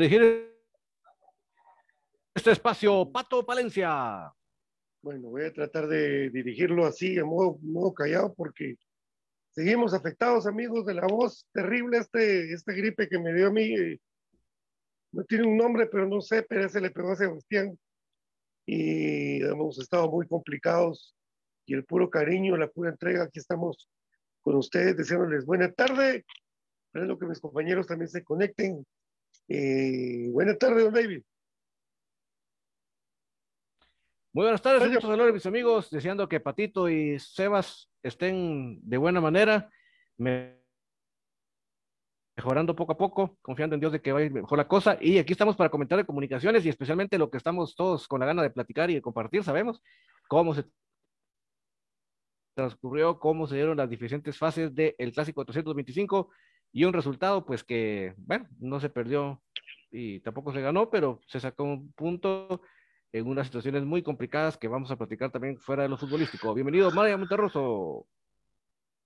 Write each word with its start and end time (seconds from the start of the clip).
Dirigir 0.00 0.50
este 2.34 2.52
espacio, 2.52 3.10
Pato 3.12 3.44
Palencia. 3.44 4.32
Bueno, 5.02 5.28
voy 5.28 5.44
a 5.44 5.52
tratar 5.52 5.88
de 5.88 6.30
dirigirlo 6.30 6.86
así, 6.86 7.18
en 7.18 7.26
modo, 7.26 7.58
modo 7.60 7.92
callado, 7.92 8.32
porque 8.34 8.76
seguimos 9.50 9.92
afectados, 9.92 10.46
amigos, 10.46 10.86
de 10.86 10.94
la 10.94 11.06
voz 11.06 11.46
terrible, 11.52 11.98
este, 11.98 12.50
este 12.52 12.72
gripe 12.72 13.08
que 13.08 13.18
me 13.18 13.34
dio 13.34 13.48
a 13.48 13.50
mí. 13.50 13.74
eh, 13.74 14.00
no 15.12 15.24
tiene 15.24 15.46
un 15.46 15.56
nombre, 15.56 15.86
pero 15.86 16.06
no 16.06 16.20
sé, 16.22 16.44
pero 16.44 16.68
se 16.68 16.80
le 16.80 16.90
pegó 16.90 17.12
a 17.12 17.16
Sebastián. 17.16 17.78
Y 18.64 19.42
hemos 19.42 19.78
estado 19.78 20.10
muy 20.10 20.26
complicados. 20.26 21.14
Y 21.66 21.74
el 21.74 21.84
puro 21.84 22.08
cariño, 22.08 22.56
la 22.56 22.68
pura 22.68 22.90
entrega, 22.90 23.24
aquí 23.24 23.38
estamos 23.38 23.90
con 24.40 24.56
ustedes, 24.56 24.96
deseándoles 24.96 25.44
buena 25.44 25.70
tarde. 25.72 26.24
Esperando 26.86 27.18
que 27.18 27.26
mis 27.26 27.40
compañeros 27.40 27.86
también 27.86 28.08
se 28.08 28.24
conecten. 28.24 28.86
Eh, 29.52 30.28
buena 30.30 30.56
tarde, 30.56 30.84
don 30.84 30.94
David. 30.94 31.22
Muy 34.32 34.44
buenas 34.44 34.62
tardes, 34.62 34.86
muchos 34.88 35.02
saludos 35.02 35.32
mis 35.34 35.46
amigos, 35.46 35.90
deseando 35.90 36.28
que 36.28 36.38
Patito 36.38 36.88
y 36.88 37.18
Sebas 37.18 37.90
estén 38.00 38.78
de 38.88 38.96
buena 38.96 39.20
manera, 39.20 39.68
me- 40.18 40.56
mejorando 42.36 42.76
poco 42.76 42.92
a 42.92 42.96
poco, 42.96 43.38
confiando 43.42 43.74
en 43.74 43.80
Dios 43.80 43.90
de 43.90 44.00
que 44.00 44.12
va 44.12 44.20
a 44.20 44.22
ir 44.22 44.30
mejor 44.30 44.56
la 44.56 44.68
cosa. 44.68 44.96
Y 45.00 45.18
aquí 45.18 45.32
estamos 45.32 45.56
para 45.56 45.68
comentar 45.68 45.98
de 45.98 46.06
comunicaciones 46.06 46.64
y 46.64 46.68
especialmente 46.68 47.18
lo 47.18 47.28
que 47.28 47.38
estamos 47.38 47.74
todos 47.74 48.06
con 48.06 48.20
la 48.20 48.26
gana 48.26 48.42
de 48.44 48.50
platicar 48.50 48.88
y 48.88 48.94
de 48.94 49.02
compartir, 49.02 49.42
sabemos 49.42 49.82
cómo 50.28 50.54
se 50.54 50.64
transcurrió, 52.54 53.18
cómo 53.18 53.48
se 53.48 53.56
dieron 53.56 53.76
las 53.76 53.90
diferentes 53.90 54.38
fases 54.38 54.72
del 54.72 55.12
Clásico 55.12 55.44
325 55.44 56.30
y 56.72 56.84
un 56.84 56.92
resultado 56.92 57.44
pues 57.44 57.64
que, 57.64 58.14
bueno, 58.18 58.46
no 58.58 58.80
se 58.80 58.90
perdió 58.90 59.42
y 59.90 60.20
tampoco 60.20 60.52
se 60.52 60.60
ganó, 60.60 60.90
pero 60.90 61.20
se 61.26 61.40
sacó 61.40 61.64
un 61.64 61.92
punto 61.92 62.62
en 63.12 63.26
unas 63.26 63.46
situaciones 63.46 63.84
muy 63.84 64.02
complicadas 64.02 64.56
que 64.56 64.68
vamos 64.68 64.90
a 64.90 64.96
platicar 64.96 65.32
también 65.32 65.58
fuera 65.58 65.82
de 65.82 65.88
lo 65.88 65.96
futbolístico. 65.98 66.54
Bienvenido, 66.54 66.90
María 66.92 67.16
Monterroso. 67.16 68.06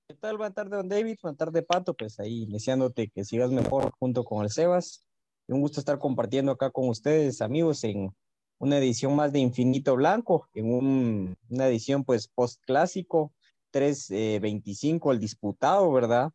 ¿Qué 0.06 0.14
tal? 0.16 0.36
Buenas 0.36 0.54
tardes, 0.54 0.72
don 0.72 0.88
David. 0.88 1.16
Buenas 1.22 1.38
tardes, 1.38 1.64
Pato. 1.64 1.94
Pues 1.94 2.20
ahí 2.20 2.44
deseándote 2.46 3.08
que 3.08 3.24
sigas 3.24 3.50
mejor 3.50 3.92
junto 3.98 4.24
con 4.24 4.44
el 4.44 4.50
Sebas. 4.50 5.06
Un 5.48 5.62
gusto 5.62 5.80
estar 5.80 5.98
compartiendo 5.98 6.52
acá 6.52 6.70
con 6.70 6.88
ustedes, 6.90 7.40
amigos, 7.40 7.82
en 7.84 8.14
una 8.58 8.76
edición 8.78 9.16
más 9.16 9.32
de 9.32 9.38
Infinito 9.38 9.96
Blanco, 9.96 10.48
en 10.54 10.72
un- 10.72 11.36
una 11.48 11.66
edición 11.68 12.04
pues 12.04 12.28
post 12.28 12.62
clásico, 12.66 13.32
3-25, 13.70 15.12
el 15.12 15.18
disputado, 15.18 15.90
¿verdad? 15.90 16.30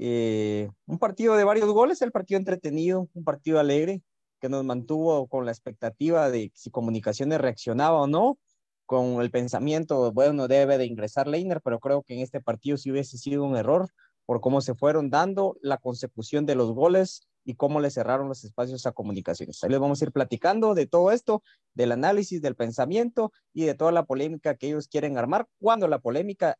Eh, 0.00 0.70
un 0.86 0.98
partido 0.98 1.36
de 1.36 1.42
varios 1.42 1.68
goles, 1.70 2.00
el 2.02 2.12
partido 2.12 2.38
entretenido, 2.38 3.08
un 3.14 3.24
partido 3.24 3.58
alegre, 3.58 4.00
que 4.40 4.48
nos 4.48 4.64
mantuvo 4.64 5.26
con 5.26 5.44
la 5.44 5.50
expectativa 5.50 6.30
de 6.30 6.52
si 6.54 6.70
Comunicaciones 6.70 7.40
reaccionaba 7.40 8.00
o 8.00 8.06
no 8.06 8.38
con 8.86 9.20
el 9.20 9.30
pensamiento, 9.30 10.12
bueno, 10.12 10.48
debe 10.48 10.78
de 10.78 10.86
ingresar 10.86 11.26
Leiner, 11.26 11.60
pero 11.62 11.78
creo 11.80 12.02
que 12.02 12.14
en 12.14 12.20
este 12.20 12.40
partido 12.40 12.76
sí 12.78 12.90
hubiese 12.90 13.18
sido 13.18 13.44
un 13.44 13.56
error 13.56 13.90
por 14.24 14.40
cómo 14.40 14.60
se 14.60 14.74
fueron 14.74 15.10
dando 15.10 15.58
la 15.60 15.78
consecución 15.78 16.46
de 16.46 16.54
los 16.54 16.72
goles 16.72 17.28
y 17.44 17.54
cómo 17.54 17.80
le 17.80 17.90
cerraron 17.90 18.28
los 18.28 18.44
espacios 18.44 18.86
a 18.86 18.92
comunicaciones. 18.92 19.62
Ahí 19.62 19.70
les 19.70 19.80
vamos 19.80 20.00
a 20.00 20.04
ir 20.04 20.12
platicando 20.12 20.74
de 20.74 20.86
todo 20.86 21.10
esto, 21.10 21.42
del 21.74 21.92
análisis, 21.92 22.40
del 22.40 22.54
pensamiento 22.54 23.32
y 23.52 23.64
de 23.64 23.74
toda 23.74 23.90
la 23.90 24.04
polémica 24.04 24.54
que 24.54 24.68
ellos 24.68 24.88
quieren 24.88 25.18
armar, 25.18 25.48
cuando 25.60 25.88
la 25.88 25.98
polémica 25.98 26.56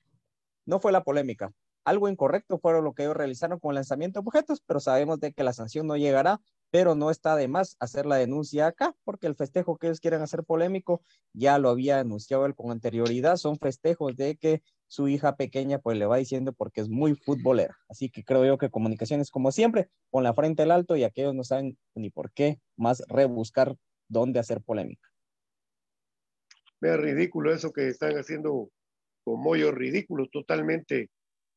no 0.67 0.81
fue 0.81 0.93
la 0.93 1.05
polémica. 1.05 1.53
Algo 1.89 2.11
incorrecto 2.11 2.59
fueron 2.59 2.85
lo 2.85 2.93
que 2.93 3.05
ellos 3.05 3.17
realizaron 3.17 3.59
con 3.59 3.71
el 3.71 3.77
lanzamiento 3.77 4.21
de 4.21 4.27
objetos, 4.27 4.63
pero 4.67 4.79
sabemos 4.79 5.21
de 5.21 5.33
que 5.33 5.43
la 5.43 5.55
sanción 5.55 5.87
no 5.87 5.97
llegará, 5.97 6.39
pero 6.71 6.95
no 6.95 7.11
está 7.11 7.35
de 7.35 7.49
más 7.49 7.77
hacer 7.81 8.05
la 8.05 8.17
denuncia 8.17 8.67
acá, 8.67 8.95
porque 9.05 9.27
el 9.27 9.35
festejo 9.35 9.79
que 9.79 9.87
ellos 9.87 9.99
quieren 9.99 10.21
hacer 10.21 10.45
polémico 10.45 11.03
ya 11.33 11.59
lo 11.59 11.71
había 11.71 12.01
anunciado 12.01 12.45
él 12.45 12.55
con 12.55 12.71
anterioridad, 12.73 13.39
son 13.39 13.57
festejos 13.57 14.15
de 14.17 14.37
que 14.37 14.63
su 14.87 15.09
hija 15.09 15.37
pequeña 15.37 15.79
pues 15.79 15.97
le 15.97 16.05
va 16.05 16.19
diciendo 16.19 16.53
porque 16.53 16.83
es 16.83 16.91
muy 16.91 17.15
futbolera. 17.15 17.79
Así 17.89 18.11
que 18.11 18.23
creo 18.23 18.45
yo 18.45 18.59
que 18.59 18.69
comunicaciones 18.69 19.31
como 19.31 19.51
siempre, 19.51 19.89
con 20.11 20.23
la 20.25 20.35
frente 20.35 20.65
al 20.65 20.73
alto 20.73 20.95
y 20.95 21.05
aquellos 21.05 21.35
no 21.35 21.43
saben 21.43 21.79
ni 21.95 22.11
por 22.11 22.33
qué 22.33 22.61
más 22.77 23.03
rebuscar 23.09 23.77
dónde 24.09 24.41
hacer 24.41 24.61
polémica. 24.61 25.09
Vea 26.83 26.99
ridículo 26.99 27.51
eso 27.55 27.73
que 27.73 27.89
están 27.89 28.13
haciendo 28.19 28.69
con 29.25 29.41
Moyo, 29.41 29.73
ridículo 29.73 30.27
totalmente. 30.31 31.09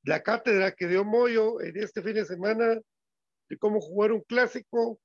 La 0.03 0.23
cátedra 0.23 0.71
que 0.71 0.87
dio 0.87 1.03
Moyo 1.03 1.61
en 1.61 1.77
este 1.77 2.01
fin 2.01 2.15
de 2.15 2.25
semana 2.25 2.79
de 3.49 3.57
cómo 3.57 3.79
jugar 3.81 4.11
un 4.11 4.21
clásico, 4.21 4.99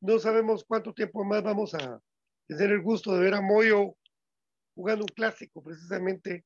no 0.00 0.18
sabemos 0.18 0.64
cuánto 0.66 0.92
tiempo 0.92 1.24
más 1.24 1.42
vamos 1.42 1.74
a 1.74 2.00
tener 2.46 2.70
el 2.70 2.82
gusto 2.82 3.14
de 3.14 3.20
ver 3.20 3.34
a 3.34 3.40
Moyo 3.40 3.96
jugando 4.74 5.04
un 5.04 5.14
clásico, 5.14 5.62
precisamente. 5.62 6.44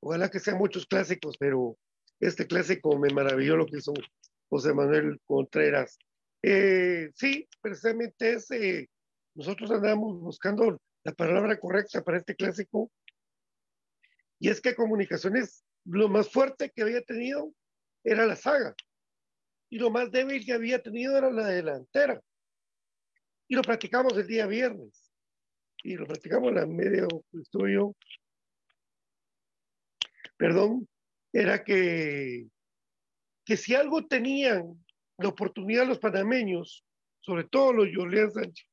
Ojalá 0.00 0.28
que 0.28 0.40
sean 0.40 0.58
muchos 0.58 0.86
clásicos, 0.86 1.36
pero 1.38 1.78
este 2.18 2.46
clásico 2.46 2.98
me 2.98 3.12
maravilló 3.12 3.56
lo 3.56 3.66
que 3.66 3.78
hizo 3.78 3.92
José 4.48 4.72
Manuel 4.74 5.20
Contreras. 5.24 5.98
Eh, 6.42 7.10
sí, 7.14 7.48
precisamente 7.60 8.32
ese, 8.32 8.90
nosotros 9.34 9.70
andamos 9.70 10.20
buscando 10.20 10.80
la 11.04 11.12
palabra 11.12 11.58
correcta 11.58 12.02
para 12.02 12.18
este 12.18 12.34
clásico. 12.34 12.90
Y 14.38 14.48
es 14.48 14.60
que 14.60 14.74
comunicaciones, 14.74 15.64
lo 15.84 16.08
más 16.08 16.30
fuerte 16.30 16.70
que 16.70 16.82
había 16.82 17.02
tenido 17.02 17.52
era 18.04 18.26
la 18.26 18.36
saga. 18.36 18.74
Y 19.70 19.78
lo 19.78 19.90
más 19.90 20.10
débil 20.10 20.44
que 20.44 20.52
había 20.52 20.82
tenido 20.82 21.16
era 21.16 21.30
la 21.30 21.46
delantera. 21.46 22.20
Y 23.48 23.54
lo 23.54 23.62
platicamos 23.62 24.16
el 24.16 24.26
día 24.26 24.46
viernes. 24.46 25.10
Y 25.82 25.94
lo 25.94 26.06
platicamos 26.06 26.50
en 26.50 26.54
la 26.54 26.66
medio 26.66 27.08
estudio. 27.32 27.96
Perdón, 30.36 30.88
era 31.32 31.64
que, 31.64 32.48
que 33.44 33.56
si 33.56 33.74
algo 33.74 34.06
tenían 34.06 34.84
la 35.18 35.28
oportunidad 35.28 35.86
los 35.86 35.98
panameños, 35.98 36.84
sobre 37.20 37.44
todo 37.44 37.72
los 37.72 37.88
Julián 37.94 38.30
Sánchez, 38.30 38.66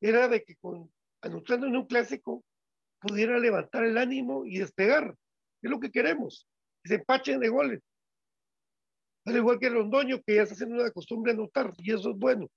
era 0.00 0.28
de 0.28 0.42
que 0.42 0.56
con 0.56 0.90
anotando 1.22 1.66
en 1.66 1.76
un 1.76 1.86
clásico 1.86 2.44
pudiera 3.00 3.38
levantar 3.38 3.84
el 3.84 3.96
ánimo 3.96 4.44
y 4.44 4.58
despegar. 4.58 5.16
Es 5.62 5.70
lo 5.70 5.80
que 5.80 5.90
queremos, 5.90 6.46
que 6.82 6.88
se 6.88 6.94
empachen 6.96 7.40
de 7.40 7.48
goles. 7.48 7.80
Al 9.24 9.36
igual 9.36 9.58
que 9.58 9.70
Londoño, 9.70 10.20
que 10.22 10.34
ya 10.34 10.42
está 10.42 10.54
haciendo 10.54 10.76
una 10.76 10.90
costumbre 10.90 11.32
anotar, 11.32 11.72
y 11.78 11.92
eso 11.92 12.10
es 12.10 12.16
bueno. 12.16 12.48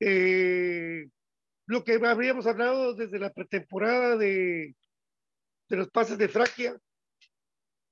Eh, 0.00 1.08
lo 1.66 1.82
que 1.82 1.94
habríamos 1.94 2.46
hablado 2.46 2.94
desde 2.94 3.18
la 3.18 3.32
pretemporada 3.32 4.16
de, 4.16 4.76
de 5.68 5.76
los 5.76 5.90
pases 5.90 6.16
de 6.16 6.28
Fraquia, 6.28 6.78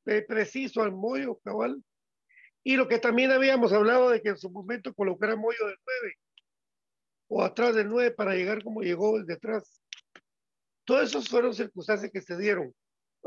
eh, 0.06 0.22
preciso 0.22 0.82
al 0.82 0.92
Moyo, 0.92 1.38
cabal. 1.44 1.82
Y 2.62 2.76
lo 2.76 2.88
que 2.88 2.98
también 2.98 3.32
habíamos 3.32 3.72
hablado 3.72 4.10
de 4.10 4.22
que 4.22 4.30
en 4.30 4.38
su 4.38 4.50
momento 4.50 4.94
colocar 4.94 5.36
Moyo 5.36 5.66
del 5.66 5.76
9 5.84 6.14
o 7.28 7.42
atrás 7.42 7.74
del 7.74 7.88
9 7.88 8.12
para 8.12 8.34
llegar 8.34 8.62
como 8.62 8.82
llegó 8.82 9.18
desde 9.18 9.34
atrás. 9.34 9.82
Todas 10.84 11.10
esas 11.10 11.28
fueron 11.28 11.54
circunstancias 11.54 12.10
que 12.12 12.22
se 12.22 12.36
dieron. 12.36 12.72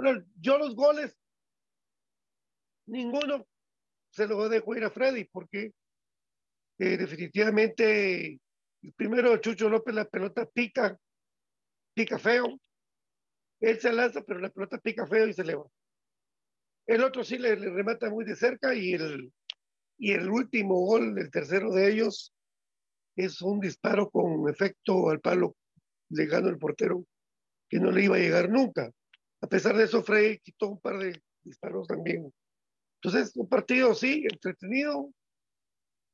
Bueno, 0.01 0.25
yo 0.39 0.57
los 0.57 0.75
goles, 0.75 1.13
ninguno 2.85 3.45
se 4.11 4.27
lo 4.27 4.47
dejo 4.47 4.73
ir 4.73 4.85
a 4.85 4.89
Freddy, 4.89 5.25
porque 5.25 5.73
eh, 6.77 6.95
definitivamente 6.95 8.39
el 8.81 8.93
primero 8.95 9.35
Chucho 9.39 9.67
López 9.67 9.93
la 9.93 10.05
pelota 10.05 10.45
pica, 10.45 10.97
pica 11.93 12.17
feo. 12.17 12.61
Él 13.59 13.77
se 13.81 13.91
lanza, 13.91 14.21
pero 14.21 14.39
la 14.39 14.49
pelota 14.49 14.77
pica 14.77 15.05
feo 15.05 15.27
y 15.27 15.33
se 15.33 15.43
le 15.43 15.55
va. 15.55 15.65
El 16.87 17.03
otro 17.03 17.25
sí 17.25 17.37
le, 17.37 17.55
remata 17.57 18.09
muy 18.09 18.23
de 18.23 18.37
cerca 18.37 18.73
y 18.73 18.93
el, 18.93 19.33
y 19.97 20.13
el 20.13 20.29
último 20.29 20.75
gol, 20.75 21.19
el 21.19 21.29
tercero 21.29 21.73
de 21.73 21.91
ellos, 21.91 22.33
es 23.17 23.41
un 23.41 23.59
disparo 23.59 24.09
con 24.09 24.47
efecto 24.47 25.09
al 25.09 25.19
palo, 25.19 25.57
llegando 26.07 26.49
el 26.49 26.57
portero, 26.57 27.03
que 27.67 27.81
no 27.81 27.91
le 27.91 28.05
iba 28.05 28.15
a 28.15 28.19
llegar 28.19 28.49
nunca. 28.49 28.93
A 29.41 29.47
pesar 29.47 29.75
de 29.75 29.85
eso, 29.85 30.03
Frey 30.03 30.39
quitó 30.39 30.67
un 30.67 30.79
par 30.79 30.97
de 30.97 31.21
disparos 31.43 31.87
también. 31.87 32.31
Entonces, 33.01 33.35
un 33.35 33.47
partido, 33.47 33.93
sí, 33.93 34.25
entretenido. 34.29 35.09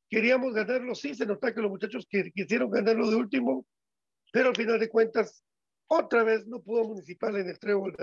Queríamos 0.08 0.54
ganarlo, 0.54 0.94
sí, 0.94 1.14
se 1.14 1.26
nota 1.26 1.52
que 1.52 1.60
los 1.60 1.70
muchachos 1.70 2.06
que, 2.08 2.30
quisieron 2.30 2.70
ganarlo 2.70 3.10
de 3.10 3.16
último, 3.16 3.66
pero 4.32 4.50
al 4.50 4.56
final 4.56 4.78
de 4.78 4.88
cuentas, 4.88 5.42
otra 5.88 6.22
vez 6.22 6.46
no 6.46 6.62
pudo 6.62 6.84
Municipal 6.84 7.36
en 7.36 7.48
el 7.48 7.58
trébol. 7.58 7.96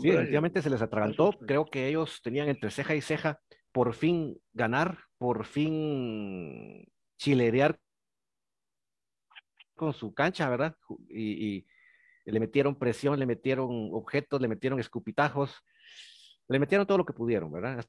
Sí, 0.00 0.10
definitivamente 0.10 0.62
se 0.62 0.70
les 0.70 0.82
atragantó. 0.82 1.32
Creo 1.32 1.64
que 1.64 1.88
ellos 1.88 2.20
tenían 2.22 2.48
entre 2.48 2.70
ceja 2.70 2.94
y 2.94 3.00
ceja 3.00 3.40
por 3.72 3.94
fin 3.94 4.40
ganar, 4.52 4.98
por 5.18 5.44
fin 5.44 6.86
chilerear 7.18 7.78
con 9.76 9.92
su 9.94 10.14
cancha, 10.14 10.48
¿verdad? 10.48 10.76
Y, 11.08 11.66
le 12.24 12.40
metieron 12.40 12.76
presión, 12.76 13.18
le 13.20 13.26
metieron 13.26 13.90
objetos, 13.92 14.40
le 14.40 14.48
metieron 14.48 14.80
escupitajos. 14.80 15.62
le 16.48 16.58
metieron 16.58 16.86
todo 16.86 16.98
lo 16.98 17.06
que 17.06 17.12
pudieron, 17.12 17.52
¿verdad? 17.52 17.86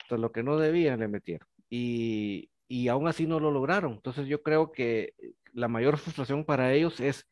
Hasta 0.00 0.16
lo 0.18 0.32
que 0.32 0.42
no 0.42 0.58
debían 0.58 1.00
le 1.00 1.08
metieron. 1.08 1.48
Y, 1.70 2.50
y 2.68 2.88
aún 2.88 3.08
así 3.08 3.26
no 3.26 3.40
lo 3.40 3.50
lograron. 3.50 3.94
Entonces 3.94 4.26
yo 4.26 4.42
creo 4.42 4.72
que 4.72 5.14
la 5.54 5.68
mayor 5.68 5.98
frustración 5.98 6.44
para 6.44 6.74
ellos 6.74 7.00
es 7.00 7.26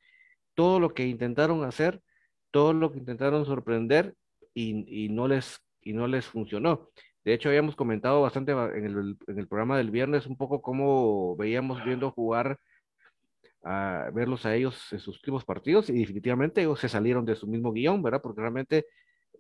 todo 0.54 0.80
lo 0.80 0.94
que 0.94 1.06
intentaron 1.06 1.64
hacer, 1.64 2.02
todo 2.50 2.72
lo 2.72 2.92
que 2.92 2.98
intentaron 2.98 3.44
sorprender 3.44 4.14
y, 4.54 5.04
y 5.04 5.08
no, 5.10 5.28
les, 5.28 5.60
y 5.82 5.92
no 5.92 6.06
les 6.06 6.26
funcionó. 6.26 6.90
De 7.26 7.34
hecho, 7.34 7.48
habíamos 7.48 7.74
comentado 7.76 8.22
bastante 8.22 8.52
en 8.52 8.84
el, 8.84 9.18
en 9.26 9.38
el 9.38 9.48
programa 9.48 9.76
del 9.76 9.90
viernes 9.90 10.26
un 10.26 10.36
poco 10.36 10.62
cómo 10.62 11.36
veíamos 11.36 11.84
viendo 11.84 12.12
jugar 12.12 12.58
a 13.66 14.10
verlos 14.12 14.46
a 14.46 14.54
ellos 14.54 14.92
en 14.92 15.00
sus 15.00 15.16
últimos 15.16 15.44
partidos 15.44 15.90
y 15.90 15.98
definitivamente 15.98 16.60
ellos 16.60 16.78
se 16.78 16.88
salieron 16.88 17.24
de 17.24 17.34
su 17.34 17.48
mismo 17.48 17.72
guion, 17.72 18.00
¿verdad? 18.00 18.22
Porque 18.22 18.40
realmente 18.40 18.86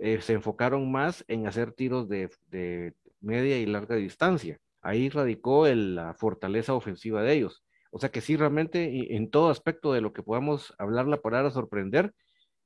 eh, 0.00 0.20
se 0.20 0.32
enfocaron 0.32 0.90
más 0.90 1.24
en 1.28 1.46
hacer 1.46 1.72
tiros 1.72 2.08
de, 2.08 2.28
de, 2.48 2.94
media 3.20 3.58
y 3.58 3.66
larga 3.66 3.94
distancia. 3.94 4.58
Ahí 4.82 5.08
radicó 5.10 5.66
el, 5.68 5.94
la 5.94 6.14
fortaleza 6.14 6.74
ofensiva 6.74 7.22
de 7.22 7.34
ellos. 7.34 7.64
O 7.92 8.00
sea 8.00 8.10
que 8.10 8.20
sí, 8.20 8.36
realmente 8.36 9.14
en 9.14 9.30
todo 9.30 9.48
aspecto 9.48 9.92
de 9.92 10.00
lo 10.00 10.12
que 10.12 10.22
podamos 10.24 10.74
hablar 10.78 11.06
la 11.06 11.22
palabra 11.22 11.50
sorprender, 11.50 12.12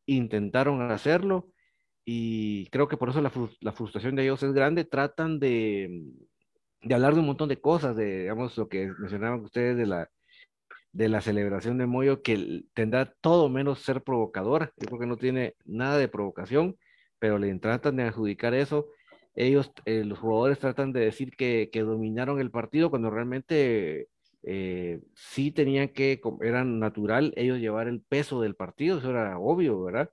intentaron 0.06 0.90
hacerlo 0.90 1.50
y 2.04 2.68
creo 2.70 2.88
que 2.88 2.96
por 2.96 3.10
eso 3.10 3.20
la, 3.20 3.30
la 3.60 3.72
frustración 3.72 4.16
de 4.16 4.22
ellos 4.24 4.42
es 4.42 4.52
grande. 4.52 4.84
Tratan 4.84 5.38
de, 5.38 6.04
de 6.82 6.94
hablar 6.94 7.14
de 7.14 7.20
un 7.20 7.26
montón 7.26 7.50
de 7.50 7.60
cosas, 7.60 7.96
de, 7.96 8.20
digamos, 8.22 8.56
lo 8.56 8.68
que 8.68 8.90
mencionaban 8.98 9.40
ustedes 9.44 9.76
de 9.76 9.86
la, 9.86 10.10
de 10.92 11.08
la 11.08 11.20
celebración 11.20 11.78
de 11.78 11.86
Moyo 11.86 12.22
que 12.22 12.64
tendrá 12.74 13.06
todo 13.20 13.48
menos 13.48 13.80
ser 13.80 14.02
provocadora. 14.02 14.72
Yo 14.76 14.88
creo 14.88 15.00
que 15.00 15.06
no 15.06 15.16
tiene 15.16 15.54
nada 15.64 15.98
de 15.98 16.08
provocación, 16.08 16.76
pero 17.18 17.38
le 17.38 17.56
tratan 17.58 17.96
de 17.96 18.04
adjudicar 18.04 18.54
eso. 18.54 18.88
Ellos, 19.34 19.72
eh, 19.84 20.04
los 20.04 20.18
jugadores 20.18 20.58
tratan 20.58 20.92
de 20.92 21.00
decir 21.00 21.36
que, 21.36 21.70
que, 21.72 21.82
dominaron 21.82 22.40
el 22.40 22.50
partido 22.50 22.90
cuando 22.90 23.10
realmente 23.10 24.08
eh, 24.42 25.00
sí 25.14 25.52
tenían 25.52 25.88
que, 25.90 26.20
era 26.42 26.64
natural 26.64 27.32
ellos 27.36 27.58
llevar 27.58 27.88
el 27.88 28.02
peso 28.02 28.40
del 28.40 28.56
partido, 28.56 28.98
eso 28.98 29.10
era 29.10 29.38
obvio, 29.38 29.82
¿verdad? 29.82 30.10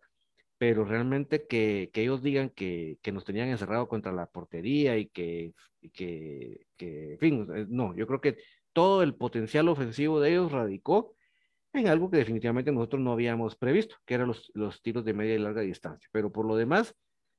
Pero 0.57 0.85
realmente 0.85 1.47
que, 1.47 1.89
que 1.93 2.03
ellos 2.03 2.21
digan 2.23 2.49
que, 2.49 2.97
que, 3.01 3.11
nos 3.11 3.25
tenían 3.25 3.49
encerrado 3.49 3.87
contra 3.87 4.11
la 4.11 4.27
portería 4.27 4.97
y 4.97 5.07
que, 5.07 5.53
que, 5.93 6.67
que, 6.77 7.13
en 7.13 7.19
fin, 7.19 7.47
eh, 7.55 7.65
no, 7.69 7.95
yo 7.95 8.07
creo 8.07 8.21
que 8.21 8.37
todo 8.77 9.01
el 9.01 9.15
potencial 9.15 9.69
ofensivo 9.69 10.19
de 10.19 10.29
ellos 10.29 10.51
radicó 10.51 11.15
en 11.73 11.87
algo 11.87 12.11
que 12.11 12.17
definitivamente 12.17 12.71
nosotros 12.71 13.01
no 13.01 13.11
habíamos 13.11 13.55
previsto, 13.55 13.95
que 14.05 14.13
eran 14.13 14.27
los, 14.27 14.51
los 14.53 14.83
tiros 14.83 15.03
de 15.03 15.15
media 15.15 15.33
y 15.33 15.39
larga 15.39 15.61
distancia. 15.61 16.07
Pero 16.11 16.31
por 16.31 16.45
lo 16.45 16.55
demás, 16.55 16.93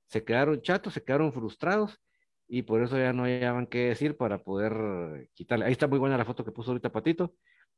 se 0.09 0.25
quedaron 0.25 0.61
chatos, 0.63 0.95
se 0.95 1.05
quedaron 1.05 1.33
frustrados 1.33 2.01
y 2.49 2.63
por 2.63 2.83
eso 2.83 2.99
ya 2.99 3.13
no 3.13 3.23
hallaban 3.23 3.69
qué 3.69 3.87
decir 3.87 4.17
para 4.17 4.43
poder 4.43 5.31
quitarle. 5.33 5.67
Ahí 5.67 5.71
está 5.71 5.87
muy 5.87 6.01
buena 6.01 6.19
la 6.19 6.25
foto 6.25 6.45
que 6.45 6.51
puso 6.51 6.73
ahorita 6.73 6.91
Patito. 6.91 7.37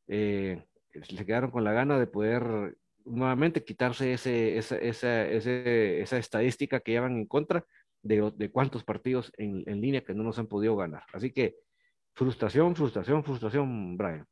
Eh, 0.08 0.64
se 1.02 1.26
quedaron 1.26 1.50
con 1.50 1.62
la 1.62 1.74
gana 1.74 1.98
de 1.98 2.06
poder 2.06 2.78
nuevamente 3.04 3.62
quitarse 3.62 4.14
ese, 4.14 4.56
esa, 4.56 4.78
esa, 4.78 5.26
esa 5.26 6.16
estadística 6.16 6.80
que 6.80 6.92
llevan 6.92 7.18
en 7.18 7.26
contra 7.26 7.66
de, 8.00 8.32
de 8.34 8.50
cuántos 8.50 8.84
partidos 8.84 9.30
en, 9.36 9.64
en, 9.66 9.82
línea 9.82 10.02
que 10.02 10.14
no 10.14 10.22
nos 10.22 10.38
han 10.38 10.46
podido 10.46 10.76
ganar. 10.76 11.02
Así 11.12 11.30
que 11.30 11.56
Frustración, 12.20 12.76
frustración, 12.76 13.24
frustración, 13.24 13.96
Brian. 13.96 14.26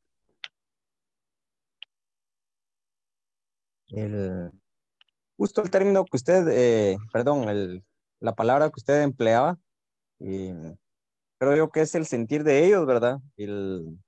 El, 3.89 4.51
justo 5.39 5.63
el 5.63 5.71
término 5.71 6.05
que 6.05 6.19
usted, 6.19 6.49
eh, 6.49 6.99
perdón, 7.15 7.49
el, 7.49 7.83
la 8.21 8.35
palabra 8.35 8.69
que 8.69 8.75
usted 8.77 9.01
empleaba, 9.01 9.57
eh, 10.21 10.77
creo 11.39 11.57
yo 11.57 11.71
que 11.71 11.81
es 11.81 11.95
el 11.95 12.05
sentir 12.05 12.45
de 12.45 12.67
ellos, 12.67 12.85
¿verdad? 12.85 13.21
El, 13.39 13.99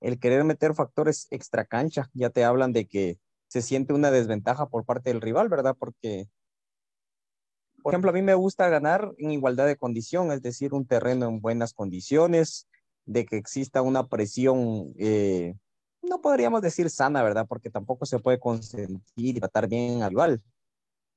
el 0.00 0.18
querer 0.18 0.42
meter 0.42 0.74
factores 0.74 1.28
extra 1.30 1.64
cancha, 1.64 2.10
ya 2.14 2.30
te 2.30 2.42
hablan 2.42 2.72
de 2.72 2.88
que 2.88 3.20
se 3.46 3.62
siente 3.62 3.92
una 3.92 4.10
desventaja 4.10 4.66
por 4.66 4.84
parte 4.84 5.10
del 5.10 5.20
rival, 5.20 5.48
¿verdad? 5.48 5.76
Porque, 5.78 6.26
por 7.80 7.94
ejemplo, 7.94 8.10
a 8.10 8.14
mí 8.14 8.22
me 8.22 8.34
gusta 8.34 8.68
ganar 8.68 9.12
en 9.18 9.30
igualdad 9.30 9.68
de 9.68 9.76
condición, 9.76 10.32
es 10.32 10.42
decir, 10.42 10.74
un 10.74 10.84
terreno 10.84 11.28
en 11.28 11.40
buenas 11.40 11.72
condiciones, 11.74 12.66
de 13.06 13.26
que 13.26 13.36
exista 13.36 13.82
una 13.82 14.08
presión, 14.08 14.94
eh, 14.98 15.54
no 16.02 16.20
podríamos 16.20 16.62
decir 16.62 16.90
sana, 16.90 17.22
¿verdad? 17.22 17.46
Porque 17.48 17.70
tampoco 17.70 18.06
se 18.06 18.18
puede 18.18 18.38
consentir 18.38 19.00
y 19.16 19.40
tratar 19.40 19.68
bien 19.68 20.02
al 20.02 20.10
rival. 20.10 20.42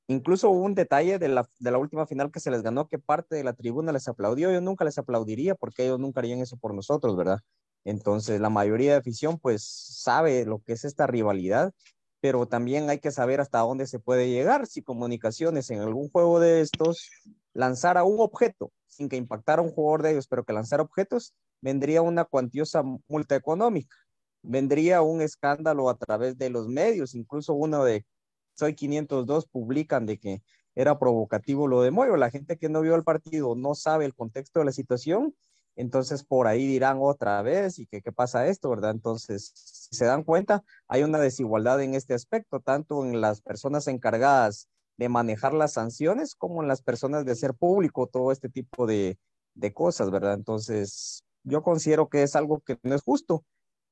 Incluso 0.08 0.50
hubo 0.50 0.64
un 0.64 0.76
detalle 0.76 1.18
de 1.18 1.30
la, 1.30 1.48
de 1.60 1.72
la 1.72 1.78
última 1.78 2.06
final 2.06 2.32
que 2.32 2.40
se 2.40 2.52
les 2.52 2.62
ganó, 2.62 2.88
que 2.88 3.00
parte 3.00 3.36
de 3.36 3.44
la 3.44 3.54
tribuna 3.54 3.92
les 3.94 4.08
aplaudió. 4.08 4.52
Yo 4.52 4.60
nunca 4.60 4.84
les 4.84 4.98
aplaudiría 4.98 5.56
porque 5.56 5.86
ellos 5.86 6.00
nunca 6.00 6.20
harían 6.20 6.40
eso 6.40 6.58
por 6.58 6.74
nosotros, 6.74 7.16
¿verdad? 7.16 7.40
Entonces, 7.86 8.40
la 8.42 8.50
mayoría 8.50 8.92
de 8.94 8.98
afición, 9.00 9.40
pues, 9.40 9.64
sabe 9.64 10.46
lo 10.46 10.60
que 10.60 10.74
es 10.74 10.86
esta 10.86 11.08
rivalidad, 11.08 11.74
pero 12.20 12.48
también 12.48 12.90
hay 12.90 13.00
que 13.00 13.12
saber 13.12 13.42
hasta 13.42 13.60
dónde 13.60 13.88
se 13.88 14.00
puede 14.00 14.30
llegar. 14.30 14.68
Si 14.68 14.82
comunicaciones 14.82 15.70
en 15.70 15.80
algún 15.80 16.10
juego 16.10 16.40
de 16.40 16.62
estos 16.62 17.10
lanzara 17.54 18.04
un 18.04 18.20
objeto 18.20 18.72
sin 18.88 19.10
que 19.10 19.18
impactara 19.18 19.62
un 19.62 19.72
jugador 19.72 20.04
de 20.04 20.12
ellos, 20.12 20.28
pero 20.28 20.44
que 20.44 20.54
lanzara 20.54 20.84
objetos, 20.84 21.34
vendría 21.64 22.02
una 22.02 22.26
cuantiosa 22.26 22.84
multa 23.08 23.38
económica, 23.38 23.96
vendría 24.42 25.02
un 25.02 25.22
escándalo 25.22 25.90
a 25.90 25.98
través 25.98 26.38
de 26.38 26.50
los 26.50 26.68
medios, 26.68 27.16
incluso 27.16 27.54
uno 27.54 27.86
de 27.86 28.06
Soy 28.54 28.76
502 28.76 29.48
publican 29.48 30.06
de 30.06 30.20
que 30.20 30.44
era 30.76 31.00
provocativo 31.00 31.68
lo 31.70 31.82
de 31.82 31.92
Moyo, 31.92 32.18
la 32.18 32.30
gente 32.30 32.58
que 32.58 32.68
no 32.68 32.82
vio 32.82 32.96
el 32.96 33.06
partido 33.06 33.56
no 33.56 33.76
sabe 33.76 34.04
el 34.04 34.14
contexto 34.14 34.60
de 34.60 34.66
la 34.66 34.74
situación, 34.74 35.34
entonces 35.78 36.26
por 36.26 36.48
ahí 36.48 36.68
dirán 36.68 36.98
otra 37.00 37.42
vez 37.42 37.80
y 37.80 37.88
que 37.88 38.02
qué 38.02 38.12
pasa 38.12 38.48
esto, 38.48 38.70
¿verdad? 38.70 38.92
Entonces, 38.92 39.54
si 39.56 39.96
se 39.96 40.06
dan 40.06 40.24
cuenta, 40.24 40.64
hay 40.90 41.04
una 41.04 41.20
desigualdad 41.20 41.82
en 41.82 41.96
este 41.96 42.14
aspecto, 42.14 42.60
tanto 42.60 43.06
en 43.06 43.22
las 43.22 43.40
personas 43.42 43.88
encargadas 43.88 44.68
de 44.98 45.08
manejar 45.08 45.54
las 45.54 45.74
sanciones 45.74 46.36
como 46.36 46.62
en 46.62 46.68
las 46.68 46.82
personas 46.82 47.24
de 47.24 47.32
hacer 47.32 47.54
público 47.54 48.08
todo 48.08 48.34
este 48.34 48.50
tipo 48.50 48.86
de, 48.86 49.18
de 49.56 49.74
cosas, 49.74 50.12
¿verdad? 50.12 50.34
Entonces, 50.34 51.24
yo 51.44 51.64
considero 51.64 52.10
que 52.10 52.24
es 52.24 52.36
algo 52.36 52.62
que 52.62 52.78
no 52.84 52.96
es 52.96 53.02
justo 53.02 53.44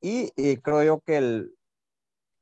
y, 0.01 0.31
y 0.35 0.57
creo 0.57 0.83
yo 0.83 1.01
que 1.01 1.17
el, 1.17 1.55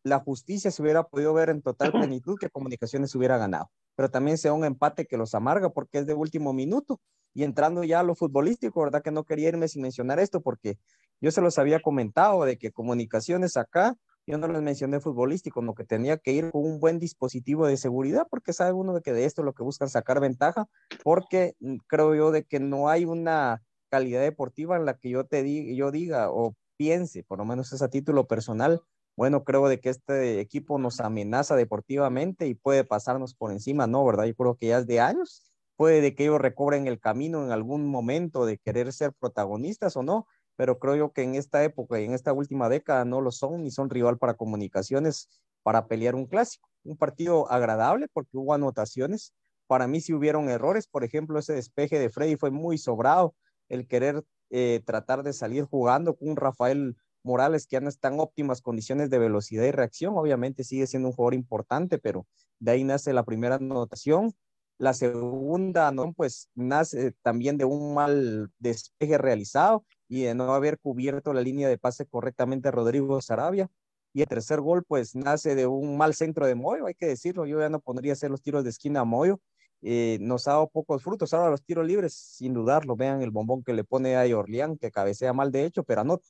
la 0.04 0.20
justicia 0.20 0.72
se 0.72 0.82
hubiera 0.82 1.04
podido 1.04 1.34
ver 1.34 1.50
en 1.50 1.62
total 1.62 1.92
plenitud 2.14 2.38
que 2.40 2.50
Comunicaciones 2.50 3.14
hubiera 3.16 3.38
ganado, 3.38 3.72
pero 3.96 4.10
también 4.10 4.38
sea 4.38 4.54
un 4.54 4.66
empate 4.66 5.06
que 5.06 5.18
los 5.18 5.36
amarga 5.36 5.70
porque 5.70 6.00
es 6.00 6.06
de 6.06 6.14
último 6.14 6.54
minuto. 6.54 7.00
Y 7.36 7.44
entrando 7.44 7.84
ya 7.84 8.00
a 8.00 8.04
lo 8.04 8.16
futbolístico, 8.16 8.82
¿verdad? 8.82 9.04
Que 9.04 9.12
no 9.12 9.24
quería 9.24 9.50
irme 9.50 9.68
sin 9.68 9.84
mencionar 9.84 10.20
esto 10.20 10.42
porque 10.42 10.80
yo 11.22 11.30
se 11.30 11.42
los 11.42 11.60
había 11.60 11.80
comentado 11.80 12.44
de 12.44 12.58
que 12.58 12.72
Comunicaciones 12.72 13.56
acá, 13.56 13.96
yo 14.26 14.38
no 14.40 14.48
les 14.48 14.62
mencioné 14.64 15.00
futbolístico, 15.00 15.56
como 15.56 15.76
que 15.76 15.84
tenía 15.84 16.18
que 16.18 16.32
ir 16.32 16.50
con 16.50 16.66
un 16.66 16.80
buen 16.80 16.98
dispositivo 16.98 17.68
de 17.68 17.78
seguridad 17.78 18.26
porque 18.30 18.52
sabe 18.52 18.74
uno 18.74 18.96
de 18.96 19.02
que 19.02 19.14
de 19.14 19.26
esto 19.26 19.42
es 19.42 19.46
lo 19.46 19.54
que 19.54 19.64
buscan 19.64 19.90
sacar 19.90 20.20
ventaja, 20.20 20.68
porque 21.04 21.56
mm, 21.60 21.78
creo 21.86 22.16
yo 22.16 22.32
de 22.32 22.46
que 22.46 22.60
no 22.60 22.90
hay 22.90 23.06
una 23.06 23.62
calidad 23.90 24.22
deportiva 24.22 24.78
en 24.78 24.86
la 24.86 24.98
que 24.98 25.10
yo 25.10 25.26
te 25.26 25.44
diga, 25.44 25.74
yo 25.74 25.92
diga 25.92 26.32
o 26.32 26.56
piense, 26.78 27.24
por 27.24 27.40
lo 27.40 27.46
menos 27.46 27.74
es 27.74 27.82
a 27.82 27.90
título 27.90 28.28
personal, 28.28 28.82
bueno, 29.18 29.44
creo 29.44 29.68
de 29.68 29.82
que 29.82 29.90
este 29.90 30.40
equipo 30.40 30.80
nos 30.80 31.02
amenaza 31.02 31.58
deportivamente 31.58 32.48
y 32.48 32.56
puede 32.56 32.86
pasarnos 32.86 33.36
por 33.36 33.52
encima, 33.52 33.86
¿no? 33.86 34.06
¿Verdad? 34.06 34.26
Yo 34.26 34.36
creo 34.36 34.56
que 34.56 34.68
ya 34.68 34.78
es 34.78 34.88
de 34.88 35.02
años, 35.02 35.44
puede 35.76 36.00
de 36.00 36.16
que 36.16 36.24
ellos 36.24 36.40
recobren 36.40 36.88
el 36.88 37.00
camino 37.02 37.44
en 37.44 37.52
algún 37.52 37.86
momento 37.88 38.46
de 38.46 38.58
querer 38.58 38.94
ser 38.94 39.12
protagonistas 39.14 39.98
o 39.98 40.04
no, 40.04 40.26
pero 40.56 40.80
creo 40.80 40.96
yo 40.96 41.12
que 41.12 41.24
en 41.24 41.36
esta 41.36 41.64
época 41.64 42.00
y 42.00 42.06
en 42.06 42.14
esta 42.14 42.34
última 42.34 42.70
década 42.70 43.06
no 43.06 43.22
lo 43.22 43.32
son 43.32 43.64
ni 43.64 43.72
son 43.72 43.90
rival 43.90 44.18
para 44.18 44.36
comunicaciones 44.36 45.30
para 45.64 45.88
pelear 45.88 46.16
un 46.16 46.26
clásico. 46.26 46.70
Un 46.84 46.98
partido 46.98 47.52
agradable 47.52 48.08
porque 48.12 48.38
hubo 48.38 48.54
anotaciones. 48.54 49.34
Para 49.68 49.88
mí 49.88 50.02
sí 50.02 50.14
hubieron 50.14 50.50
errores, 50.50 50.88
por 50.88 51.04
ejemplo, 51.04 51.40
ese 51.40 51.54
despeje 51.54 52.00
de 52.00 52.10
Freddy 52.10 52.36
fue 52.38 52.52
muy 52.52 52.78
sobrado, 52.78 53.36
el 53.70 53.88
querer 53.88 54.24
eh, 54.50 54.82
tratar 54.86 55.24
de 55.24 55.34
salir 55.34 55.64
jugando 55.66 56.16
con 56.16 56.36
Rafael 56.36 56.98
Morales 57.24 57.68
que 57.68 57.76
ya 57.76 57.82
no 57.82 57.90
está 57.90 58.08
en 58.10 58.20
óptimas 58.20 58.62
condiciones 58.62 59.10
de 59.10 59.20
velocidad 59.20 59.66
y 59.66 59.72
reacción. 59.72 60.18
Obviamente 60.18 60.64
sigue 60.64 60.88
siendo 60.88 61.10
un 61.10 61.14
jugador 61.14 61.34
importante, 61.36 61.98
pero 61.98 62.26
de 62.60 62.72
ahí 62.72 62.84
nace 62.84 63.14
la 63.14 63.24
primera 63.24 63.56
anotación. 63.56 64.34
La 64.78 64.94
segunda, 64.94 65.92
¿no? 65.92 66.14
pues 66.14 66.50
nace 66.56 67.14
también 67.22 67.58
de 67.58 67.66
un 67.66 67.94
mal 67.94 68.50
despeje 68.60 69.18
realizado 69.18 69.86
y 70.08 70.22
de 70.22 70.34
no 70.36 70.54
haber 70.54 70.80
cubierto 70.80 71.34
la 71.34 71.42
línea 71.42 71.68
de 71.68 71.78
pase 71.78 72.06
correctamente 72.06 72.70
a 72.70 72.72
Rodrigo 72.72 73.22
Sarabia. 73.22 73.70
Y 74.14 74.22
el 74.22 74.28
tercer 74.28 74.62
gol, 74.62 74.84
pues 74.88 75.16
nace 75.16 75.54
de 75.54 75.68
un 75.68 75.98
mal 75.98 76.16
centro 76.16 76.48
de 76.48 76.56
Moyo, 76.56 76.88
hay 76.88 76.96
que 76.96 77.06
decirlo. 77.08 77.46
Yo 77.46 77.60
ya 77.60 77.70
no 77.70 77.82
pondría 77.82 78.14
hacer 78.14 78.32
los 78.32 78.42
tiros 78.42 78.64
de 78.64 78.72
esquina 78.72 79.02
a 79.02 79.06
Moyo 79.06 79.40
eh, 79.82 80.18
nos 80.22 80.48
ha 80.48 80.52
dado 80.52 80.70
pocos 80.70 81.04
frutos. 81.04 81.34
Ahora 81.34 81.52
los 81.52 81.64
tiros 81.64 81.86
libres, 81.86 82.14
sin 82.14 82.54
dudarlo, 82.54 82.96
vean 82.96 83.22
el 83.22 83.32
bombón 83.32 83.64
que 83.64 83.74
le 83.74 83.84
pone 83.84 84.16
a 84.16 84.38
Orleán, 84.38 84.78
que 84.78 84.92
cabecea 84.92 85.34
mal 85.34 85.52
de 85.52 85.66
hecho, 85.66 85.84
pero 85.84 86.02
anota. 86.02 86.28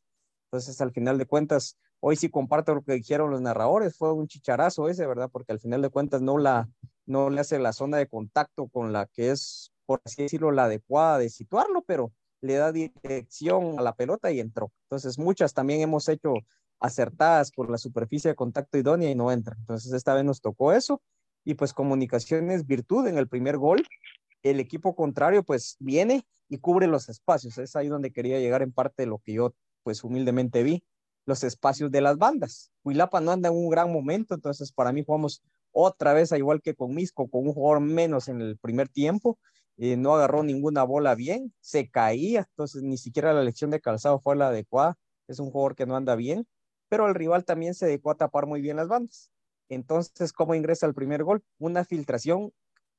Entonces, 0.52 0.80
al 0.82 0.92
final 0.92 1.18
de 1.18 1.26
cuentas, 1.26 1.78
hoy 2.00 2.16
sí 2.16 2.30
comparto 2.30 2.76
lo 2.76 2.82
que 2.84 2.94
dijeron 2.94 3.32
los 3.32 3.42
narradores, 3.42 3.98
fue 3.98 4.14
un 4.14 4.28
chicharazo 4.28 4.90
ese, 4.90 5.06
¿verdad? 5.06 5.30
Porque 5.32 5.52
al 5.52 5.60
final 5.60 5.82
de 5.82 5.90
cuentas 5.90 6.22
no 6.22 6.38
la, 6.38 6.70
no 7.06 7.30
le 7.30 7.42
hace 7.42 7.60
la 7.60 7.74
zona 7.74 7.98
de 7.98 8.08
contacto 8.08 8.68
con 8.68 8.92
la 8.94 9.06
que 9.08 9.32
es, 9.32 9.72
por 9.86 10.02
así 10.06 10.24
decirlo, 10.24 10.52
la 10.52 10.66
adecuada 10.66 11.20
de 11.20 11.30
situarlo, 11.30 11.84
pero 11.84 12.12
le 12.42 12.56
da 12.56 12.72
dirección 12.72 13.78
a 13.80 13.82
la 13.82 13.94
pelota 13.94 14.32
y 14.32 14.40
entró. 14.40 14.72
Entonces, 14.84 15.20
muchas 15.20 15.54
también 15.54 15.82
hemos 15.82 16.08
hecho 16.08 16.34
acertadas 16.80 17.52
por 17.52 17.70
la 17.70 17.78
superficie 17.78 18.32
de 18.32 18.36
contacto 18.36 18.78
idónea 18.78 19.10
y 19.12 19.16
no 19.16 19.32
entra. 19.32 19.56
Entonces, 19.60 19.92
esta 19.92 20.14
vez 20.14 20.24
nos 20.24 20.42
tocó 20.42 20.72
eso 20.72 21.02
y 21.44 21.56
pues 21.56 21.74
comunicaciones 21.74 22.66
virtud 22.66 23.08
en 23.08 23.18
el 23.18 23.28
primer 23.28 23.58
gol. 23.58 23.86
El 24.44 24.60
equipo 24.60 24.96
contrario 24.96 25.44
pues 25.44 25.76
viene 25.80 26.26
y 26.48 26.58
cubre 26.58 26.88
los 26.88 27.10
espacios. 27.10 27.58
Es 27.58 27.76
ahí 27.76 27.88
donde 27.88 28.12
quería 28.12 28.40
llegar 28.40 28.62
en 28.62 28.72
parte 28.72 29.04
de 29.04 29.08
lo 29.08 29.20
que 29.20 29.34
yo 29.34 29.54
pues 29.84 30.04
humildemente 30.04 30.64
vi, 30.64 30.84
los 31.26 31.44
espacios 31.44 31.92
de 31.92 32.02
las 32.02 32.18
bandas. 32.18 32.72
Huilapa 32.84 33.22
no 33.22 33.32
anda 33.32 33.50
en 33.50 33.56
un 33.56 33.70
gran 33.70 33.92
momento, 33.92 34.36
entonces 34.36 34.72
para 34.72 34.92
mí 34.92 35.04
jugamos 35.06 35.42
otra 35.72 36.14
vez, 36.14 36.32
igual 36.32 36.62
que 36.62 36.76
con 36.76 36.94
Misco, 36.94 37.30
con 37.30 37.48
un 37.48 37.54
jugador 37.54 37.82
menos 37.82 38.28
en 38.28 38.42
el 38.42 38.58
primer 38.58 38.90
tiempo. 38.90 39.38
Eh, 39.78 39.96
no 39.96 40.16
agarró 40.16 40.44
ninguna 40.44 40.84
bola 40.84 41.16
bien, 41.16 41.54
se 41.62 41.90
caía, 41.90 42.46
entonces 42.50 42.84
ni 42.84 42.98
siquiera 42.98 43.32
la 43.32 43.42
elección 43.42 43.72
de 43.72 43.80
calzado 43.80 44.20
fue 44.20 44.36
la 44.36 44.50
adecuada. 44.50 44.98
Es 45.28 45.40
un 45.40 45.52
jugador 45.52 45.76
que 45.76 45.86
no 45.86 45.96
anda 45.96 46.16
bien, 46.16 46.46
pero 46.90 47.08
el 47.08 47.16
rival 47.16 47.46
también 47.46 47.74
se 47.74 47.86
dedicó 47.86 48.12
a 48.12 48.18
tapar 48.18 48.46
muy 48.46 48.62
bien 48.62 48.76
las 48.76 48.88
bandas. 48.88 49.32
Entonces, 49.70 50.34
¿cómo 50.34 50.56
ingresa 50.56 50.86
el 50.86 50.94
primer 50.94 51.24
gol? 51.24 51.44
Una 51.60 51.86
filtración 51.86 52.52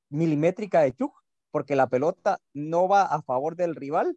milimétrica 0.08 0.80
de 0.80 0.92
Chuk, 0.92 1.12
porque 1.50 1.76
la 1.76 1.88
pelota 1.88 2.38
no 2.54 2.88
va 2.88 3.02
a 3.02 3.22
favor 3.22 3.56
del 3.56 3.74
rival, 3.74 4.16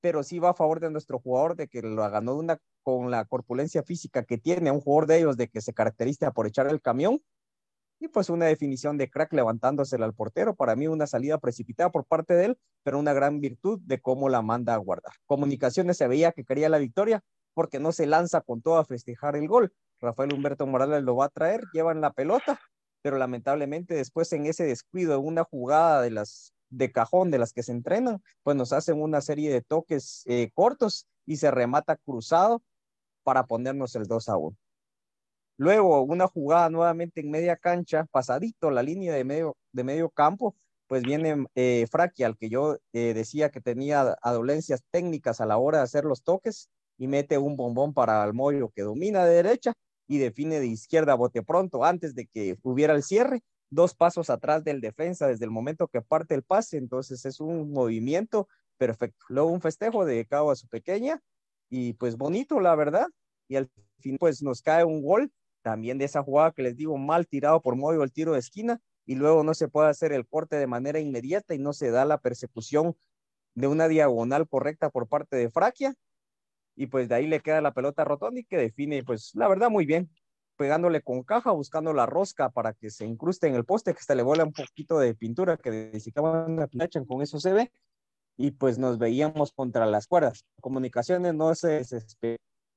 pero 0.00 0.22
sí 0.22 0.38
va 0.38 0.50
a 0.50 0.54
favor 0.54 0.80
de 0.80 0.90
nuestro 0.90 1.18
jugador, 1.18 1.56
de 1.56 1.68
que 1.68 1.82
lo 1.82 2.08
ganó 2.10 2.36
una, 2.36 2.58
con 2.82 3.10
la 3.10 3.24
corpulencia 3.24 3.82
física 3.82 4.24
que 4.24 4.38
tiene, 4.38 4.70
un 4.70 4.80
jugador 4.80 5.08
de 5.08 5.18
ellos, 5.18 5.36
de 5.36 5.48
que 5.48 5.60
se 5.60 5.72
caracteriza 5.72 6.30
por 6.32 6.46
echar 6.46 6.68
el 6.68 6.80
camión, 6.80 7.20
y 7.98 8.08
pues 8.08 8.28
una 8.28 8.46
definición 8.46 8.98
de 8.98 9.08
crack 9.08 9.32
levantándosela 9.32 10.04
al 10.04 10.14
portero. 10.14 10.54
Para 10.54 10.76
mí 10.76 10.86
una 10.86 11.06
salida 11.06 11.38
precipitada 11.38 11.90
por 11.90 12.04
parte 12.04 12.34
de 12.34 12.46
él, 12.46 12.58
pero 12.82 12.98
una 12.98 13.14
gran 13.14 13.40
virtud 13.40 13.80
de 13.84 14.00
cómo 14.00 14.28
la 14.28 14.42
manda 14.42 14.74
a 14.74 14.78
guardar. 14.78 15.14
Comunicaciones 15.24 15.96
se 15.96 16.06
veía 16.06 16.32
que 16.32 16.44
quería 16.44 16.68
la 16.68 16.78
victoria 16.78 17.22
porque 17.54 17.80
no 17.80 17.92
se 17.92 18.06
lanza 18.06 18.42
con 18.42 18.60
todo 18.60 18.76
a 18.76 18.84
festejar 18.84 19.34
el 19.34 19.48
gol. 19.48 19.72
Rafael 20.00 20.32
Humberto 20.32 20.66
Morales 20.66 21.02
lo 21.02 21.16
va 21.16 21.26
a 21.26 21.30
traer, 21.30 21.62
llevan 21.72 22.00
la 22.00 22.12
pelota, 22.12 22.60
pero 23.02 23.18
lamentablemente 23.18 23.94
después 23.94 24.32
en 24.32 24.46
ese 24.46 24.64
descuido, 24.64 25.18
en 25.18 25.26
una 25.26 25.44
jugada 25.44 26.02
de 26.02 26.10
las 26.10 26.52
de 26.68 26.90
cajón 26.90 27.30
de 27.30 27.38
las 27.38 27.52
que 27.52 27.62
se 27.62 27.72
entrenan, 27.72 28.22
pues 28.42 28.56
nos 28.56 28.72
hacen 28.72 29.00
una 29.00 29.20
serie 29.20 29.52
de 29.52 29.62
toques 29.62 30.22
eh, 30.26 30.50
cortos 30.52 31.06
y 31.24 31.36
se 31.36 31.50
remata 31.50 31.96
cruzado 31.96 32.62
para 33.22 33.46
ponernos 33.46 33.94
el 33.94 34.06
2 34.06 34.28
a 34.28 34.36
1. 34.36 34.56
Luego, 35.58 36.02
una 36.02 36.26
jugada 36.26 36.68
nuevamente 36.68 37.20
en 37.20 37.30
media 37.30 37.56
cancha, 37.56 38.04
pasadito 38.10 38.70
la 38.70 38.82
línea 38.82 39.14
de 39.14 39.24
medio, 39.24 39.56
de 39.72 39.84
medio 39.84 40.10
campo, 40.10 40.54
pues 40.86 41.02
viene 41.02 41.46
eh, 41.54 41.86
Fraki, 41.90 42.24
al 42.24 42.36
que 42.36 42.48
yo 42.48 42.76
eh, 42.92 43.14
decía 43.14 43.50
que 43.50 43.60
tenía 43.60 44.16
adolencias 44.22 44.82
técnicas 44.90 45.40
a 45.40 45.46
la 45.46 45.56
hora 45.56 45.78
de 45.78 45.84
hacer 45.84 46.04
los 46.04 46.22
toques, 46.22 46.68
y 46.98 47.08
mete 47.08 47.38
un 47.38 47.56
bombón 47.56 47.94
para 47.94 48.22
Almoyo 48.22 48.70
que 48.70 48.82
domina 48.82 49.24
de 49.24 49.34
derecha 49.34 49.74
y 50.08 50.18
define 50.18 50.60
de 50.60 50.66
izquierda 50.66 51.14
bote 51.14 51.42
pronto 51.42 51.84
antes 51.84 52.14
de 52.14 52.26
que 52.26 52.56
hubiera 52.62 52.94
el 52.94 53.02
cierre, 53.02 53.42
dos 53.70 53.94
pasos 53.94 54.30
atrás 54.30 54.64
del 54.64 54.80
defensa 54.80 55.26
desde 55.26 55.44
el 55.44 55.50
momento 55.50 55.88
que 55.88 56.02
parte 56.02 56.34
el 56.34 56.42
pase, 56.42 56.76
entonces 56.78 57.24
es 57.24 57.40
un 57.40 57.72
movimiento 57.72 58.48
perfecto. 58.78 59.24
Luego 59.28 59.50
un 59.50 59.60
festejo 59.60 60.04
de 60.04 60.24
Cabo 60.26 60.50
a 60.50 60.56
su 60.56 60.68
pequeña 60.68 61.20
y 61.68 61.94
pues 61.94 62.16
bonito, 62.16 62.60
la 62.60 62.74
verdad, 62.74 63.06
y 63.48 63.56
al 63.56 63.70
fin 63.98 64.18
pues 64.18 64.42
nos 64.42 64.62
cae 64.62 64.84
un 64.84 65.02
gol 65.02 65.32
también 65.62 65.98
de 65.98 66.04
esa 66.04 66.22
jugada 66.22 66.52
que 66.52 66.62
les 66.62 66.76
digo 66.76 66.96
mal 66.96 67.26
tirado 67.26 67.60
por 67.60 67.76
Moyo 67.76 68.02
el 68.02 68.12
tiro 68.12 68.34
de 68.34 68.38
esquina 68.38 68.80
y 69.04 69.16
luego 69.16 69.42
no 69.42 69.54
se 69.54 69.68
puede 69.68 69.88
hacer 69.88 70.12
el 70.12 70.26
corte 70.26 70.56
de 70.56 70.66
manera 70.66 71.00
inmediata 71.00 71.54
y 71.54 71.58
no 71.58 71.72
se 71.72 71.90
da 71.90 72.04
la 72.04 72.18
persecución 72.18 72.96
de 73.54 73.66
una 73.66 73.88
diagonal 73.88 74.48
correcta 74.48 74.90
por 74.90 75.08
parte 75.08 75.36
de 75.36 75.50
Fraquia 75.50 75.94
y 76.76 76.86
pues 76.86 77.08
de 77.08 77.16
ahí 77.16 77.26
le 77.26 77.40
queda 77.40 77.60
la 77.60 77.72
pelota 77.72 78.02
a 78.02 78.04
Rotondi 78.04 78.44
que 78.44 78.58
define, 78.58 79.02
pues 79.02 79.32
la 79.34 79.48
verdad 79.48 79.70
muy 79.70 79.86
bien, 79.86 80.10
pegándole 80.56 81.02
con 81.02 81.22
caja, 81.22 81.50
buscando 81.50 81.92
la 81.92 82.06
rosca 82.06 82.50
para 82.50 82.72
que 82.74 82.90
se 82.90 83.06
incruste 83.06 83.48
en 83.48 83.54
el 83.54 83.64
poste, 83.64 83.92
que 83.92 84.00
hasta 84.00 84.14
le 84.14 84.22
vuela 84.22 84.44
un 84.44 84.52
poquito 84.52 84.98
de 84.98 85.14
pintura 85.14 85.56
que 85.56 85.70
necesitaban 85.70 86.52
una 86.52 86.66
pinachan, 86.66 87.04
con 87.04 87.22
eso 87.22 87.40
se 87.40 87.52
ve, 87.52 87.72
y 88.36 88.52
pues 88.52 88.78
nos 88.78 88.98
veíamos 88.98 89.52
contra 89.52 89.86
las 89.86 90.06
cuerdas. 90.06 90.44
Comunicaciones 90.60 91.34
no 91.34 91.54
se 91.54 91.82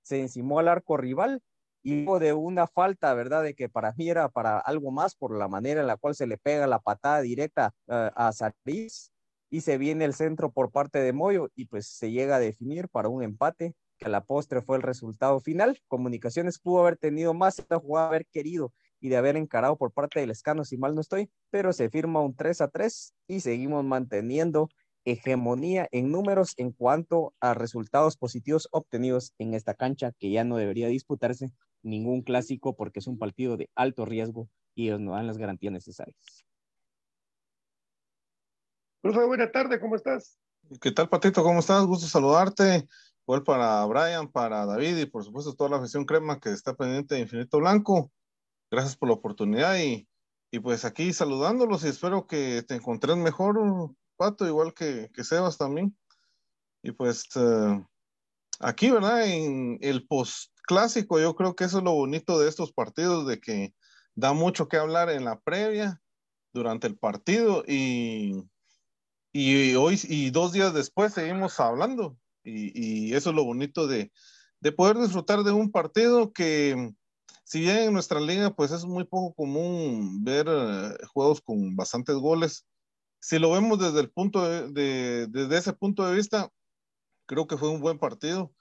se 0.09 0.19
encimó 0.19 0.59
al 0.59 0.67
arco 0.67 0.97
rival 0.97 1.41
y 1.83 2.03
hubo 2.03 2.19
de 2.19 2.33
una 2.33 2.67
falta, 2.67 3.13
¿verdad? 3.13 3.43
De 3.43 3.53
que 3.53 3.69
para 3.69 3.93
mí 3.93 4.09
era 4.09 4.29
para 4.29 4.59
algo 4.59 4.91
más 4.91 5.15
por 5.15 5.37
la 5.37 5.47
manera 5.47 5.81
en 5.81 5.87
la 5.87 5.97
cual 5.97 6.15
se 6.15 6.27
le 6.27 6.37
pega 6.37 6.67
la 6.67 6.79
patada 6.79 7.21
directa 7.21 7.73
uh, 7.87 8.09
a 8.15 8.31
Sariz 8.33 9.11
y 9.49 9.61
se 9.61 9.77
viene 9.77 10.05
el 10.05 10.13
centro 10.13 10.51
por 10.51 10.71
parte 10.71 10.99
de 10.99 11.13
Moyo 11.13 11.49
y 11.55 11.65
pues 11.65 11.87
se 11.87 12.11
llega 12.11 12.37
a 12.37 12.39
definir 12.39 12.89
para 12.89 13.09
un 13.09 13.23
empate 13.23 13.75
que 13.99 14.05
a 14.07 14.09
la 14.09 14.23
postre 14.23 14.61
fue 14.61 14.77
el 14.77 14.83
resultado 14.83 15.39
final. 15.39 15.79
Comunicaciones 15.87 16.59
pudo 16.59 16.81
haber 16.81 16.97
tenido 16.97 17.33
más 17.33 17.59
esta 17.59 17.79
jugada, 17.79 18.07
haber 18.07 18.25
querido 18.25 18.73
y 18.99 19.09
de 19.09 19.17
haber 19.17 19.37
encarado 19.37 19.77
por 19.77 19.91
parte 19.91 20.19
del 20.19 20.31
Escano, 20.31 20.65
si 20.65 20.77
mal 20.77 20.95
no 20.95 21.01
estoy, 21.01 21.29
pero 21.51 21.71
se 21.73 21.89
firma 21.89 22.21
un 22.21 22.35
3 22.35 22.61
a 22.61 22.69
3 22.69 23.13
y 23.27 23.41
seguimos 23.41 23.85
manteniendo 23.85 24.69
hegemonía 25.05 25.87
en 25.91 26.11
números 26.11 26.53
en 26.57 26.71
cuanto 26.71 27.33
a 27.39 27.53
resultados 27.53 28.17
positivos 28.17 28.67
obtenidos 28.71 29.33
en 29.37 29.53
esta 29.53 29.73
cancha, 29.73 30.11
que 30.19 30.31
ya 30.31 30.43
no 30.43 30.57
debería 30.57 30.87
disputarse 30.87 31.51
ningún 31.81 32.21
clásico 32.21 32.75
porque 32.75 32.99
es 32.99 33.07
un 33.07 33.17
partido 33.17 33.57
de 33.57 33.69
alto 33.75 34.05
riesgo 34.05 34.49
y 34.75 34.87
ellos 34.87 34.99
no 34.99 35.13
dan 35.13 35.27
las 35.27 35.37
garantías 35.37 35.73
necesarias. 35.73 36.45
Profe, 39.01 39.25
buena 39.25 39.49
tarde, 39.49 39.79
¿cómo 39.79 39.95
estás? 39.95 40.37
¿Qué 40.81 40.91
tal, 40.91 41.09
Patito? 41.09 41.41
¿Cómo 41.41 41.59
estás? 41.59 41.85
Gusto 41.85 42.05
saludarte. 42.05 42.87
Igual 43.29 43.43
para 43.43 43.85
Brian, 43.85 44.27
para 44.27 44.65
David 44.65 44.97
y 44.97 45.05
por 45.05 45.23
supuesto 45.23 45.53
toda 45.53 45.69
la 45.69 45.77
afición 45.77 46.03
crema 46.03 46.39
que 46.39 46.49
está 46.49 46.73
pendiente 46.73 47.13
de 47.13 47.21
Infinito 47.21 47.59
Blanco. 47.59 48.11
Gracias 48.71 48.97
por 48.97 49.07
la 49.07 49.13
oportunidad 49.13 49.77
y, 49.77 50.09
y 50.49 50.57
pues 50.57 50.83
aquí 50.83 51.13
saludándolos 51.13 51.83
y 51.83 51.89
espero 51.89 52.25
que 52.25 52.63
te 52.67 52.73
encontres 52.73 53.17
mejor, 53.17 53.93
Pato, 54.17 54.47
igual 54.47 54.73
que, 54.73 55.11
que 55.13 55.23
Sebas 55.23 55.59
también. 55.59 55.95
Y 56.81 56.91
pues 56.91 57.27
uh, 57.35 57.85
aquí, 58.61 58.89
¿verdad? 58.89 59.27
En 59.27 59.77
el 59.81 60.07
post 60.07 60.51
clásico, 60.63 61.19
yo 61.19 61.35
creo 61.35 61.55
que 61.55 61.65
eso 61.65 61.77
es 61.77 61.83
lo 61.83 61.93
bonito 61.93 62.39
de 62.39 62.49
estos 62.49 62.73
partidos, 62.73 63.27
de 63.27 63.39
que 63.39 63.75
da 64.15 64.33
mucho 64.33 64.67
que 64.67 64.77
hablar 64.77 65.11
en 65.11 65.25
la 65.25 65.39
previa, 65.39 66.01
durante 66.51 66.87
el 66.87 66.97
partido 66.97 67.63
y, 67.67 68.43
y 69.31 69.75
hoy 69.75 69.99
y 70.05 70.31
dos 70.31 70.51
días 70.51 70.73
después 70.73 71.13
seguimos 71.13 71.59
hablando 71.59 72.17
y, 72.49 73.13
eso 73.13 73.29
es 73.29 73.35
lo 73.35 73.45
bonito 73.45 73.87
de, 73.87 74.11
de, 74.59 74.71
poder 74.71 74.97
disfrutar 74.97 75.43
de 75.43 75.51
un 75.51 75.71
partido 75.71 76.31
que, 76.33 76.93
si 77.43 77.61
bien 77.61 77.77
en 77.77 77.93
nuestra 77.93 78.19
liga, 78.19 78.53
pues 78.55 78.71
es 78.71 78.85
muy 78.85 79.05
poco 79.05 79.33
común 79.33 80.23
ver 80.23 80.47
uh, 80.47 81.07
juegos 81.07 81.41
con 81.41 81.75
bastantes 81.75 82.15
goles. 82.15 82.65
Si 83.19 83.39
lo 83.39 83.51
vemos 83.51 83.79
desde 83.79 83.99
el 84.01 84.11
punto 84.11 84.47
de, 84.47 85.27
desde 85.27 85.57
ese 85.57 85.73
punto 85.73 86.05
de 86.05 86.15
vista, 86.15 86.49
creo 87.25 87.47
que 87.47 87.57
fue 87.57 87.69
un 87.69 87.81
buen 87.81 87.99
partido. 87.99 88.53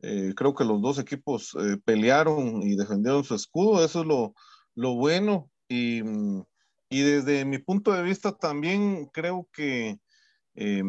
Eh, 0.00 0.34
creo 0.36 0.54
que 0.54 0.64
los 0.64 0.82
dos 0.82 0.98
equipos 0.98 1.56
eh, 1.58 1.78
pelearon 1.84 2.62
y 2.62 2.76
defendieron 2.76 3.24
su 3.24 3.34
escudo. 3.34 3.84
Eso 3.84 4.00
es 4.00 4.06
lo, 4.06 4.34
lo 4.74 4.94
bueno. 4.94 5.50
Y, 5.68 6.02
y, 6.88 7.02
desde 7.02 7.44
mi 7.44 7.58
punto 7.58 7.92
de 7.92 8.02
vista 8.02 8.32
también 8.32 9.06
creo 9.06 9.48
que 9.52 9.98
eh, 10.54 10.82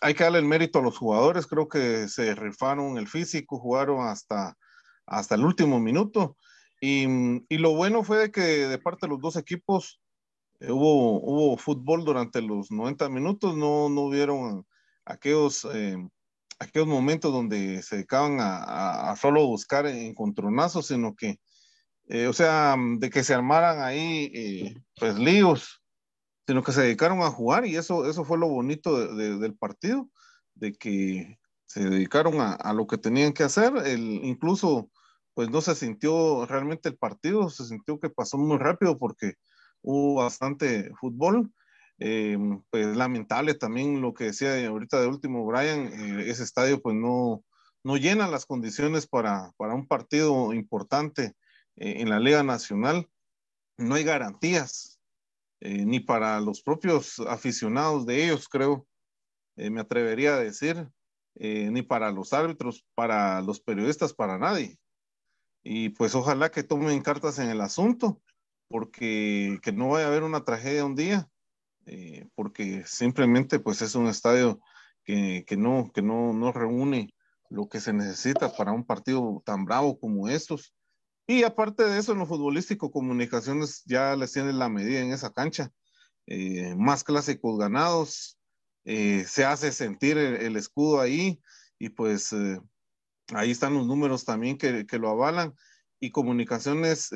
hay 0.00 0.14
que 0.14 0.24
darle 0.24 0.38
el 0.38 0.44
mérito 0.44 0.78
a 0.78 0.82
los 0.82 0.98
jugadores, 0.98 1.46
creo 1.46 1.68
que 1.68 2.08
se 2.08 2.34
rifaron 2.34 2.98
el 2.98 3.08
físico, 3.08 3.58
jugaron 3.58 4.06
hasta, 4.06 4.56
hasta 5.06 5.34
el 5.34 5.44
último 5.44 5.80
minuto. 5.80 6.36
Y, 6.80 7.06
y 7.48 7.58
lo 7.58 7.74
bueno 7.74 8.04
fue 8.04 8.18
de 8.18 8.30
que 8.30 8.40
de 8.40 8.78
parte 8.78 9.06
de 9.06 9.10
los 9.10 9.20
dos 9.20 9.36
equipos 9.36 10.00
eh, 10.60 10.70
hubo, 10.70 11.20
hubo 11.20 11.56
fútbol 11.56 12.04
durante 12.04 12.40
los 12.40 12.70
90 12.70 13.08
minutos, 13.08 13.56
no, 13.56 13.88
no 13.88 14.02
hubieron 14.02 14.64
aquellos, 15.04 15.66
eh, 15.72 15.96
aquellos 16.58 16.88
momentos 16.88 17.32
donde 17.32 17.82
se 17.82 17.96
dedicaban 17.96 18.40
a, 18.40 19.10
a, 19.10 19.16
solo 19.16 19.46
buscar 19.46 19.86
encontronazos, 19.86 20.86
sino 20.86 21.14
que, 21.16 21.40
eh, 22.06 22.26
o 22.28 22.32
sea, 22.32 22.76
de 22.98 23.10
que 23.10 23.24
se 23.24 23.34
armaran 23.34 23.80
ahí 23.82 24.30
eh, 24.34 24.74
pues 24.96 25.18
líos 25.18 25.82
sino 26.48 26.62
que 26.62 26.72
se 26.72 26.80
dedicaron 26.80 27.20
a 27.20 27.30
jugar 27.30 27.66
y 27.66 27.76
eso, 27.76 28.08
eso 28.08 28.24
fue 28.24 28.38
lo 28.38 28.48
bonito 28.48 28.98
de, 28.98 29.14
de, 29.14 29.38
del 29.38 29.54
partido, 29.54 30.08
de 30.54 30.72
que 30.72 31.38
se 31.66 31.86
dedicaron 31.86 32.40
a, 32.40 32.54
a, 32.54 32.72
lo 32.72 32.86
que 32.86 32.96
tenían 32.96 33.34
que 33.34 33.42
hacer, 33.42 33.70
el, 33.84 34.00
incluso 34.24 34.90
pues 35.34 35.50
no 35.50 35.60
se 35.60 35.74
sintió 35.74 36.46
realmente 36.46 36.88
el 36.88 36.96
partido, 36.96 37.50
se 37.50 37.66
sintió 37.66 38.00
que 38.00 38.08
pasó 38.08 38.38
muy 38.38 38.56
rápido 38.56 38.96
porque 38.96 39.34
hubo 39.82 40.22
bastante 40.22 40.90
fútbol. 40.98 41.52
Eh, 41.98 42.38
pues 42.70 42.96
lamentable 42.96 43.52
también 43.52 44.00
lo 44.00 44.14
que 44.14 44.24
decía 44.24 44.66
ahorita 44.68 45.00
de 45.00 45.08
último 45.08 45.44
Brian, 45.44 45.88
eh, 45.88 46.30
ese 46.30 46.44
estadio 46.44 46.80
pues 46.80 46.96
no, 46.96 47.44
no 47.84 47.96
llena 47.98 48.26
las 48.26 48.46
condiciones 48.46 49.06
para, 49.06 49.52
para 49.58 49.74
un 49.74 49.86
partido 49.86 50.54
importante 50.54 51.34
eh, 51.76 51.96
en 51.98 52.08
la 52.08 52.20
Liga 52.20 52.42
Nacional. 52.42 53.06
No 53.76 53.96
hay 53.96 54.04
garantías 54.04 54.97
eh, 55.60 55.84
ni 55.84 56.00
para 56.00 56.40
los 56.40 56.62
propios 56.62 57.18
aficionados 57.20 58.06
de 58.06 58.24
ellos, 58.24 58.48
creo, 58.48 58.86
eh, 59.56 59.70
me 59.70 59.80
atrevería 59.80 60.34
a 60.34 60.40
decir, 60.40 60.88
eh, 61.34 61.68
ni 61.70 61.82
para 61.82 62.12
los 62.12 62.32
árbitros, 62.32 62.84
para 62.94 63.40
los 63.42 63.60
periodistas, 63.60 64.14
para 64.14 64.38
nadie. 64.38 64.78
Y 65.64 65.90
pues 65.90 66.14
ojalá 66.14 66.50
que 66.50 66.62
tomen 66.62 67.02
cartas 67.02 67.38
en 67.38 67.50
el 67.50 67.60
asunto, 67.60 68.20
porque 68.68 69.58
que 69.62 69.72
no 69.72 69.90
vaya 69.90 70.06
a 70.06 70.08
haber 70.08 70.22
una 70.22 70.44
tragedia 70.44 70.84
un 70.84 70.94
día, 70.94 71.28
porque 72.34 72.84
simplemente 72.86 73.58
pues 73.58 73.80
es 73.80 73.94
un 73.94 74.08
estadio 74.08 74.60
que, 75.04 75.44
que 75.46 75.56
no, 75.56 75.90
que 75.92 76.02
no, 76.02 76.34
no 76.34 76.52
reúne 76.52 77.14
lo 77.50 77.68
que 77.68 77.80
se 77.80 77.92
necesita 77.92 78.54
para 78.54 78.72
un 78.72 78.84
partido 78.84 79.42
tan 79.44 79.64
bravo 79.64 79.98
como 79.98 80.28
estos. 80.28 80.74
Y 81.30 81.42
aparte 81.42 81.84
de 81.84 81.98
eso, 81.98 82.12
en 82.12 82.20
lo 82.20 82.26
futbolístico, 82.26 82.90
Comunicaciones 82.90 83.82
ya 83.84 84.16
les 84.16 84.32
tiene 84.32 84.54
la 84.54 84.70
medida 84.70 85.00
en 85.00 85.12
esa 85.12 85.30
cancha. 85.30 85.70
Eh, 86.26 86.74
más 86.74 87.04
clásicos 87.04 87.58
ganados, 87.58 88.38
eh, 88.86 89.26
se 89.28 89.44
hace 89.44 89.70
sentir 89.72 90.16
el, 90.16 90.56
escudo 90.56 91.02
ahí 91.02 91.38
y 91.78 91.90
pues 91.90 92.32
eh, 92.32 92.58
ahí 93.34 93.50
están 93.50 93.74
los 93.74 93.86
números 93.86 94.24
también 94.24 94.56
que, 94.56 94.86
que 94.86 94.98
lo 94.98 95.10
avalan. 95.10 95.54
Y 96.00 96.12
Comunicaciones, 96.12 97.10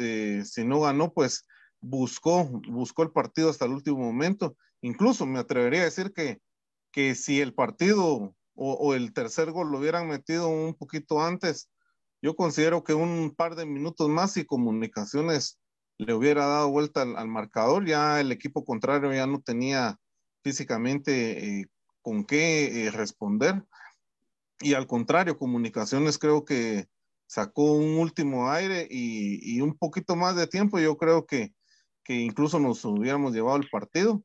si 0.44 0.64
no 0.64 0.80
ganó, 0.80 1.14
pues 1.14 1.46
buscó, 1.80 2.44
buscó 2.68 3.04
el 3.04 3.12
partido 3.12 3.48
hasta 3.48 3.64
el 3.64 3.72
último 3.72 3.96
momento. 3.96 4.58
Incluso 4.82 5.24
me 5.24 5.38
atrevería 5.38 5.80
a 5.80 5.84
decir 5.84 6.12
que, 6.12 6.38
que 6.90 7.14
si 7.14 7.40
el 7.40 7.54
partido 7.54 8.04
o, 8.04 8.34
o 8.74 8.92
el 8.92 9.14
tercer 9.14 9.52
gol 9.52 9.70
lo 9.70 9.78
hubieran 9.78 10.06
metido 10.06 10.48
un 10.48 10.74
poquito 10.74 11.22
antes, 11.22 11.70
yo 12.22 12.36
considero 12.36 12.84
que 12.84 12.94
un 12.94 13.34
par 13.36 13.56
de 13.56 13.66
minutos 13.66 14.08
más 14.08 14.36
y 14.36 14.46
comunicaciones 14.46 15.58
le 15.98 16.14
hubiera 16.14 16.46
dado 16.46 16.70
vuelta 16.70 17.02
al, 17.02 17.28
marcador, 17.28 17.86
ya 17.86 18.20
el 18.20 18.32
equipo 18.32 18.64
contrario 18.64 19.12
ya 19.12 19.26
no 19.26 19.40
tenía 19.40 19.98
físicamente 20.42 21.60
eh, 21.60 21.66
con 22.00 22.24
qué 22.24 22.86
eh, 22.86 22.90
responder. 22.90 23.64
Y 24.60 24.74
al 24.74 24.86
contrario, 24.86 25.36
comunicaciones 25.36 26.18
creo 26.18 26.44
que 26.44 26.86
sacó 27.26 27.72
un 27.72 27.98
último 27.98 28.50
aire 28.50 28.86
y, 28.88 29.60
un 29.60 29.76
poquito 29.76 30.14
más 30.16 30.36
de 30.36 30.46
tiempo, 30.46 30.78
yo 30.78 30.96
creo 30.96 31.26
que, 31.26 31.52
que 32.04 32.14
incluso 32.14 32.60
nos 32.60 32.84
hubiéramos 32.84 33.32
llevado 33.32 33.56
el 33.56 33.68
partido. 33.68 34.22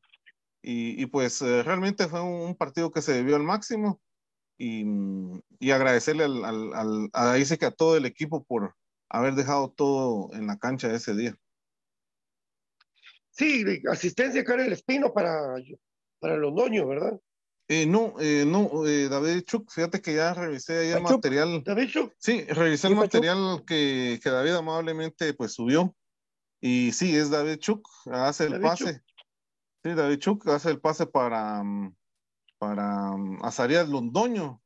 Y, 0.62 1.06
pues 1.06 1.42
eh, 1.42 1.64
realmente 1.64 2.08
fue 2.08 2.22
un, 2.22 2.54
partido 2.56 2.92
que 2.92 3.02
se 3.02 3.14
debió 3.14 3.38
al 3.38 3.44
máximo 3.44 4.02
y, 4.58 5.72
agradecerle 5.72 6.24
al, 6.24 6.44
al, 6.46 7.10
a, 7.14 7.34
dice 7.34 7.58
que 7.58 7.66
a 7.66 7.72
todo 7.72 7.98
el 7.98 8.06
equipo 8.06 8.44
por 8.44 8.76
haber 9.10 9.36
dejado 9.36 9.70
todo 9.70 10.34
en 10.34 10.48
la 10.48 10.58
cancha 10.58 10.94
ese 10.94 11.16
día. 11.16 11.36
Sí, 13.32 13.64
asistencia 13.90 14.44
Karen 14.44 14.72
Espino 14.72 15.14
para, 15.14 15.32
para 16.20 16.38
Londoño, 16.38 16.88
¿verdad? 16.88 17.20
Eh, 17.70 17.86
no, 17.86 18.16
eh, 18.20 18.46
no, 18.48 18.88
eh, 18.88 19.10
David 19.10 19.42
Chuk, 19.42 19.70
fíjate 19.70 20.02
que 20.02 20.16
ya 20.16 20.34
revisé 20.34 20.80
ahí 20.80 20.90
el 20.92 21.02
material. 21.02 21.64
David 21.66 21.90
Chuk. 21.90 22.14
Sí, 22.18 22.44
revisé 22.46 22.88
el 22.88 22.96
material 22.96 23.64
que, 23.68 24.20
que, 24.24 24.30
David 24.30 24.54
amablemente 24.54 25.34
pues 25.34 25.54
subió. 25.54 25.94
Y 26.62 26.94
sí, 26.94 27.16
es 27.16 27.30
David 27.30 27.58
Chuk, 27.58 27.88
hace 28.06 28.46
el 28.46 28.62
pase. 28.62 29.02
Sí, 29.84 29.94
David 29.94 30.18
Chuk 30.18 30.48
hace 30.48 30.70
el 30.72 30.80
pase 30.80 31.06
para, 31.06 31.62
mm, 31.62 31.94
para 32.58 33.12
um, 33.12 33.44
Azarías 33.44 33.88
Londoño, 33.88 34.62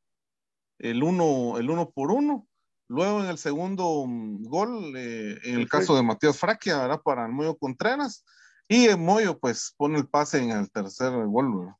el 0.78 1.02
uno, 1.02 1.58
el 1.58 1.70
uno 1.70 1.90
por 1.90 2.10
uno. 2.10 2.48
Luego 2.88 3.22
en 3.22 3.30
el 3.30 3.38
segundo 3.38 4.00
um, 4.00 4.42
gol, 4.42 4.94
eh, 4.96 5.38
en 5.44 5.60
el 5.60 5.68
caso 5.68 5.96
de 5.96 6.02
Matías 6.02 6.38
Fraquia, 6.38 6.78
¿verdad? 6.78 7.00
Para 7.02 7.26
el 7.26 7.32
Moyo 7.32 7.56
Contreras. 7.56 8.24
Y 8.68 8.86
el 8.86 8.98
Moyo, 8.98 9.38
pues, 9.38 9.74
pone 9.76 9.98
el 9.98 10.08
pase 10.08 10.38
en 10.38 10.50
el 10.50 10.70
tercer 10.70 11.12
gol. 11.26 11.74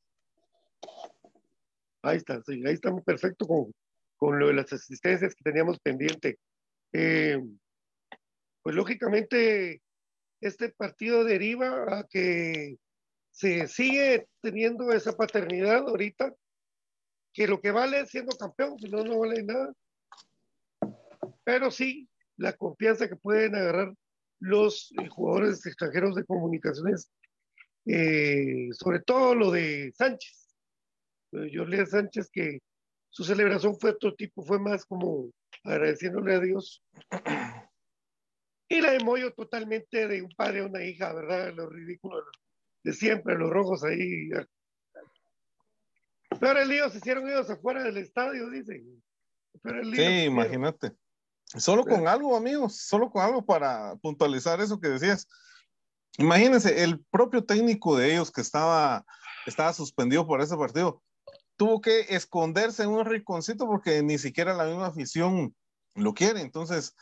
Ahí 2.03 2.17
está, 2.17 2.43
sí, 2.43 2.63
ahí 2.67 2.75
estamos 2.75 3.03
perfecto 3.05 3.47
con, 3.47 3.73
con 4.17 4.39
lo 4.39 4.49
de 4.49 4.55
las 4.55 4.73
asistencias 4.73 5.35
que 5.35 5.45
teníamos 5.45 5.79
pendiente. 5.81 6.39
Eh, 6.93 7.41
pues 8.63 8.75
lógicamente, 8.75 9.83
este 10.41 10.71
partido 10.71 11.25
deriva 11.25 11.99
a 11.99 12.05
que 12.09 12.77
se 13.33 13.67
sigue 13.67 14.29
teniendo 14.41 14.93
esa 14.93 15.13
paternidad 15.13 15.89
ahorita, 15.89 16.33
que 17.33 17.47
lo 17.47 17.61
que 17.61 17.71
vale 17.71 18.01
es 18.01 18.11
siendo 18.11 18.37
campeón, 18.37 18.79
si 18.79 18.89
no, 18.89 19.03
no 19.03 19.19
vale 19.19 19.43
nada. 19.43 19.73
Pero 21.43 21.71
sí, 21.71 22.09
la 22.37 22.53
confianza 22.53 23.09
que 23.09 23.17
pueden 23.17 23.57
agarrar 23.57 23.95
los 24.39 24.93
eh, 24.93 25.09
jugadores 25.09 25.65
extranjeros 25.67 26.15
de 26.15 26.25
comunicaciones, 26.25 27.11
eh, 27.87 28.69
sobre 28.73 29.01
todo 29.01 29.35
lo 29.35 29.51
de 29.51 29.93
Sánchez. 29.97 30.55
Jorge 31.33 31.87
Sánchez, 31.87 32.29
que 32.31 32.59
su 33.09 33.25
celebración 33.25 33.79
fue 33.79 33.91
otro 33.91 34.15
tipo, 34.15 34.43
fue 34.43 34.59
más 34.59 34.85
como 34.85 35.31
agradeciéndole 35.65 36.35
a 36.35 36.41
Dios. 36.41 36.85
Y 38.69 38.81
la 38.81 38.93
de 38.93 39.01
Moyo 39.01 39.33
totalmente 39.33 40.07
de 40.07 40.23
un 40.23 40.31
padre 40.37 40.61
a 40.61 40.67
una 40.67 40.85
hija, 40.85 41.13
¿verdad? 41.15 41.55
Lo 41.55 41.69
ridículo 41.69 42.19
de 42.19 42.23
siempre, 42.91 43.39
los 43.39 43.51
rojos 43.51 43.85
ahí. 43.85 44.31
Pero 46.41 46.61
el 46.61 46.69
lío 46.69 46.91
se 46.91 46.99
hicieron 46.99 47.29
ellos 47.29 47.49
afuera 47.49 47.85
del 47.85 47.99
estadio, 47.99 48.51
dicen. 48.51 49.03
sí, 49.95 50.25
imagínate. 50.25 50.93
Solo 51.57 51.85
con 51.85 52.09
algo, 52.09 52.37
amigos, 52.37 52.77
solo 52.77 53.11
con 53.11 53.23
algo 53.23 53.45
para 53.45 53.95
puntualizar 53.97 54.61
eso 54.61 54.81
que 54.81 54.89
decías. 54.89 55.29
Imagínense, 56.19 56.83
el 56.83 57.01
propio 57.11 57.45
técnico 57.45 57.97
de 57.97 58.13
ellos 58.13 58.31
que 58.31 58.41
estaba, 58.41 59.05
estaba 59.47 59.73
suspendido 59.73 60.27
por 60.27 60.41
ese 60.41 60.57
partido, 60.57 61.03
tuvo 61.57 61.81
que 61.81 62.07
esconderse 62.09 62.83
en 62.83 62.91
un 62.91 63.05
rinconcito 63.05 63.67
porque 63.67 64.03
ni 64.03 64.19
siquiera 64.19 64.55
la 64.55 64.65
misma 64.65 64.87
afición 64.87 65.55
lo 65.95 66.15
quiere. 66.15 66.41
Entonces, 66.41 66.95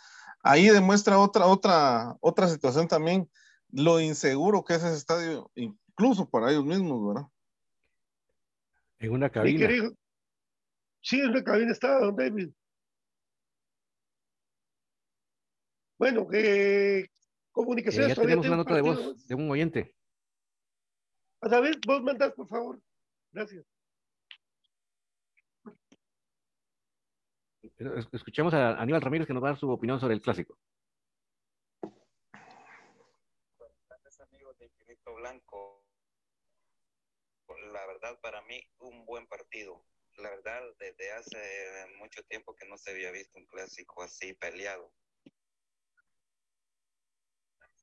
ahí 0.42 0.68
demuestra 0.68 1.18
otra, 1.18 1.46
otra, 1.46 2.16
otra 2.20 2.48
situación 2.48 2.88
también 2.88 3.30
lo 3.72 4.00
inseguro 4.00 4.64
que 4.64 4.74
es 4.74 4.82
ese 4.82 4.96
estadio, 4.96 5.50
incluso 5.54 6.28
para 6.28 6.50
ellos 6.50 6.64
mismos, 6.64 7.06
¿verdad? 7.06 7.28
En 8.98 9.12
una 9.12 9.30
cabina. 9.30 9.68
Sí, 11.02 11.20
en 11.20 11.30
una 11.30 11.42
cabina 11.42 11.72
estaba 11.72 12.00
don 12.00 12.16
David. 12.16 12.50
Bueno, 15.98 16.26
eh, 16.32 17.08
comunicaciones. 17.52 18.12
Eh, 18.12 18.14
ya 18.14 18.22
tenemos 18.22 18.46
una 18.46 18.56
nota 18.56 18.74
de 18.74 18.82
voz 18.82 19.26
de 19.26 19.34
un 19.34 19.50
oyente. 19.50 19.94
A 21.42 21.48
David, 21.48 21.74
vos 21.86 22.02
mandás, 22.02 22.32
por 22.32 22.48
favor. 22.48 22.80
Gracias. 23.32 23.64
Escuchemos 28.12 28.52
a 28.52 28.80
Aníbal 28.80 29.00
Ramírez 29.00 29.26
que 29.26 29.32
nos 29.32 29.42
va 29.42 29.48
a 29.48 29.50
dar 29.52 29.60
su 29.60 29.70
opinión 29.70 30.00
sobre 30.00 30.14
el 30.14 30.20
clásico. 30.20 30.58
Blanco, 35.20 35.86
la 37.72 37.86
verdad 37.86 38.18
para 38.20 38.40
mí 38.42 38.62
un 38.78 39.04
buen 39.04 39.26
partido. 39.26 39.84
La 40.16 40.30
verdad 40.30 40.62
desde 40.78 41.12
hace 41.12 41.86
mucho 41.98 42.22
tiempo 42.24 42.54
que 42.54 42.66
no 42.66 42.76
se 42.78 42.90
había 42.90 43.10
visto 43.10 43.38
un 43.38 43.46
clásico 43.46 44.02
así 44.02 44.32
peleado. 44.34 44.92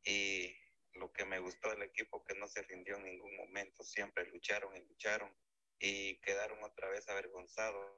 Y 0.04 0.56
lo 0.94 1.12
que 1.12 1.26
me 1.26 1.40
gustó 1.40 1.70
del 1.70 1.84
equipo 1.84 2.24
que 2.26 2.36
no 2.36 2.48
se 2.48 2.64
rindió 2.64 2.98
en 2.98 3.04
ningún 3.04 3.36
momento, 3.38 3.84
siempre 3.84 4.26
lucharon 4.26 4.76
y 4.76 4.82
lucharon 4.82 5.32
y 5.80 6.20
quedaron 6.22 6.64
otra 6.64 6.90
vez 6.90 7.08
avergonzados 7.08 7.94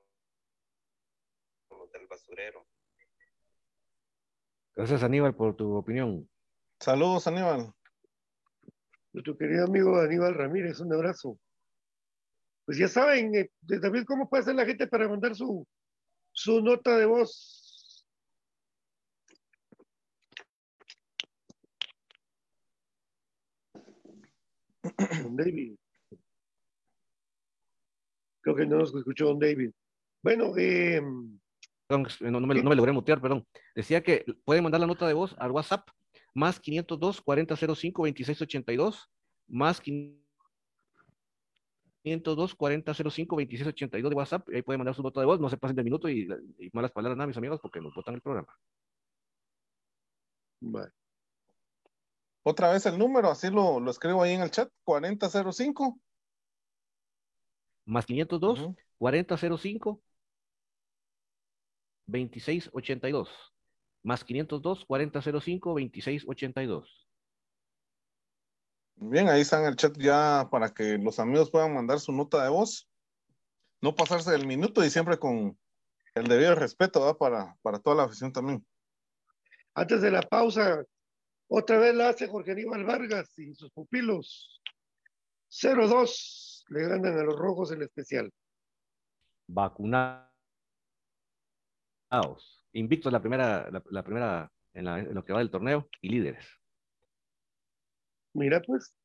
los 1.70 1.92
del 1.92 2.08
basurero. 2.08 2.68
Gracias 4.76 5.02
Aníbal 5.02 5.36
por 5.36 5.56
tu 5.56 5.76
opinión. 5.76 6.30
Saludos 6.80 7.28
Aníbal 7.28 7.74
nuestro 9.14 9.38
querido 9.38 9.66
amigo 9.66 10.00
Aníbal 10.00 10.36
Ramírez, 10.36 10.80
un 10.80 10.94
abrazo. 10.94 11.40
Pues 12.66 12.78
ya 12.78 12.88
saben, 12.88 13.34
eh, 13.36 13.50
David, 13.62 14.04
¿cómo 14.06 14.30
puede 14.30 14.42
hacer 14.42 14.56
la 14.56 14.66
gente 14.66 14.88
para 14.88 15.08
mandar 15.08 15.36
su, 15.36 15.68
su 16.32 16.62
nota 16.62 16.98
de 16.98 17.06
voz? 17.06 18.06
Don 25.24 25.36
David. 25.36 25.76
Creo 28.42 28.56
que 28.56 28.66
no 28.66 28.78
nos 28.78 28.94
escuchó 28.94 29.26
Don 29.28 29.40
David. 29.40 29.72
Bueno, 30.22 30.54
eh, 30.58 31.02
no, 31.02 32.00
me, 32.40 32.62
no 32.62 32.70
me 32.70 32.76
logré 32.76 32.92
mutear, 32.92 33.20
perdón. 33.20 33.46
Decía 33.74 34.04
que 34.04 34.26
pueden 34.46 34.64
mandar 34.64 34.82
la 34.82 34.88
nota 34.88 35.08
de 35.08 35.14
voz 35.14 35.36
al 35.40 35.52
WhatsApp 35.52 35.90
más 36.34 36.60
502 36.60 37.22
4005 37.22 38.04
2682, 38.04 39.10
más 39.48 39.82
502 39.82 42.56
4005 42.56 43.36
2682 43.36 44.10
de 44.10 44.16
WhatsApp, 44.16 44.48
ahí 44.50 44.62
pueden 44.62 44.80
mandar 44.80 44.96
su 44.96 45.04
nota 45.04 45.20
de 45.20 45.26
voz, 45.26 45.40
no 45.40 45.50
se 45.50 45.58
pasen 45.58 45.76
de 45.76 45.84
minuto 45.84 46.10
y, 46.10 46.28
malas 46.74 46.92
palabras 46.92 47.18
nada, 47.18 47.28
mis 47.28 47.38
amigos, 47.38 47.60
porque 47.62 47.82
nos 47.82 47.94
votan 47.94 48.16
el 48.16 48.22
programa. 48.22 48.54
Otra 52.44 52.72
vez 52.72 52.86
el 52.86 52.98
número, 52.98 53.30
así 53.30 53.50
lo, 53.50 53.80
lo 53.80 53.92
escribo 53.92 54.24
ahí 54.24 54.34
en 54.34 54.42
el 54.42 54.52
chat, 54.52 54.70
4005. 54.84 56.00
Más 57.86 58.06
502, 58.06 58.70
4005, 58.98 60.02
2682. 62.06 63.30
Más 64.04 64.24
502, 64.24 64.86
4005, 64.86 65.70
2682. 65.70 67.08
Bien, 68.96 69.30
ahí 69.30 69.42
está 69.42 69.62
en 69.62 69.68
el 69.68 69.76
chat 69.76 69.98
ya 69.98 70.48
para 70.52 70.74
que 70.74 70.98
los 70.98 71.20
amigos 71.20 71.50
puedan 71.50 71.74
mandar 71.74 72.00
su 72.00 72.12
nota 72.12 72.44
de 72.44 72.50
voz. 72.50 72.90
No 73.82 73.96
pasarse 73.96 74.32
del 74.32 74.46
minuto 74.46 74.84
y 74.84 74.90
siempre 74.90 75.18
con 75.18 75.58
el 76.16 76.28
debido 76.28 76.56
respeto 76.56 77.00
¿verdad? 77.00 77.18
Para, 77.18 77.58
para 77.62 77.80
toda 77.80 77.96
la 77.96 78.04
afición 78.04 78.34
también. 78.34 78.66
Antes 79.74 80.02
de 80.02 80.12
la 80.12 80.22
pausa, 80.22 80.84
otra 81.48 81.78
vez 81.78 81.96
la 81.96 82.10
hace 82.10 82.28
Jorge 82.28 82.52
Aníbal 82.52 82.84
Vargas 82.84 83.38
y 83.40 83.54
sus 83.56 83.72
pupilos. 83.72 84.62
0-2 85.50 86.64
le 86.68 86.88
ganan 86.88 87.18
a 87.18 87.24
los 87.24 87.36
rojos 87.36 87.72
en 87.72 87.82
especial. 87.82 88.32
Vacunados. 89.48 90.30
Invictos 92.74 93.12
la 93.12 93.20
primera, 93.22 93.70
la, 93.72 93.84
la 93.90 94.04
primera 94.04 94.52
en, 94.74 94.86
la- 94.86 95.00
en 95.00 95.14
lo 95.14 95.24
que 95.26 95.34
va 95.34 95.40
del 95.40 95.52
torneo 95.52 95.88
y 96.02 96.10
líderes. 96.10 96.46
Mira, 98.34 98.62
pues. 98.62 98.96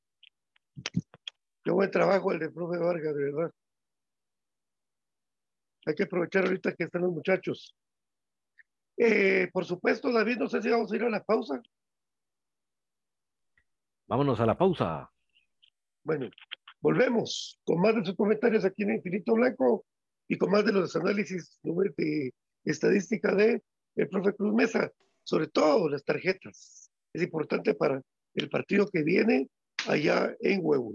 Qué 1.63 1.71
buen 1.71 1.91
trabajo 1.91 2.33
el 2.33 2.41
de 2.41 2.51
profe 2.51 2.79
Vargas, 2.79 3.15
de 3.15 3.25
verdad. 3.25 3.51
Hay 5.87 5.95
que 5.95 6.03
aprovechar 6.05 6.45
ahorita 6.45 6.75
que 6.75 6.85
están 6.85 7.03
los 7.03 7.13
muchachos. 7.13 7.75
Eh, 8.97 9.49
por 9.53 9.65
supuesto, 9.65 10.13
David, 10.13 10.39
no 10.39 10.49
sé 10.49 10.63
si 10.63 10.69
vamos 10.71 10.93
a 10.93 10.97
ir 10.97 11.03
a 11.05 11.11
la 11.11 11.23
pausa. 11.25 11.61
Vámonos 14.07 14.39
a 14.41 14.47
la 14.47 14.57
pausa. 14.57 15.11
Bueno, 16.03 16.29
volvemos 16.81 17.59
con 17.65 17.81
más 17.81 17.95
de 17.97 18.05
sus 18.05 18.15
comentarios 18.17 18.65
aquí 18.65 18.83
en 18.83 18.97
Infinito 18.97 19.33
Blanco 19.35 19.87
y 20.29 20.37
con 20.37 20.51
más 20.51 20.65
de 20.65 20.73
los 20.73 20.95
análisis 20.97 21.59
de 21.63 22.33
estadística 22.65 23.35
de 23.35 23.63
el 23.97 24.09
profe 24.09 24.35
Cruz 24.35 24.55
Mesa, 24.55 24.91
sobre 25.23 25.49
todo 25.49 25.89
las 25.89 26.05
tarjetas. 26.05 26.91
Es 27.13 27.23
importante 27.23 27.75
para 27.75 28.03
el 28.35 28.49
partido 28.49 28.89
que 28.89 29.03
viene 29.03 29.49
allá 29.87 30.35
en 30.41 30.61
Huevo. 30.63 30.95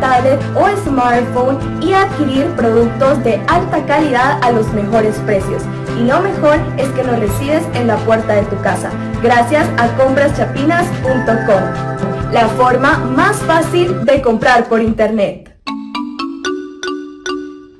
tablet 0.00 0.40
o 0.56 0.68
smartphone 0.84 1.58
y 1.82 1.92
adquirir 1.92 2.46
productos 2.56 3.22
de 3.22 3.40
alta 3.46 3.84
calidad 3.86 4.42
a 4.42 4.50
los 4.50 4.66
mejores 4.72 5.14
precios. 5.26 5.62
Y 5.98 6.04
lo 6.04 6.20
mejor 6.20 6.56
es 6.78 6.88
que 6.90 7.04
los 7.04 7.18
recibes 7.18 7.62
en 7.74 7.86
la 7.86 7.96
puerta 7.98 8.34
de 8.34 8.42
tu 8.44 8.60
casa, 8.62 8.90
gracias 9.22 9.68
a 9.78 9.88
compraschapinas.com, 9.96 12.32
la 12.32 12.48
forma 12.56 12.98
más 12.98 13.36
fácil 13.38 14.04
de 14.04 14.22
comprar 14.22 14.68
por 14.68 14.80
internet. 14.80 15.58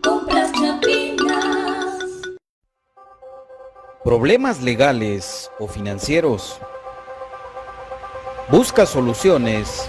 Compras 0.03 0.53
Chapinas. 0.53 2.05
¿Problemas 4.05 4.63
legales 4.63 5.51
o 5.59 5.67
financieros? 5.67 6.61
¿Buscas 8.51 8.89
soluciones 8.89 9.89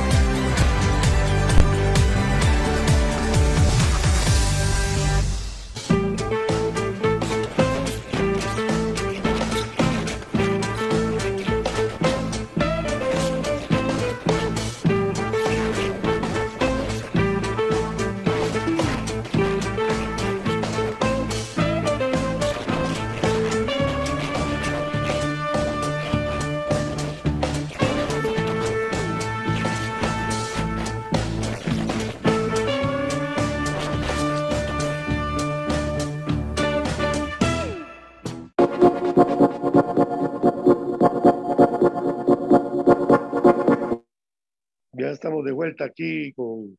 De 45.43 45.51
vuelta 45.51 45.85
aquí 45.85 46.33
con 46.33 46.77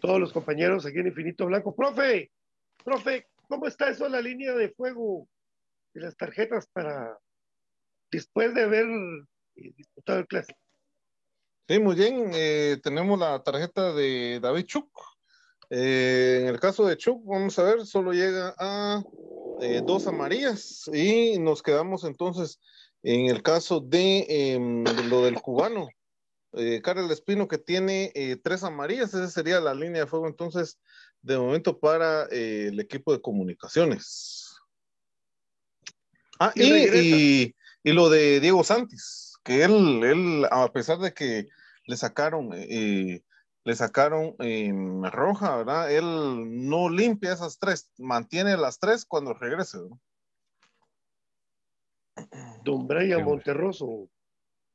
todos 0.00 0.20
los 0.20 0.32
compañeros 0.32 0.86
aquí 0.86 0.98
en 0.98 1.08
Infinito 1.08 1.46
Blanco. 1.46 1.74
Profe, 1.74 2.30
profe, 2.84 3.26
¿cómo 3.48 3.66
está 3.66 3.90
eso 3.90 4.08
la 4.08 4.20
línea 4.20 4.52
de 4.54 4.70
fuego 4.70 5.28
de 5.94 6.02
las 6.02 6.16
tarjetas 6.16 6.66
para 6.72 7.18
después 8.10 8.54
de 8.54 8.62
haber 8.62 8.86
eh, 9.56 9.72
disputado 9.76 10.20
el 10.20 10.26
clásico? 10.26 10.58
Sí, 11.68 11.78
muy 11.78 11.94
bien. 11.94 12.30
eh, 12.34 12.78
tenemos 12.82 13.18
la 13.18 13.42
tarjeta 13.42 13.92
de 13.92 14.38
David 14.40 14.64
Chuk. 14.66 14.90
Eh, 15.70 16.40
en 16.42 16.48
el 16.48 16.60
caso 16.60 16.86
de 16.86 16.96
Chuk, 16.96 17.24
vamos 17.24 17.58
a 17.58 17.62
ver, 17.62 17.86
solo 17.86 18.12
llega 18.12 18.54
a 18.58 19.02
dos 19.86 20.06
amarillas 20.06 20.90
y 20.92 21.38
nos 21.38 21.62
quedamos 21.62 22.04
entonces 22.04 22.60
en 23.04 23.26
el 23.26 23.42
caso 23.42 23.80
de, 23.80 24.26
em, 24.28 24.82
de 24.82 25.04
lo 25.04 25.22
del 25.24 25.40
cubano. 25.40 25.88
Eh, 26.56 26.80
Karel 26.82 27.10
Espino 27.10 27.48
que 27.48 27.58
tiene 27.58 28.12
eh, 28.14 28.36
tres 28.36 28.62
amarillas, 28.64 29.12
esa 29.14 29.28
sería 29.28 29.60
la 29.60 29.74
línea 29.74 30.02
de 30.02 30.06
fuego 30.06 30.26
entonces 30.28 30.78
de 31.22 31.38
momento 31.38 31.78
para 31.80 32.24
eh, 32.30 32.68
el 32.68 32.80
equipo 32.80 33.12
de 33.12 33.20
comunicaciones. 33.20 34.54
Ah, 36.38 36.52
Y 36.54 36.62
y, 36.64 36.72
regresa. 36.72 36.98
y- 37.16 37.54
y 37.86 37.92
lo 37.92 38.08
de 38.08 38.40
Diego 38.40 38.64
Santis, 38.64 39.34
que 39.44 39.62
él, 39.64 40.02
él 40.04 40.46
a 40.50 40.72
pesar 40.72 40.98
de 40.98 41.12
que 41.12 41.48
le 41.86 41.96
sacaron, 41.96 42.50
eh, 42.54 43.22
le 43.64 43.74
sacaron 43.74 44.34
eh, 44.40 44.72
roja, 45.10 45.56
¿verdad? 45.56 45.92
Él 45.92 46.66
no 46.68 46.88
limpia 46.88 47.32
esas 47.32 47.58
tres, 47.58 47.90
mantiene 47.98 48.56
las 48.56 48.78
tres 48.78 49.04
cuando 49.04 49.34
regrese. 49.34 49.78
¿no? 49.78 50.00
Don 52.64 52.86
Brian 52.86 53.24
Monterroso. 53.24 54.08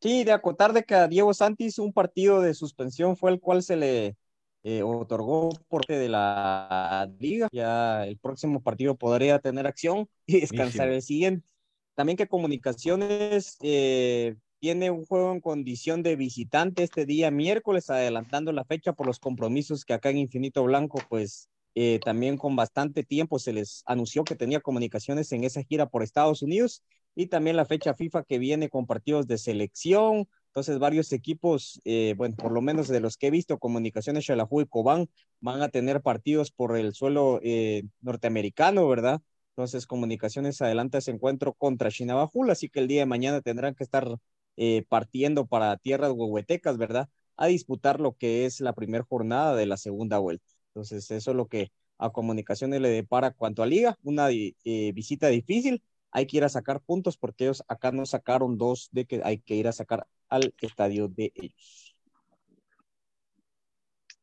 Sí, 0.01 0.23
de 0.23 0.31
acotar 0.31 0.71
de 0.73 0.83
que 0.83 0.95
a 0.95 1.07
Diego 1.07 1.33
Santis 1.33 1.77
un 1.77 1.91
partido 1.91 2.41
de 2.41 2.53
suspensión 2.53 3.17
fue 3.17 3.31
el 3.31 3.39
cual 3.39 3.63
se 3.63 3.75
le 3.75 4.15
eh, 4.63 4.81
otorgó 4.83 5.49
por 5.67 5.81
parte 5.81 5.97
de 5.97 6.09
la 6.09 7.09
liga. 7.19 7.47
Ya 7.51 8.05
el 8.05 8.17
próximo 8.17 8.61
partido 8.61 8.95
podría 8.95 9.39
tener 9.39 9.67
acción 9.67 10.07
y 10.25 10.41
descansar 10.41 10.89
el 10.89 11.01
siguiente. 11.01 11.47
También 11.95 12.17
que 12.17 12.27
Comunicaciones 12.27 13.57
eh, 13.61 14.35
tiene 14.59 14.89
un 14.89 15.05
juego 15.05 15.33
en 15.33 15.41
condición 15.41 16.01
de 16.01 16.15
visitante 16.15 16.83
este 16.83 17.05
día 17.05 17.29
miércoles, 17.29 17.89
adelantando 17.89 18.53
la 18.53 18.63
fecha 18.63 18.93
por 18.93 19.05
los 19.05 19.19
compromisos 19.19 19.83
que 19.83 19.93
acá 19.93 20.09
en 20.09 20.17
Infinito 20.17 20.63
Blanco, 20.63 20.99
pues 21.09 21.49
eh, 21.75 21.99
también 22.03 22.37
con 22.37 22.55
bastante 22.55 23.03
tiempo 23.03 23.37
se 23.39 23.53
les 23.53 23.83
anunció 23.85 24.23
que 24.23 24.35
tenía 24.35 24.59
comunicaciones 24.59 25.31
en 25.33 25.43
esa 25.43 25.63
gira 25.63 25.87
por 25.87 26.03
Estados 26.03 26.41
Unidos 26.41 26.83
y 27.20 27.28
también 27.28 27.57
la 27.57 27.65
fecha 27.65 27.93
FIFA 27.93 28.24
que 28.24 28.39
viene 28.39 28.70
con 28.70 28.88
partidos 28.88 29.28
de 29.28 29.38
selección. 29.38 30.30
Entonces, 30.47 30.80
varios 30.80 31.11
equipos, 31.11 31.82
eh, 31.84 32.13
bueno, 32.15 32.38
por 32.38 32.53
lo 32.53 32.61
menos 32.61 32.88
de 32.88 33.01
los 33.01 33.17
que 33.17 33.28
he 33.28 33.30
visto, 33.30 33.59
Comunicaciones, 33.59 34.26
Xalajú 34.26 34.61
y 34.61 34.67
Cobán, 34.67 35.09
van 35.41 35.61
a 35.61 35.67
tener 35.67 36.01
partidos 36.01 36.51
por 36.51 36.78
el 36.78 36.93
suelo 36.93 37.41
eh, 37.43 37.84
norteamericano, 37.99 38.88
¿verdad? 38.88 39.22
Entonces, 39.49 39.86
Comunicaciones 39.86 40.61
adelanta 40.61 40.99
ese 40.99 41.11
encuentro 41.11 41.51
contra 41.53 41.91
Chinabajul, 41.91 42.49
así 42.51 42.70
que 42.70 42.80
el 42.80 42.88
día 42.88 43.01
de 43.01 43.05
mañana 43.05 43.41
tendrán 43.41 43.76
que 43.76 43.84
estar 43.84 44.07
eh, 44.55 44.86
partiendo 44.88 45.45
para 45.45 45.76
tierras 45.76 46.13
huehuetecas, 46.13 46.78
¿verdad? 46.78 47.09
A 47.36 47.47
disputar 47.47 47.99
lo 47.99 48.13
que 48.13 48.45
es 48.45 48.61
la 48.61 48.72
primera 48.72 49.03
jornada 49.03 49.57
de 49.57 49.65
la 49.65 49.76
segunda 49.76 50.20
vuelta. 50.20 50.45
Entonces, 50.70 51.11
eso 51.11 51.32
es 51.32 51.36
lo 51.38 51.47
que 51.47 51.74
a 51.97 52.11
Comunicaciones 52.11 52.80
le 52.80 52.88
depara 52.89 53.32
cuanto 53.32 53.61
a 53.61 53.65
liga, 53.65 53.97
una 54.03 54.30
visita 54.30 55.28
difícil, 55.28 55.84
hay 56.12 56.26
que 56.28 56.38
ir 56.38 56.43
a 56.43 56.49
sacar 56.49 56.82
puntos 56.82 57.18
porque 57.18 57.45
ellos 57.45 57.64
acá 57.68 57.91
no 57.91 58.05
sacaron 58.05 58.57
dos 58.57 58.89
de 58.91 59.05
que 59.05 59.22
hay 59.24 59.39
que 59.39 59.55
ir 59.55 59.68
a 59.68 59.72
sacar 59.72 60.07
al 60.28 60.53
estadio 60.62 61.07
de 61.07 61.32
ellos. 61.36 61.95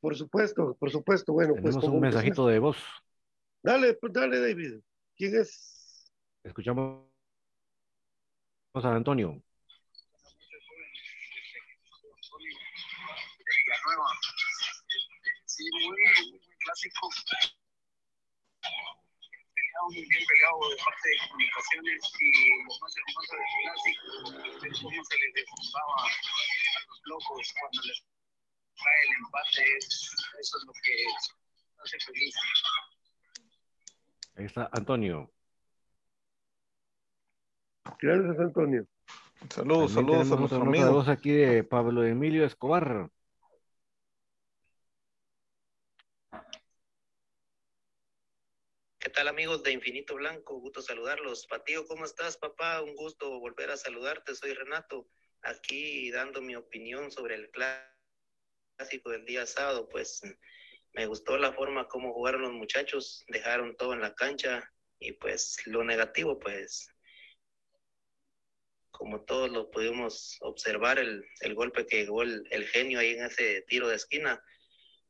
Por 0.00 0.16
supuesto, 0.16 0.76
por 0.78 0.90
supuesto. 0.90 1.32
Bueno, 1.32 1.54
pues 1.54 1.64
Tenemos 1.64 1.84
como 1.84 1.94
un 1.96 2.00
mensajito 2.00 2.46
de 2.46 2.58
voz. 2.58 2.76
Dale, 3.62 3.94
pues 3.94 4.12
dale, 4.12 4.40
David. 4.40 4.80
¿Quién 5.16 5.34
es? 5.34 6.12
Escuchamos 6.44 7.06
a 8.74 8.94
Antonio. 8.94 9.42
Sí, 15.46 15.64
muy, 15.72 16.30
muy 16.30 16.56
clásico. 16.58 17.08
Peleado, 19.76 19.88
muy 19.92 20.06
bien 20.08 20.24
peleado 20.26 20.70
de 20.70 20.76
parte 20.76 21.08
de 21.08 21.16
comunicaciones 21.28 22.00
y 22.20 22.62
lo 22.64 22.72
más 22.80 22.92
hermoso 22.96 23.32
del 23.36 23.48
clásico 23.60 24.66
es 24.66 24.80
cómo 24.80 25.04
se 25.04 25.16
les 25.18 25.34
derrumbaba 25.34 25.96
a 26.00 26.80
los 26.88 27.00
locos 27.04 27.54
cuando 27.60 27.80
les 27.82 27.98
trae 28.74 29.02
el 29.04 29.12
empate. 29.20 29.76
Eso 29.78 30.56
es 30.58 30.64
lo 30.66 30.72
que 30.72 30.94
hace 31.84 31.98
feliz. 32.06 32.34
Ahí 34.36 34.44
está 34.46 34.68
Antonio. 34.72 35.30
Gracias, 38.00 38.38
Antonio. 38.40 38.86
Saludos, 39.50 39.94
También 39.94 39.94
saludos 39.94 40.32
a 40.32 40.36
tenemos 40.36 40.40
nuestro 40.40 40.44
otra 40.46 40.58
nota 40.58 40.80
de 40.80 40.86
amigo. 40.86 40.92
voz 40.94 41.08
aquí 41.08 41.30
de 41.32 41.64
Pablo 41.64 42.04
Emilio 42.04 42.44
Escobar. 42.46 43.10
¿Qué 49.16 49.22
tal 49.22 49.28
amigos 49.28 49.62
de 49.62 49.72
Infinito 49.72 50.14
Blanco? 50.14 50.60
Gusto 50.60 50.82
saludarlos. 50.82 51.46
Patío, 51.46 51.86
¿cómo 51.86 52.04
estás, 52.04 52.36
papá? 52.36 52.82
Un 52.82 52.94
gusto 52.94 53.40
volver 53.40 53.70
a 53.70 53.78
saludarte. 53.78 54.34
Soy 54.34 54.52
Renato, 54.52 55.08
aquí 55.40 56.10
dando 56.10 56.42
mi 56.42 56.54
opinión 56.54 57.10
sobre 57.10 57.36
el 57.36 57.50
clásico 57.50 59.08
del 59.08 59.24
día 59.24 59.46
sábado. 59.46 59.88
Pues 59.88 60.20
me 60.92 61.06
gustó 61.06 61.38
la 61.38 61.54
forma 61.54 61.88
como 61.88 62.12
jugaron 62.12 62.42
los 62.42 62.52
muchachos, 62.52 63.24
dejaron 63.28 63.74
todo 63.78 63.94
en 63.94 64.02
la 64.02 64.14
cancha 64.14 64.70
y 64.98 65.12
pues 65.12 65.66
lo 65.66 65.82
negativo, 65.82 66.38
pues 66.38 66.94
como 68.90 69.24
todos 69.24 69.50
lo 69.50 69.70
pudimos 69.70 70.36
observar, 70.42 70.98
el, 70.98 71.24
el 71.40 71.54
golpe 71.54 71.86
que 71.86 72.00
llegó 72.00 72.22
el, 72.22 72.46
el 72.50 72.66
genio 72.66 72.98
ahí 72.98 73.12
en 73.12 73.24
ese 73.24 73.62
tiro 73.62 73.88
de 73.88 73.96
esquina. 73.96 74.44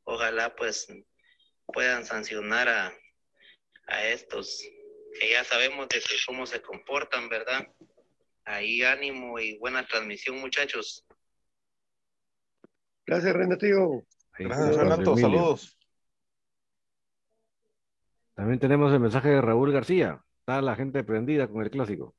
Ojalá 0.05 0.55
pues 0.55 0.87
puedan 1.73 2.05
sancionar 2.05 2.69
a, 2.69 2.97
a 3.87 4.05
estos 4.05 4.61
que 5.19 5.31
ya 5.31 5.43
sabemos 5.43 5.87
de 5.89 5.99
que 5.99 6.15
cómo 6.25 6.45
se 6.45 6.61
comportan, 6.61 7.29
¿verdad? 7.29 7.67
Ahí 8.45 8.83
ánimo 8.83 9.39
y 9.39 9.57
buena 9.57 9.85
transmisión, 9.85 10.39
muchachos. 10.39 11.05
Gracias, 13.05 13.33
Renatillo. 13.33 14.03
Gracias, 14.37 14.75
Renato. 14.75 15.13
Emilio. 15.13 15.21
Saludos. 15.21 15.77
También 18.35 18.59
tenemos 18.59 18.93
el 18.93 18.99
mensaje 18.99 19.29
de 19.29 19.41
Raúl 19.41 19.71
García. 19.71 20.23
Está 20.39 20.61
la 20.61 20.75
gente 20.75 21.03
prendida 21.03 21.47
con 21.47 21.63
el 21.63 21.71
clásico. 21.71 22.15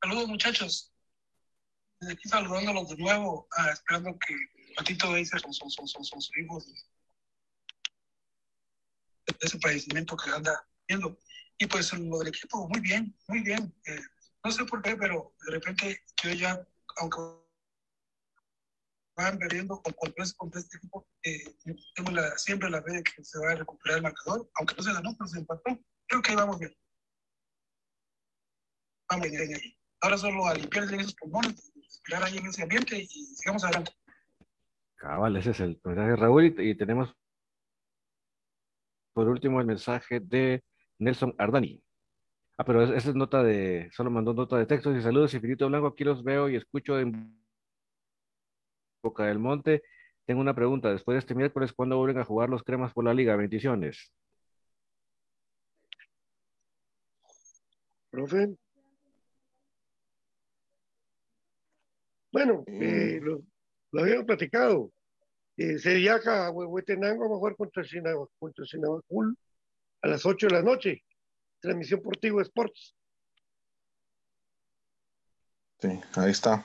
Saludos 0.00 0.28
muchachos. 0.28 0.92
Desde 2.00 2.14
aquí 2.14 2.28
saludándolos 2.28 2.88
de 2.88 2.96
nuevo, 2.96 3.48
ah, 3.56 3.70
esperando 3.72 4.16
que 4.18 4.34
Patito 4.76 5.12
Beiser 5.12 5.40
son, 5.40 5.52
son, 5.52 5.70
son, 5.70 5.88
son, 5.88 6.04
son 6.04 6.22
sus 6.22 6.38
hijos 6.38 6.66
ese 9.40 9.58
padecimiento 9.58 10.16
que 10.16 10.30
anda 10.30 10.66
viendo. 10.86 11.18
Y 11.58 11.66
pues 11.66 11.90
del 11.90 12.28
equipo, 12.28 12.68
muy 12.68 12.80
bien, 12.80 13.16
muy 13.26 13.40
bien. 13.40 13.74
Eh, 13.86 14.00
no 14.44 14.50
sé 14.50 14.64
por 14.64 14.80
qué, 14.82 14.96
pero 14.96 15.34
de 15.46 15.52
repente 15.52 16.00
yo 16.22 16.30
ya, 16.30 16.66
aunque 16.98 17.18
van 19.16 19.38
perdiendo 19.38 19.82
con, 19.82 19.92
con, 19.94 20.12
con 20.36 20.58
este 20.58 20.76
equipo, 20.76 21.08
eh, 21.24 21.56
tengo 21.96 22.12
la, 22.12 22.38
siempre 22.38 22.70
la 22.70 22.82
fe 22.82 22.92
de 22.92 23.02
que 23.02 23.24
se 23.24 23.38
va 23.40 23.50
a 23.50 23.56
recuperar 23.56 23.98
el 23.98 24.04
marcador, 24.04 24.48
aunque 24.54 24.76
no 24.76 24.82
se 24.82 24.92
ganó, 24.92 25.16
pero 25.18 25.28
se 25.28 25.38
empató. 25.38 25.78
Creo 26.06 26.22
que 26.22 26.36
vamos 26.36 26.58
bien. 26.60 26.74
Vamos 29.10 29.28
bien 29.28 29.54
ahí. 29.54 29.76
Ahora 30.00 30.16
solo 30.16 30.46
a 30.46 30.54
limpiar 30.54 30.84
esos 30.94 31.14
pulmones, 31.16 31.72
esperar 31.88 32.22
ahí 32.22 32.38
en 32.38 32.46
ese 32.46 32.62
ambiente 32.62 32.98
y 33.02 33.06
sigamos 33.08 33.64
adelante. 33.64 33.90
Cabal, 34.94 35.36
ese 35.36 35.50
es 35.50 35.60
el 35.60 35.80
mensaje 35.84 36.14
Raúl 36.14 36.46
y, 36.46 36.70
y 36.70 36.76
tenemos 36.76 37.14
por 39.18 39.28
último 39.28 39.60
el 39.60 39.66
mensaje 39.66 40.20
de 40.20 40.62
Nelson 41.00 41.34
Ardani. 41.38 41.82
Ah, 42.56 42.64
pero 42.64 42.84
esa 42.84 43.10
es 43.10 43.16
nota 43.16 43.42
de, 43.42 43.90
solo 43.92 44.10
mandó 44.12 44.32
nota 44.32 44.56
de 44.58 44.66
texto 44.66 44.94
y 44.96 45.02
saludos, 45.02 45.34
Infinito 45.34 45.66
Blanco, 45.68 45.88
aquí 45.88 46.04
los 46.04 46.22
veo 46.22 46.48
y 46.48 46.54
escucho 46.54 47.00
en 47.00 47.36
Boca 49.02 49.24
del 49.26 49.40
Monte. 49.40 49.82
Tengo 50.24 50.40
una 50.40 50.54
pregunta, 50.54 50.92
después 50.92 51.16
de 51.16 51.18
este 51.20 51.34
miércoles, 51.34 51.72
¿cuándo 51.72 51.96
vuelven 51.98 52.18
a 52.22 52.24
jugar 52.24 52.48
los 52.48 52.62
cremas 52.62 52.92
por 52.92 53.04
la 53.04 53.12
liga? 53.14 53.34
Bendiciones. 53.34 54.12
Profe. 58.10 58.54
Bueno, 62.30 62.62
eh, 62.68 63.18
lo, 63.20 63.42
lo 63.90 64.00
habíamos 64.00 64.26
platicado. 64.26 64.92
Eh, 65.58 65.76
Seriaca, 65.78 66.50
Huehuetenango, 66.50 67.28
va 67.28 67.34
a 67.34 67.38
jugar 67.38 67.56
contra 67.56 67.82
Sinagua, 67.84 68.28
contra 68.38 68.64
Sinabacul 68.64 69.36
a 70.02 70.08
las 70.08 70.24
8 70.24 70.46
de 70.46 70.52
la 70.54 70.62
noche. 70.62 71.02
Transmisión 71.60 72.00
por 72.00 72.16
Tigo 72.16 72.40
Sports. 72.40 72.94
Sí, 75.80 75.88
ahí 76.14 76.30
está. 76.30 76.64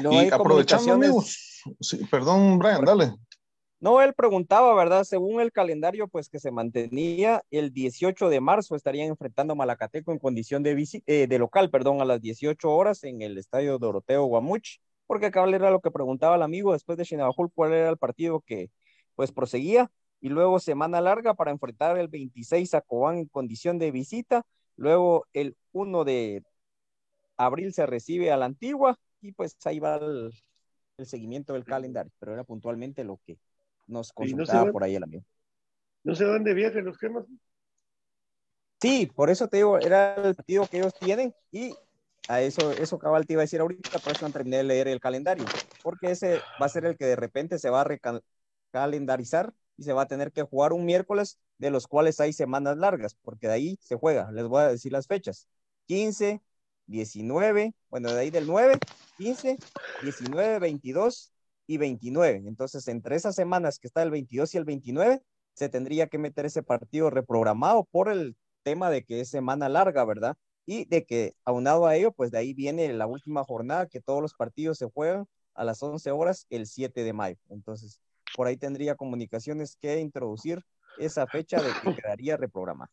No 0.00 0.12
y 0.12 0.28
aprovechando, 0.28 0.92
amigos, 0.92 1.62
sí, 1.80 2.04
perdón, 2.10 2.58
Brian, 2.58 2.84
dale. 2.84 3.14
No, 3.80 4.00
él 4.00 4.14
preguntaba, 4.14 4.74
¿verdad? 4.74 5.02
Según 5.02 5.40
el 5.40 5.50
calendario, 5.50 6.06
pues 6.06 6.28
que 6.28 6.38
se 6.38 6.52
mantenía, 6.52 7.42
el 7.50 7.72
18 7.72 8.28
de 8.28 8.40
marzo 8.40 8.76
estarían 8.76 9.08
enfrentando 9.08 9.54
a 9.54 9.56
Malacateco 9.56 10.12
en 10.12 10.18
condición 10.20 10.62
de, 10.62 10.76
visi- 10.76 11.02
eh, 11.06 11.26
de 11.26 11.38
local, 11.38 11.68
perdón, 11.70 12.00
a 12.00 12.04
las 12.04 12.20
18 12.20 12.70
horas 12.70 13.02
en 13.02 13.22
el 13.22 13.38
estadio 13.38 13.78
Doroteo 13.78 14.24
Guamuch, 14.24 14.78
porque 15.06 15.30
cabal 15.30 15.54
era 15.54 15.70
lo 15.70 15.80
que 15.80 15.90
preguntaba 15.90 16.36
el 16.36 16.42
amigo 16.42 16.72
después 16.72 16.98
de 16.98 17.04
Chinabajul, 17.04 17.50
cuál 17.54 17.72
era 17.72 17.90
el 17.90 17.98
partido 17.98 18.40
que 18.40 18.70
pues 19.14 19.32
proseguía, 19.32 19.90
y 20.20 20.28
luego 20.28 20.60
semana 20.60 21.00
larga 21.00 21.34
para 21.34 21.50
enfrentar 21.50 21.98
el 21.98 22.08
26 22.08 22.74
a 22.74 22.80
Cobán 22.80 23.18
en 23.18 23.26
condición 23.26 23.78
de 23.78 23.90
visita, 23.90 24.44
luego 24.76 25.26
el 25.32 25.56
1 25.72 26.04
de 26.04 26.42
abril 27.36 27.72
se 27.72 27.86
recibe 27.86 28.30
a 28.32 28.36
la 28.36 28.46
antigua, 28.46 28.98
y 29.20 29.32
pues 29.32 29.56
ahí 29.64 29.78
va 29.78 29.96
el, 29.96 30.32
el 30.98 31.06
seguimiento 31.06 31.52
del 31.52 31.64
calendario, 31.64 32.12
pero 32.18 32.32
era 32.32 32.44
puntualmente 32.44 33.04
lo 33.04 33.20
que 33.26 33.38
nos 33.86 34.08
no 34.08 34.14
consultaba 34.14 34.70
por 34.72 34.84
ahí 34.84 34.96
el 34.96 35.04
amigo. 35.04 35.24
No 36.04 36.14
se 36.14 36.24
van 36.24 36.44
de 36.44 36.54
viaje 36.54 36.82
los 36.82 36.98
cremas. 36.98 37.24
Sí, 38.80 39.08
por 39.14 39.30
eso 39.30 39.46
te 39.46 39.58
digo, 39.58 39.78
era 39.78 40.16
el 40.16 40.34
partido 40.34 40.66
que 40.66 40.78
ellos 40.78 40.92
tienen 40.98 41.32
y 41.52 41.72
a 42.28 42.40
eso, 42.42 42.72
eso 42.72 42.98
cabal 42.98 43.26
te 43.26 43.34
iba 43.34 43.42
a 43.42 43.44
decir 43.44 43.60
ahorita, 43.60 43.98
por 44.00 44.12
eso 44.12 44.26
no 44.26 44.32
terminé 44.32 44.58
de 44.58 44.64
leer 44.64 44.88
el 44.88 45.00
calendario, 45.00 45.52
porque 45.82 46.10
ese 46.12 46.46
va 46.60 46.66
a 46.66 46.68
ser 46.68 46.84
el 46.86 46.96
que 46.96 47.06
de 47.06 47.16
repente 47.16 47.58
se 47.58 47.70
va 47.70 47.82
a 47.82 47.84
recal- 47.84 48.22
calendarizar 48.70 49.52
y 49.76 49.84
se 49.84 49.92
va 49.92 50.02
a 50.02 50.06
tener 50.06 50.32
que 50.32 50.42
jugar 50.42 50.72
un 50.72 50.84
miércoles, 50.84 51.38
de 51.58 51.70
los 51.70 51.86
cuales 51.86 52.20
hay 52.20 52.32
semanas 52.32 52.76
largas, 52.76 53.14
porque 53.22 53.46
de 53.48 53.54
ahí 53.54 53.78
se 53.80 53.96
juega, 53.96 54.30
les 54.32 54.46
voy 54.46 54.62
a 54.62 54.68
decir 54.68 54.92
las 54.92 55.06
fechas, 55.06 55.48
15, 55.86 56.42
19, 56.86 57.74
bueno, 57.90 58.12
de 58.12 58.20
ahí 58.20 58.30
del 58.30 58.46
9, 58.46 58.74
15, 59.16 59.60
19, 60.00 60.58
22 60.58 61.32
y 61.66 61.76
29. 61.78 62.42
Entonces, 62.46 62.86
entre 62.88 63.16
esas 63.16 63.34
semanas 63.34 63.78
que 63.78 63.86
está 63.86 64.02
el 64.02 64.10
22 64.10 64.54
y 64.54 64.58
el 64.58 64.64
29, 64.64 65.22
se 65.54 65.68
tendría 65.68 66.08
que 66.08 66.18
meter 66.18 66.46
ese 66.46 66.62
partido 66.62 67.10
reprogramado 67.10 67.84
por 67.90 68.08
el 68.08 68.36
tema 68.62 68.90
de 68.90 69.04
que 69.04 69.20
es 69.20 69.28
semana 69.30 69.68
larga, 69.68 70.04
¿verdad? 70.04 70.36
Y 70.66 70.84
de 70.86 71.04
que 71.04 71.34
aunado 71.44 71.86
a 71.86 71.96
ello, 71.96 72.12
pues 72.12 72.30
de 72.30 72.38
ahí 72.38 72.54
viene 72.54 72.92
la 72.92 73.06
última 73.06 73.44
jornada, 73.44 73.88
que 73.88 74.00
todos 74.00 74.22
los 74.22 74.34
partidos 74.34 74.78
se 74.78 74.86
juegan 74.90 75.26
a 75.54 75.64
las 75.64 75.82
11 75.82 76.10
horas 76.10 76.46
el 76.50 76.66
7 76.66 77.04
de 77.04 77.12
mayo. 77.12 77.38
Entonces, 77.50 78.00
por 78.36 78.46
ahí 78.46 78.56
tendría 78.56 78.94
comunicaciones 78.94 79.76
que 79.76 79.98
introducir 80.00 80.60
esa 80.96 81.26
fecha 81.26 81.62
de 81.62 81.74
que 81.74 81.92
quedaría 82.02 82.36
reprogramada. 82.36 82.90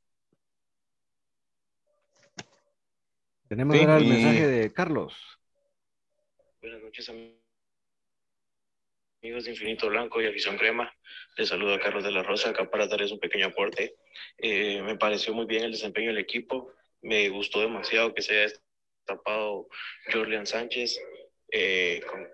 Tenemos 3.48 3.76
Sí, 3.76 3.82
ahora 3.82 3.98
el 3.98 4.04
y- 4.04 4.10
mensaje 4.10 4.48
de 4.48 4.74
Carlos. 4.74 5.14
Buenas 6.62 6.82
noches, 6.82 7.10
am- 7.10 7.34
amigos 9.22 9.46
de 9.46 9.52
Infinito 9.52 9.88
Blanco 9.90 10.22
y 10.22 10.28
Afición 10.28 10.58
Crema. 10.58 10.92
Les 11.38 11.50
saludo 11.50 11.74
a 11.74 11.80
Carlos 11.80 12.04
de 12.04 12.12
la 12.12 12.24
Rosa, 12.24 12.50
acá 12.50 12.70
para 12.70 12.88
darles 12.88 13.12
un 13.12 13.20
pequeño 13.20 13.48
aporte. 13.48 13.96
Eh, 14.38 14.82
me 14.82 14.98
pareció 14.98 15.34
muy 15.34 15.46
bien 15.46 15.64
el 15.66 15.72
desempeño 15.72 16.08
del 16.10 16.18
equipo. 16.20 16.72
Me 17.02 17.30
gustó 17.30 17.62
demasiado 17.62 18.14
que 18.14 18.22
se 18.22 18.34
haya 18.34 18.54
destapado 19.06 19.68
Jorlian 20.12 20.46
Sánchez. 20.46 21.00
Eh, 21.52 22.02
con- 22.10 22.28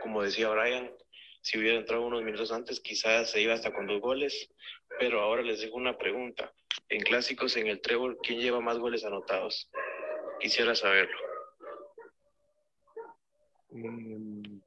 como 0.00 0.22
decía 0.22 0.48
Brian, 0.50 0.90
si 1.42 1.58
hubiera 1.58 1.78
entrado 1.78 2.06
unos 2.06 2.22
minutos 2.22 2.52
antes, 2.52 2.80
quizás 2.80 3.30
se 3.30 3.40
iba 3.40 3.54
hasta 3.54 3.72
con 3.72 3.86
dos 3.86 4.00
goles. 4.00 4.48
Pero 4.98 5.20
ahora 5.20 5.42
les 5.42 5.60
dejo 5.60 5.76
una 5.76 5.96
pregunta. 5.98 6.52
En 6.88 7.00
clásicos, 7.00 7.56
en 7.56 7.66
el 7.66 7.80
trébol, 7.80 8.18
¿quién 8.22 8.40
lleva 8.40 8.60
más 8.60 8.78
goles 8.78 9.04
anotados? 9.04 9.70
Quisiera 10.40 10.74
saberlo. 10.74 11.16
Eh, 13.74 14.60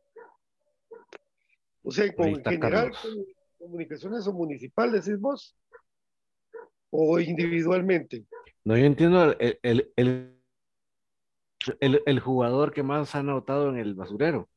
o 1.84 1.92
sea, 1.92 2.14
con, 2.16 2.30
en 2.30 2.44
general, 2.44 2.92
Carlos. 2.92 3.18
comunicaciones 3.58 4.28
o 4.28 4.34
municipal, 4.34 4.92
decís 4.92 5.20
vos, 5.20 5.56
o 6.90 7.20
individualmente. 7.20 8.24
No, 8.66 8.76
yo 8.78 8.86
entiendo 8.86 9.32
el, 9.32 9.60
el, 9.62 9.94
el, 9.96 10.42
el- 11.80 12.04
el 12.06 12.20
jugador 12.20 12.72
que 12.74 12.84
más 12.84 13.14
ha 13.16 13.20
anotado 13.20 13.70
en 13.70 13.78
el 13.78 13.94
basurero. 13.94 14.50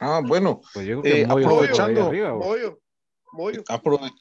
Ah, 0.00 0.20
bueno, 0.26 0.60
Pues 0.72 0.86
yo 0.86 1.00
creo 1.00 1.14
que 1.14 1.20
Eh, 1.22 1.26
Moyo 1.26 1.46
aprovechando- 1.46 2.06
arriba. 2.08 2.34
Moyo, 2.34 2.78
Moyo. 3.32 3.62
Aprove- 3.68 4.12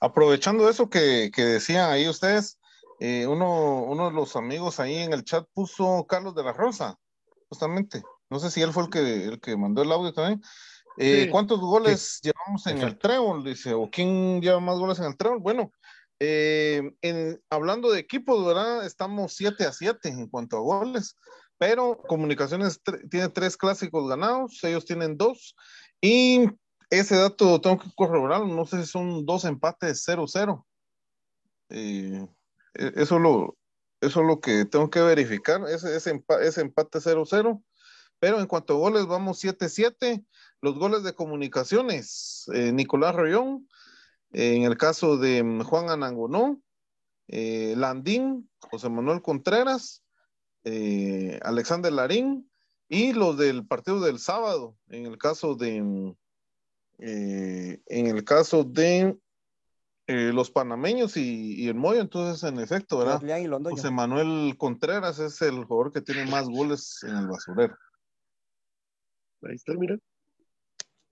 aprovechando 0.00 0.68
eso 0.68 0.88
que, 0.90 1.30
que 1.32 1.42
decían 1.44 1.90
ahí 1.90 2.08
ustedes, 2.08 2.58
eh, 2.98 3.26
uno, 3.26 3.82
uno 3.84 4.08
de 4.08 4.14
los 4.14 4.34
amigos 4.36 4.80
ahí 4.80 4.96
en 4.96 5.12
el 5.12 5.24
chat 5.24 5.46
puso 5.54 6.04
Carlos 6.08 6.34
de 6.34 6.42
la 6.42 6.52
Rosa, 6.52 6.98
justamente. 7.48 8.02
No 8.28 8.38
sé 8.38 8.50
si 8.50 8.60
él 8.62 8.72
fue 8.72 8.84
el 8.84 8.90
que, 8.90 9.24
el 9.26 9.40
que 9.40 9.56
mandó 9.56 9.82
el 9.82 9.92
audio 9.92 10.12
también. 10.12 10.42
Eh, 10.98 11.24
Sí. 11.24 11.30
¿Cuántos 11.30 11.60
goles 11.60 12.20
llevamos 12.22 12.66
en 12.66 12.78
el 12.82 12.98
trébol? 12.98 13.44
Dice, 13.44 13.72
o 13.74 13.88
quién 13.90 14.40
lleva 14.42 14.58
más 14.60 14.78
goles 14.78 14.98
en 14.98 15.06
el 15.06 15.16
trébol. 15.16 15.38
Bueno, 15.38 15.72
eh, 16.20 16.92
en, 17.02 17.42
hablando 17.50 17.90
de 17.90 17.98
equipos, 18.00 18.46
¿verdad? 18.46 18.86
Estamos 18.86 19.34
7 19.34 19.64
a 19.64 19.72
7 19.72 20.08
en 20.10 20.28
cuanto 20.28 20.58
a 20.58 20.60
goles, 20.60 21.16
pero 21.58 22.00
Comunicaciones 22.08 22.80
tiene 23.10 23.28
tres 23.30 23.56
clásicos 23.56 24.08
ganados, 24.08 24.62
ellos 24.62 24.84
tienen 24.84 25.16
dos, 25.16 25.56
y 26.00 26.48
ese 26.90 27.16
dato 27.16 27.60
tengo 27.60 27.78
que 27.78 27.90
corroborarlo, 27.96 28.46
no 28.46 28.66
sé 28.66 28.82
si 28.82 28.86
son 28.86 29.24
dos 29.26 29.44
empates 29.44 30.06
0-0. 30.06 30.64
Eh, 31.70 32.26
e- 32.74 32.92
eso, 32.96 33.18
lo, 33.18 33.56
eso 34.00 34.20
es 34.20 34.26
lo 34.26 34.40
que 34.40 34.64
tengo 34.64 34.90
que 34.90 35.00
verificar, 35.00 35.62
ese, 35.68 35.96
ese, 35.96 36.14
empa- 36.14 36.40
ese 36.42 36.60
empate 36.60 36.98
0-0. 37.00 37.62
Pero 38.18 38.38
en 38.38 38.46
cuanto 38.46 38.74
a 38.74 38.76
goles, 38.76 39.06
vamos 39.06 39.42
7-7. 39.42 40.22
Los 40.60 40.78
goles 40.78 41.02
de 41.02 41.14
comunicaciones, 41.14 42.44
eh, 42.52 42.70
Nicolás 42.70 43.14
Rollón, 43.14 43.66
en 44.32 44.62
el 44.62 44.76
caso 44.76 45.16
de 45.16 45.42
mm, 45.42 45.62
Juan 45.62 45.90
Anangonó, 45.90 46.60
eh, 47.28 47.74
Landín, 47.76 48.50
José 48.58 48.88
Manuel 48.88 49.22
Contreras, 49.22 50.02
eh, 50.64 51.38
Alexander 51.42 51.92
Larín, 51.92 52.50
y 52.88 53.12
los 53.12 53.38
del 53.38 53.66
partido 53.66 54.00
del 54.00 54.18
sábado, 54.18 54.76
en 54.88 55.06
el 55.06 55.16
caso 55.16 55.54
de, 55.54 55.80
mm, 55.80 56.16
eh, 56.98 57.80
en 57.86 58.06
el 58.08 58.24
caso 58.24 58.64
de 58.64 59.16
eh, 60.06 60.32
los 60.32 60.50
panameños 60.50 61.16
y, 61.16 61.54
y 61.62 61.68
el 61.68 61.76
Moyo, 61.76 62.00
entonces 62.00 62.42
en 62.42 62.58
efecto, 62.58 62.98
¿verdad? 62.98 63.22
José 63.70 63.92
Manuel 63.92 64.56
Contreras 64.58 65.20
es 65.20 65.40
el 65.40 65.64
jugador 65.64 65.92
que 65.92 66.00
tiene 66.00 66.26
más 66.26 66.48
goles 66.48 66.98
en 67.04 67.16
el 67.16 67.28
basurero. 67.28 67.76
Ahí 69.42 69.54
está, 69.54 69.72
mira. 69.74 69.96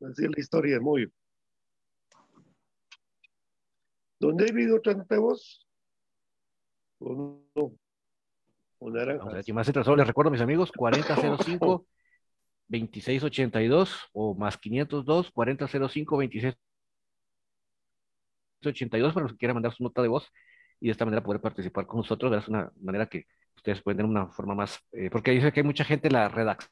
Así 0.01 0.25
es 0.25 0.31
la 0.31 0.41
historia 0.41 0.75
de 0.75 0.81
Moyo. 0.81 1.09
Don 4.21 4.37
David, 4.37 4.75
otra 4.75 4.95
nota 4.95 5.15
de 5.15 5.21
voz. 5.21 5.67
¿O 6.99 7.45
no? 7.55 7.73
¿O 8.79 8.91
naranja? 8.91 9.19
Vamos 9.19 9.33
a 9.33 9.37
ver, 9.37 9.45
si 9.45 9.53
más 9.53 9.69
entra 9.69 9.85
solo, 9.85 9.97
les 9.97 10.07
recuerdo, 10.07 10.31
mis 10.31 10.41
amigos, 10.41 10.73
4005 10.73 11.87
2682 12.69 14.09
o 14.13 14.35
más 14.35 14.59
502 14.59 15.31
4005 15.31 16.17
2682 16.17 19.15
para 19.15 19.25
los 19.25 19.33
que 19.33 19.39
quieran 19.39 19.55
mandar 19.55 19.73
su 19.73 19.83
nota 19.83 20.03
de 20.03 20.09
voz 20.09 20.31
y 20.81 20.87
de 20.87 20.93
esta 20.93 21.05
manera 21.05 21.23
poder 21.23 21.41
participar 21.41 21.87
con 21.87 21.99
nosotros. 21.99 22.37
Es 22.37 22.49
una 22.49 22.73
manera 22.81 23.07
que 23.07 23.27
ustedes 23.57 23.83
pueden 23.83 23.99
tener 23.99 24.11
una 24.11 24.29
forma 24.29 24.55
más, 24.55 24.79
eh, 24.93 25.11
porque 25.11 25.31
dice 25.33 25.53
que 25.53 25.61
hay 25.61 25.67
mucha 25.67 25.85
gente, 25.85 26.11
la 26.11 26.29
redacción 26.29 26.71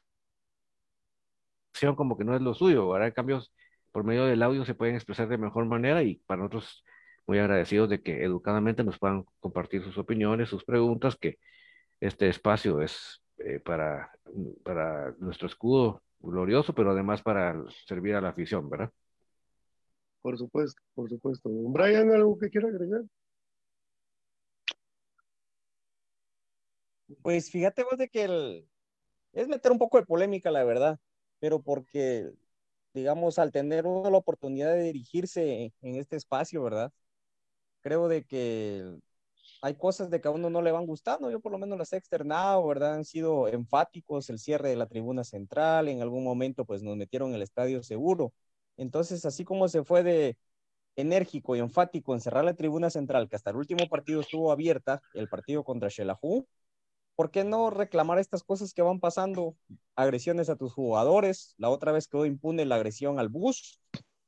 como 1.95 2.17
que 2.17 2.25
no 2.25 2.35
es 2.35 2.41
lo 2.41 2.53
suyo, 2.53 2.83
ahora 2.83 3.11
cambios 3.11 3.53
por 3.91 4.03
medio 4.03 4.25
del 4.25 4.43
audio 4.43 4.65
se 4.65 4.75
pueden 4.75 4.95
expresar 4.95 5.27
de 5.27 5.37
mejor 5.37 5.65
manera 5.65 6.03
y 6.03 6.15
para 6.25 6.39
nosotros 6.39 6.83
muy 7.27 7.39
agradecidos 7.39 7.89
de 7.89 8.01
que 8.01 8.23
educadamente 8.23 8.83
nos 8.83 8.97
puedan 8.97 9.25
compartir 9.39 9.83
sus 9.83 9.97
opiniones, 9.97 10.49
sus 10.49 10.63
preguntas, 10.63 11.15
que 11.17 11.37
este 11.99 12.29
espacio 12.29 12.81
es 12.81 13.21
eh, 13.39 13.59
para, 13.59 14.11
para 14.63 15.11
nuestro 15.19 15.47
escudo 15.47 16.01
glorioso, 16.19 16.73
pero 16.73 16.91
además 16.91 17.21
para 17.21 17.55
servir 17.85 18.15
a 18.15 18.21
la 18.21 18.29
afición, 18.29 18.69
¿verdad? 18.69 18.91
Por 20.21 20.37
supuesto, 20.37 20.81
por 20.95 21.09
supuesto. 21.09 21.49
Brian, 21.49 22.11
¿algo 22.11 22.37
que 22.37 22.49
quiera 22.49 22.67
agregar? 22.67 23.01
Pues 27.21 27.49
fíjate 27.51 27.83
vos 27.83 27.97
de 27.97 28.09
que 28.09 28.23
el- 28.25 28.67
es 29.33 29.47
meter 29.47 29.71
un 29.71 29.79
poco 29.79 29.97
de 29.99 30.05
polémica, 30.05 30.51
la 30.51 30.63
verdad, 30.63 30.99
pero 31.39 31.61
porque, 31.61 32.31
digamos, 32.93 33.39
al 33.39 33.51
tener 33.51 33.85
uno 33.85 34.09
la 34.09 34.17
oportunidad 34.17 34.73
de 34.73 34.83
dirigirse 34.83 35.73
en 35.81 35.95
este 35.95 36.15
espacio, 36.17 36.63
¿verdad? 36.63 36.91
Creo 37.87 38.09
de 38.09 38.25
que 38.25 38.97
hay 39.61 39.75
cosas 39.75 40.09
de 40.09 40.19
que 40.19 40.27
a 40.27 40.31
uno 40.31 40.49
no 40.49 40.61
le 40.61 40.73
van 40.73 40.85
gustando, 40.85 41.31
yo 41.31 41.39
por 41.39 41.53
lo 41.53 41.57
menos 41.57 41.77
las 41.77 41.93
he 41.93 41.95
externado, 41.95 42.67
¿verdad? 42.67 42.95
Han 42.95 43.05
sido 43.05 43.47
enfáticos, 43.47 44.29
el 44.29 44.39
cierre 44.39 44.67
de 44.67 44.75
la 44.75 44.87
tribuna 44.87 45.23
central, 45.23 45.87
en 45.87 46.01
algún 46.01 46.25
momento 46.25 46.65
pues 46.65 46.83
nos 46.83 46.97
metieron 46.97 47.33
el 47.33 47.41
estadio 47.41 47.81
seguro. 47.83 48.33
Entonces, 48.75 49.23
así 49.23 49.45
como 49.45 49.69
se 49.69 49.85
fue 49.85 50.03
de 50.03 50.37
enérgico 50.97 51.55
y 51.55 51.59
enfático 51.59 52.13
en 52.13 52.19
cerrar 52.19 52.43
la 52.43 52.55
tribuna 52.55 52.89
central, 52.89 53.29
que 53.29 53.37
hasta 53.37 53.51
el 53.51 53.55
último 53.55 53.87
partido 53.87 54.19
estuvo 54.19 54.51
abierta, 54.51 55.01
el 55.13 55.29
partido 55.29 55.63
contra 55.63 55.89
Xelajú, 55.89 56.45
¿por 57.15 57.31
qué 57.31 57.45
no 57.45 57.69
reclamar 57.69 58.19
estas 58.19 58.43
cosas 58.43 58.73
que 58.73 58.81
van 58.81 58.99
pasando? 58.99 59.55
Agresiones 59.95 60.49
a 60.49 60.57
tus 60.57 60.73
jugadores, 60.73 61.55
la 61.57 61.69
otra 61.69 61.93
vez 61.93 62.09
quedó 62.09 62.25
impune 62.25 62.65
la 62.65 62.75
agresión 62.75 63.17
al 63.17 63.29
bus, 63.29 63.79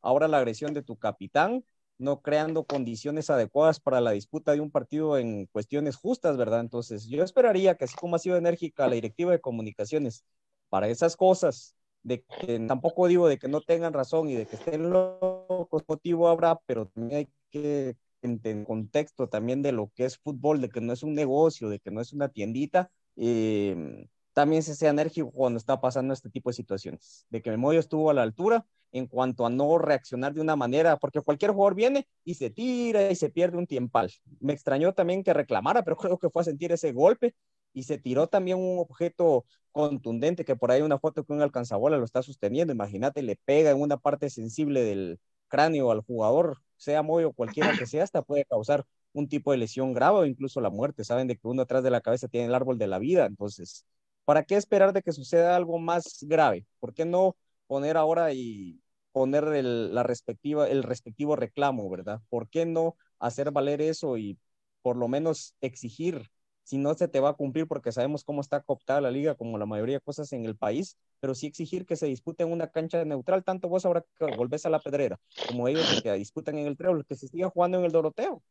ahora 0.02 0.30
la 0.30 0.38
agresión 0.38 0.74
de 0.74 0.82
tu 0.82 0.96
capitán, 0.96 1.66
no 2.00 2.22
creando 2.22 2.64
condiciones 2.64 3.30
adecuadas 3.30 3.80
para 3.80 4.02
la 4.02 4.12
disputa 4.12 4.54
de 4.54 4.62
un 4.62 4.72
partido 4.72 5.18
en 5.18 5.46
cuestiones 5.48 5.96
justas, 5.96 6.38
¿verdad? 6.38 6.62
Entonces, 6.62 7.06
yo 7.08 7.24
esperaría 7.24 7.76
que 7.76 7.84
así 7.84 7.96
como 7.96 8.16
ha 8.16 8.20
sido 8.20 8.38
enérgica 8.38 8.88
la 8.88 8.96
directiva 8.96 9.32
de 9.32 9.42
comunicaciones 9.42 10.24
para 10.70 10.88
esas 10.88 11.16
cosas, 11.16 11.76
de 12.04 12.24
que 12.24 12.60
tampoco 12.62 13.08
digo 13.08 13.28
de 13.28 13.38
que 13.38 13.50
no 13.50 13.62
tengan 13.62 13.94
razón 13.94 14.30
y 14.30 14.36
de 14.36 14.46
que 14.46 14.56
estén 14.56 14.90
locos, 14.90 15.84
motivo 15.88 16.30
habrá, 16.30 16.60
pero 16.66 16.90
hay 17.12 17.28
que 17.52 17.96
en 18.22 18.66
contexto 18.66 19.28
también 19.28 19.62
de 19.62 19.72
lo 19.72 19.92
que 19.96 20.06
es 20.06 20.18
fútbol, 20.18 20.62
de 20.62 20.70
que 20.70 20.82
no 20.82 20.94
es 20.94 21.04
un 21.04 21.14
negocio, 21.14 21.70
de 21.70 21.80
que 21.80 21.92
no 21.92 22.02
es 22.02 22.14
una 22.14 22.30
tiendita, 22.30 22.90
eh, 23.16 24.08
también 24.40 24.64
se 24.64 24.74
sea 24.74 24.92
enérgico 24.92 25.32
cuando 25.32 25.58
está 25.58 25.82
pasando 25.82 26.14
este 26.14 26.30
tipo 26.30 26.50
de 26.50 26.54
situaciones, 26.54 27.26
de 27.30 27.42
que 27.42 27.52
Memoyo 27.52 27.78
estuvo 27.78 28.10
a 28.10 28.14
la 28.14 28.24
altura 28.24 28.66
en 28.94 29.06
cuanto 29.06 29.46
a 29.46 29.50
no 29.50 29.78
reaccionar 29.78 30.34
de 30.34 30.40
una 30.40 30.56
manera, 30.56 30.96
porque 30.96 31.20
cualquier 31.20 31.52
jugador 31.52 31.76
viene 31.76 32.08
y 32.24 32.36
se 32.36 32.50
tira 32.50 33.12
y 33.12 33.16
se 33.16 33.30
pierde 33.30 33.58
un 33.58 33.68
tiempal. 33.68 34.10
Me 34.40 34.54
extrañó 34.54 34.94
también 34.94 35.26
que 35.26 35.34
reclamara, 35.34 35.84
pero 35.84 35.98
creo 35.98 36.18
que 36.18 36.30
fue 36.30 36.42
a 36.42 36.46
sentir 36.46 36.72
ese 36.72 36.94
golpe 36.94 37.36
y 37.74 37.84
se 37.84 37.98
tiró 37.98 38.28
también 38.28 38.58
un 38.60 38.80
objeto 38.80 39.44
contundente, 39.74 40.46
que 40.46 40.56
por 40.56 40.72
ahí 40.72 40.82
una 40.82 41.00
foto 41.00 41.26
que 41.26 41.34
un 41.34 41.42
alcanzabola 41.42 41.98
lo 41.98 42.06
está 42.06 42.24
sosteniendo, 42.24 42.72
imagínate, 42.72 43.22
le 43.22 43.36
pega 43.44 43.72
en 43.72 43.82
una 43.82 43.98
parte 43.98 44.30
sensible 44.30 44.84
del 44.84 45.20
cráneo 45.50 45.92
al 45.92 46.00
jugador, 46.00 46.60
sea 46.78 47.04
Moyo, 47.04 47.34
cualquiera 47.34 47.74
que 47.78 47.86
sea, 47.86 48.06
hasta 48.06 48.22
puede 48.22 48.46
causar 48.46 48.86
un 49.12 49.28
tipo 49.28 49.52
de 49.52 49.58
lesión 49.58 49.94
grave 49.94 50.20
o 50.20 50.26
incluso 50.26 50.62
la 50.62 50.70
muerte. 50.70 51.04
Saben 51.04 51.28
de 51.28 51.36
que 51.36 51.46
uno 51.48 51.64
atrás 51.64 51.84
de 51.84 51.92
la 51.92 52.00
cabeza 52.00 52.30
tiene 52.30 52.48
el 52.48 52.56
árbol 52.56 52.78
de 52.78 52.88
la 52.88 53.00
vida, 53.00 53.26
entonces, 53.26 53.86
¿para 54.30 54.44
qué 54.44 54.58
esperar 54.58 54.94
de 54.94 55.02
que 55.02 55.12
suceda 55.12 55.56
algo 55.56 55.80
más 55.80 56.20
grave? 56.22 56.64
¿Por 56.80 56.94
qué 56.94 57.04
no 57.04 57.36
poner 57.66 57.98
ahora 57.98 58.32
y 58.32 58.80
poner 59.12 59.44
el, 59.46 59.96
la 59.96 60.04
respectiva, 60.04 60.70
el 60.70 60.84
respectivo 60.84 61.36
reclamo, 61.36 61.90
¿verdad? 61.90 62.22
¿Por 62.30 62.48
qué 62.48 62.68
no 62.68 62.96
hacer 63.18 63.50
valer 63.50 63.82
eso 63.82 64.18
y 64.18 64.38
por 64.84 64.98
lo 64.98 65.08
menos 65.08 65.56
exigir 65.62 66.30
si 66.62 66.78
no 66.78 66.94
se 66.94 67.08
te 67.08 67.20
va 67.20 67.30
a 67.30 67.34
cumplir 67.34 67.66
porque 67.66 67.92
sabemos 67.92 68.24
cómo 68.24 68.42
está 68.42 68.62
cooptada 68.62 69.02
la 69.02 69.10
liga 69.10 69.34
como 69.34 69.58
la 69.58 69.66
mayoría 69.66 69.96
de 69.96 70.02
cosas 70.02 70.32
en 70.32 70.46
el 70.46 70.56
país, 70.56 70.96
pero 71.20 71.34
sí 71.34 71.48
exigir 71.48 71.88
que 71.88 71.96
se 71.96 72.06
dispute 72.06 72.44
en 72.44 72.52
una 72.52 72.68
cancha 72.68 73.04
neutral, 73.06 73.44
tanto 73.44 73.68
vos 73.68 73.84
ahora 73.88 74.06
que 74.20 74.26
volvés 74.36 74.64
a 74.68 74.70
la 74.70 74.80
pedrera, 74.80 75.20
como 75.48 75.68
ellos 75.68 76.04
que 76.04 76.14
disputan 76.14 76.60
en 76.60 76.68
el 76.68 76.78
Trébol, 76.78 77.04
que 77.04 77.16
se 77.16 77.28
siga 77.28 77.50
jugando 77.50 77.80
en 77.80 77.86
el 77.86 77.92
Doroteo. 77.92 78.44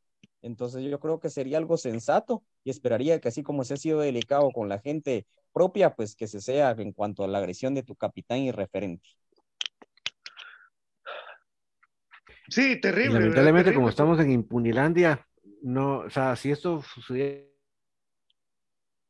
Entonces 0.43 0.83
yo 0.85 1.01
creo 1.01 1.19
que 1.21 1.31
sería 1.31 1.59
algo 1.59 1.77
sensato 1.77 2.43
y 2.65 2.71
esperaría 2.71 3.21
que 3.21 3.29
así 3.29 3.43
como 3.43 3.65
se 3.65 3.75
ha 3.75 3.77
sido 3.77 4.01
delicado 4.01 4.51
con 4.53 4.69
la 4.69 4.79
gente 4.79 5.27
propia, 5.53 5.95
pues 5.95 6.15
que 6.15 6.27
se 6.27 6.41
sea 6.41 6.71
en 6.79 6.93
cuanto 6.93 7.25
a 7.25 7.29
la 7.29 7.39
agresión 7.39 7.75
de 7.75 7.83
tu 7.83 7.97
capitán 7.97 8.39
y 8.39 8.53
referente. 8.53 9.09
Sí, 12.49 12.81
terrible. 12.81 13.19
Lamentablemente, 13.19 13.75
como 13.75 13.89
estamos 13.89 14.19
en 14.21 14.31
Impunilandia, 14.31 15.27
no, 15.63 15.99
o 16.01 16.11
sea, 16.11 16.37
si 16.37 16.51
esto 16.51 16.83
sucediera 16.83 17.49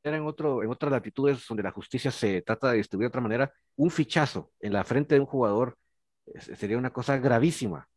en 0.05 0.25
otro, 0.25 0.63
en 0.63 0.71
otras 0.71 0.91
latitudes 0.91 1.45
donde 1.47 1.63
la 1.63 1.71
justicia 1.71 2.11
se 2.11 2.43
trata 2.43 2.71
de 2.71 2.79
distribuir 2.79 3.07
de 3.07 3.09
otra 3.09 3.21
manera, 3.21 3.53
un 3.77 3.91
fichazo 3.91 4.53
en 4.61 4.73
la 4.73 4.85
frente 4.85 5.15
de 5.15 5.21
un 5.21 5.27
jugador 5.27 5.77
eh, 6.27 6.41
sería 6.57 6.79
una 6.79 6.93
cosa 6.93 7.19
gravísima. 7.19 7.89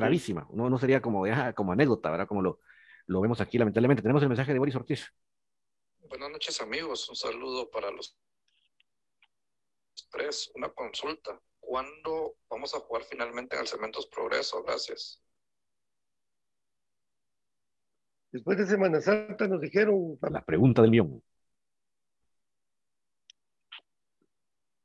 Gravísima. 0.00 0.46
No, 0.52 0.70
no 0.70 0.78
sería 0.78 1.02
como, 1.02 1.24
ah, 1.26 1.52
como 1.54 1.72
anécdota, 1.72 2.10
¿verdad? 2.10 2.26
Como 2.28 2.42
lo, 2.42 2.60
lo 3.06 3.20
vemos 3.20 3.40
aquí, 3.40 3.58
lamentablemente. 3.58 4.02
Tenemos 4.02 4.22
el 4.22 4.28
mensaje 4.28 4.52
de 4.52 4.58
Boris 4.58 4.76
Ortiz. 4.76 5.12
Buenas 6.08 6.30
noches 6.30 6.60
amigos, 6.60 7.08
un 7.08 7.16
saludo 7.16 7.70
para 7.70 7.90
los 7.90 8.16
tres. 10.10 10.50
Una 10.54 10.68
consulta. 10.70 11.40
¿Cuándo 11.60 12.36
vamos 12.48 12.74
a 12.74 12.80
jugar 12.80 13.02
finalmente 13.04 13.56
en 13.56 13.62
el 13.62 13.68
Cementos 13.68 14.06
Progreso? 14.06 14.62
Gracias. 14.62 15.22
Después 18.32 18.58
de 18.58 18.66
Semana 18.66 19.00
Santa 19.00 19.48
nos 19.48 19.60
dijeron, 19.60 20.18
La 20.30 20.44
pregunta 20.44 20.82
del 20.82 20.90
millón. 20.90 21.22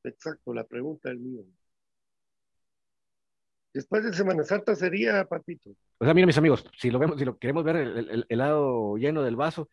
exacto, 0.03 0.53
la 0.53 0.65
pregunta 0.65 1.09
del 1.09 1.19
mío. 1.19 1.43
Después 3.73 4.03
de 4.03 4.13
Semana 4.13 4.43
Santa 4.43 4.75
sería, 4.75 5.25
Patito. 5.25 5.71
O 5.97 6.05
sea, 6.05 6.13
miren, 6.13 6.27
mis 6.27 6.37
amigos, 6.37 6.65
si 6.77 6.91
lo 6.91 6.99
vemos, 6.99 7.17
si 7.17 7.25
lo 7.25 7.37
queremos 7.37 7.63
ver 7.63 7.77
el, 7.77 8.25
lado 8.29 8.97
lleno 8.97 9.23
del 9.23 9.35
vaso, 9.35 9.69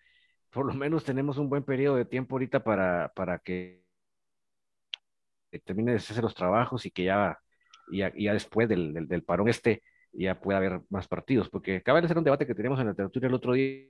por 0.51 0.65
lo 0.67 0.75
menos 0.75 1.05
tenemos 1.05 1.37
un 1.37 1.49
buen 1.49 1.65
periodo 1.65 1.97
de 1.97 2.07
tiempo 2.07 2.35
ahorita 2.35 2.65
para, 2.65 3.13
para 3.15 3.39
que 3.39 3.85
termine 5.65 5.93
de 5.93 5.99
hacerse 5.99 6.23
los 6.23 6.35
trabajos 6.35 6.87
y 6.87 6.91
que 6.91 7.05
ya, 7.05 7.39
ya, 7.93 8.13
ya 8.17 8.33
después 8.33 8.69
del, 8.69 8.95
del, 8.95 9.07
del 9.07 9.23
parón 9.23 9.49
este 9.49 9.83
ya 10.13 10.41
pueda 10.41 10.59
haber 10.59 10.81
más 10.89 11.07
partidos, 11.07 11.49
porque 11.51 11.77
acaba 11.77 12.01
de 12.01 12.09
ser 12.09 12.19
un 12.19 12.25
debate 12.25 12.47
que 12.47 12.55
teníamos 12.55 12.81
en 12.81 12.87
la 12.87 12.95
tertulia 12.95 13.29
el 13.29 13.35
otro 13.35 13.53
día, 13.53 13.87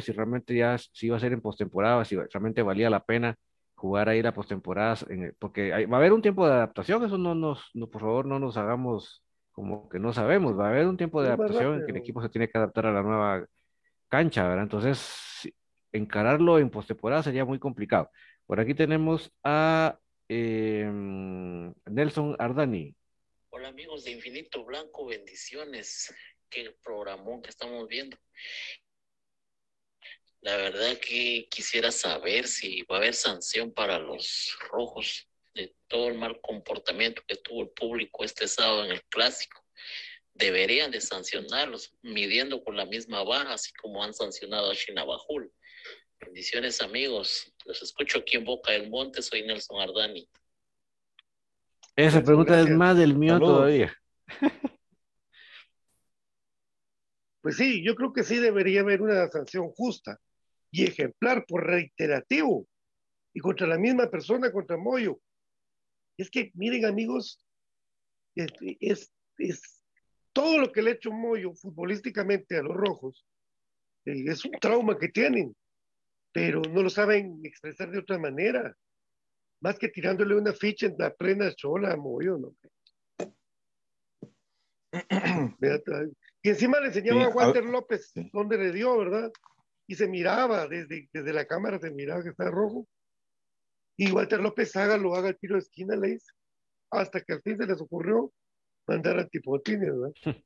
si 0.00 0.12
realmente 0.12 0.54
ya 0.54 0.78
si 0.78 1.06
iba 1.06 1.16
a 1.16 1.20
ser 1.20 1.32
en 1.32 1.40
postemporada, 1.40 2.04
si 2.04 2.16
realmente 2.16 2.62
valía 2.62 2.90
la 2.90 3.04
pena 3.04 3.36
jugar 3.80 4.10
ahí 4.10 4.20
la 4.20 4.34
postemporada, 4.34 4.94
en- 5.08 5.34
porque 5.38 5.72
hay- 5.72 5.86
va 5.86 5.96
a 5.96 6.00
haber 6.00 6.12
un 6.12 6.20
tiempo 6.20 6.46
de 6.46 6.52
adaptación, 6.52 7.02
eso 7.02 7.16
no 7.16 7.34
nos, 7.34 7.70
no, 7.72 7.88
por 7.88 8.02
favor, 8.02 8.26
no 8.26 8.38
nos 8.38 8.58
hagamos 8.58 9.22
como 9.52 9.88
que 9.88 9.98
no 9.98 10.12
sabemos, 10.12 10.58
va 10.58 10.66
a 10.66 10.68
haber 10.70 10.86
un 10.86 10.98
tiempo 10.98 11.22
de 11.22 11.30
Es 11.30 11.38
verdad, 11.38 11.46
adaptación 11.46 11.80
en 11.80 11.86
que 11.86 11.92
el 11.92 11.96
equipo 11.96 12.20
se 12.20 12.28
tiene 12.28 12.48
que 12.48 12.58
adaptar 12.58 12.84
a 12.86 12.92
la 12.92 13.02
nueva 13.02 13.46
cancha, 14.08 14.46
¿verdad? 14.46 14.64
Entonces, 14.64 15.50
encararlo 15.92 16.58
en 16.58 16.68
postemporada 16.68 17.22
sería 17.22 17.46
muy 17.46 17.58
complicado. 17.58 18.10
Por 18.46 18.60
aquí 18.60 18.74
tenemos 18.74 19.32
a 19.42 19.98
eh, 20.28 20.84
Nelson 21.86 22.36
Ardani. 22.38 22.94
Hola 23.48 23.68
amigos 23.68 24.04
de 24.04 24.10
Infinito 24.12 24.62
Blanco, 24.64 25.06
bendiciones. 25.06 26.14
Qué 26.50 26.76
programón 26.84 27.40
que 27.42 27.48
estamos 27.50 27.88
viendo. 27.88 28.16
La 30.42 30.56
verdad 30.56 30.96
que 30.98 31.48
quisiera 31.50 31.92
saber 31.92 32.46
si 32.46 32.82
va 32.82 32.96
a 32.96 32.98
haber 32.98 33.14
sanción 33.14 33.72
para 33.72 33.98
los 33.98 34.56
rojos 34.70 35.28
de 35.54 35.74
todo 35.86 36.08
el 36.08 36.14
mal 36.16 36.40
comportamiento 36.40 37.22
que 37.26 37.36
tuvo 37.36 37.62
el 37.62 37.68
público 37.70 38.24
este 38.24 38.48
sábado 38.48 38.84
en 38.84 38.92
el 38.92 39.02
clásico. 39.04 39.62
Deberían 40.32 40.90
de 40.90 41.02
sancionarlos 41.02 41.92
midiendo 42.00 42.64
con 42.64 42.74
la 42.74 42.86
misma 42.86 43.22
vara, 43.22 43.52
así 43.52 43.70
como 43.74 44.02
han 44.02 44.14
sancionado 44.14 44.70
a 44.70 44.74
Chinabajul. 44.74 45.52
Bendiciones 46.18 46.80
amigos. 46.80 47.52
Los 47.66 47.82
escucho 47.82 48.18
aquí 48.18 48.38
en 48.38 48.44
Boca 48.44 48.72
del 48.72 48.88
Monte. 48.88 49.20
Soy 49.20 49.42
Nelson 49.42 49.80
Ardani. 49.80 50.26
Esa 51.96 52.22
pregunta 52.22 52.58
es 52.58 52.70
más 52.70 52.96
del 52.96 53.14
mío 53.14 53.34
Saludos. 53.34 53.56
todavía. 53.56 53.96
Pues 57.42 57.56
sí, 57.56 57.82
yo 57.82 57.94
creo 57.94 58.12
que 58.12 58.22
sí 58.22 58.36
debería 58.36 58.80
haber 58.80 59.00
una 59.00 59.26
sanción 59.28 59.70
justa 59.70 60.20
y 60.70 60.84
ejemplar 60.84 61.44
por 61.46 61.66
reiterativo 61.66 62.66
y 63.34 63.40
contra 63.40 63.66
la 63.66 63.78
misma 63.78 64.10
persona, 64.10 64.52
contra 64.52 64.76
Moyo. 64.76 65.20
Es 66.16 66.30
que, 66.30 66.50
miren 66.54 66.84
amigos, 66.84 67.44
es, 68.34 68.50
es, 68.80 69.12
es 69.38 69.82
todo 70.32 70.58
lo 70.58 70.72
que 70.72 70.82
le 70.82 70.90
ha 70.90 70.94
hecho 70.94 71.10
Moyo 71.10 71.54
futbolísticamente 71.54 72.56
a 72.56 72.62
los 72.62 72.76
rojos 72.76 73.26
eh, 74.06 74.24
es 74.26 74.44
un 74.44 74.52
trauma 74.52 74.98
que 74.98 75.08
tienen, 75.08 75.54
pero 76.32 76.60
no 76.62 76.82
lo 76.82 76.90
saben 76.90 77.40
expresar 77.44 77.90
de 77.90 77.98
otra 77.98 78.18
manera, 78.18 78.74
más 79.60 79.78
que 79.78 79.88
tirándole 79.88 80.34
una 80.36 80.52
ficha 80.52 80.86
en 80.86 80.96
la 80.98 81.12
plena 81.14 81.52
chola 81.54 81.92
a 81.92 81.96
Moyo, 81.96 82.38
¿no? 82.38 82.54
y 86.42 86.48
encima 86.48 86.80
le 86.80 86.86
enseñaba 86.88 87.20
Sí, 87.20 87.24
a 87.24 87.28
a- 87.28 87.34
Walter 87.34 87.64
López 87.64 88.12
dónde 88.32 88.58
le 88.58 88.72
dio, 88.72 88.96
¿verdad? 88.98 89.30
Y 89.90 89.96
se 89.96 90.06
miraba, 90.06 90.68
desde, 90.68 91.08
desde 91.12 91.32
la 91.32 91.44
cámara 91.46 91.80
se 91.80 91.90
miraba 91.90 92.22
que 92.22 92.28
está 92.28 92.48
rojo. 92.48 92.86
Y 93.96 94.12
Walter 94.12 94.38
López 94.38 94.76
haga, 94.76 94.96
lo 94.96 95.16
haga 95.16 95.30
el 95.30 95.36
tiro 95.36 95.56
de 95.56 95.62
esquina, 95.62 95.96
le 95.96 96.10
dice, 96.12 96.30
hasta 96.92 97.20
que 97.20 97.32
al 97.32 97.42
fin 97.42 97.56
se 97.58 97.66
les 97.66 97.80
ocurrió 97.80 98.32
mandar 98.86 99.18
a 99.18 99.26
Tipotines, 99.26 99.90
¿verdad? 99.90 100.12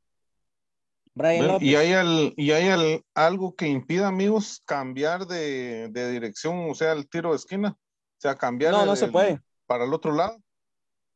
Brian 1.14 1.36
Bueno, 1.40 1.52
López. 1.52 1.68
y 1.68 1.76
hay, 1.76 1.92
al- 1.92 2.32
y 2.38 2.50
hay 2.52 2.68
al- 2.70 3.02
algo 3.14 3.54
que 3.54 3.66
impida, 3.68 4.08
amigos, 4.08 4.62
cambiar 4.64 5.26
de, 5.26 5.88
de 5.90 6.10
dirección, 6.10 6.70
o 6.70 6.74
sea, 6.74 6.92
el 6.92 7.06
tiro 7.06 7.30
de 7.32 7.36
esquina. 7.36 7.76
O 7.76 8.20
sea, 8.20 8.34
cambiar 8.36 8.72
No, 8.72 8.86
no 8.86 8.92
el- 8.92 8.98
se 8.98 9.08
puede. 9.08 9.40
para 9.66 9.84
el 9.84 9.92
otro 9.92 10.12
lado. 10.12 10.38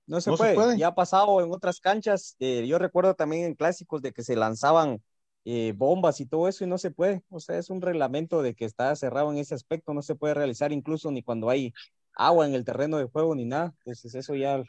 No 0.07 0.21
se, 0.21 0.29
No 0.29 0.37
se 0.37 0.43
puede. 0.43 0.55
puede. 0.55 0.77
Ya 0.77 0.89
ha 0.89 0.95
pasado 0.95 1.41
en 1.43 1.51
otras 1.51 1.81
canchas. 1.81 2.37
eh, 2.41 2.67
yo 2.67 2.79
recuerdo 2.79 3.15
también 3.15 3.47
en 3.47 3.55
clásicos 3.55 4.03
de 4.03 4.13
que 4.13 4.23
se 4.23 4.37
lanzaban 4.37 5.03
eh, 5.51 5.73
bombas 5.77 6.21
y 6.21 6.27
todo 6.27 6.49
eso 6.49 6.65
y 6.65 6.67
no 6.69 6.79
se 6.79 6.91
puede. 6.91 7.23
O 7.31 7.41
sea, 7.41 7.59
es 7.59 7.71
un 7.71 7.81
reglamento 7.83 8.43
de 8.43 8.55
que 8.55 8.65
está 8.67 8.95
cerrado 8.97 9.33
en 9.33 9.39
ese 9.39 9.55
aspecto. 9.55 9.95
No 9.95 10.03
se 10.03 10.15
puede 10.15 10.35
realizar 10.35 10.73
incluso 10.73 11.11
ni 11.11 11.23
cuando 11.23 11.51
hay 11.51 11.73
agua 12.15 12.47
en 12.47 12.55
el 12.55 12.65
terreno 12.65 12.99
de 12.99 13.07
juego 13.07 13.35
ni 13.35 13.45
nada. 13.47 13.75
Entonces 13.79 14.15
eso 14.15 14.35
ya 14.35 14.63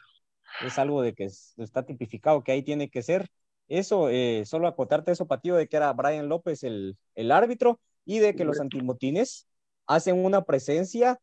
es 0.58 0.78
algo 0.78 1.02
de 1.02 1.14
que 1.14 1.24
es- 1.24 1.54
está 1.58 1.84
tipificado 1.84 2.42
que 2.44 2.52
ahí 2.52 2.62
tiene 2.62 2.90
que 2.90 3.02
ser. 3.02 3.28
Eso, 3.68 4.08
eh, 4.10 4.44
solo 4.46 4.66
acotarte 4.68 5.12
eso, 5.12 5.26
Patillo, 5.26 5.56
de 5.56 5.68
que 5.68 5.76
era 5.76 5.92
Brian 5.92 6.28
López 6.28 6.64
el, 6.64 6.96
el 7.14 7.30
árbitro 7.32 7.80
y 8.04 8.18
de 8.18 8.34
que 8.34 8.44
los 8.44 8.60
antimotines 8.60 9.46
hacen 9.86 10.24
una 10.24 10.44
presencia 10.44 11.20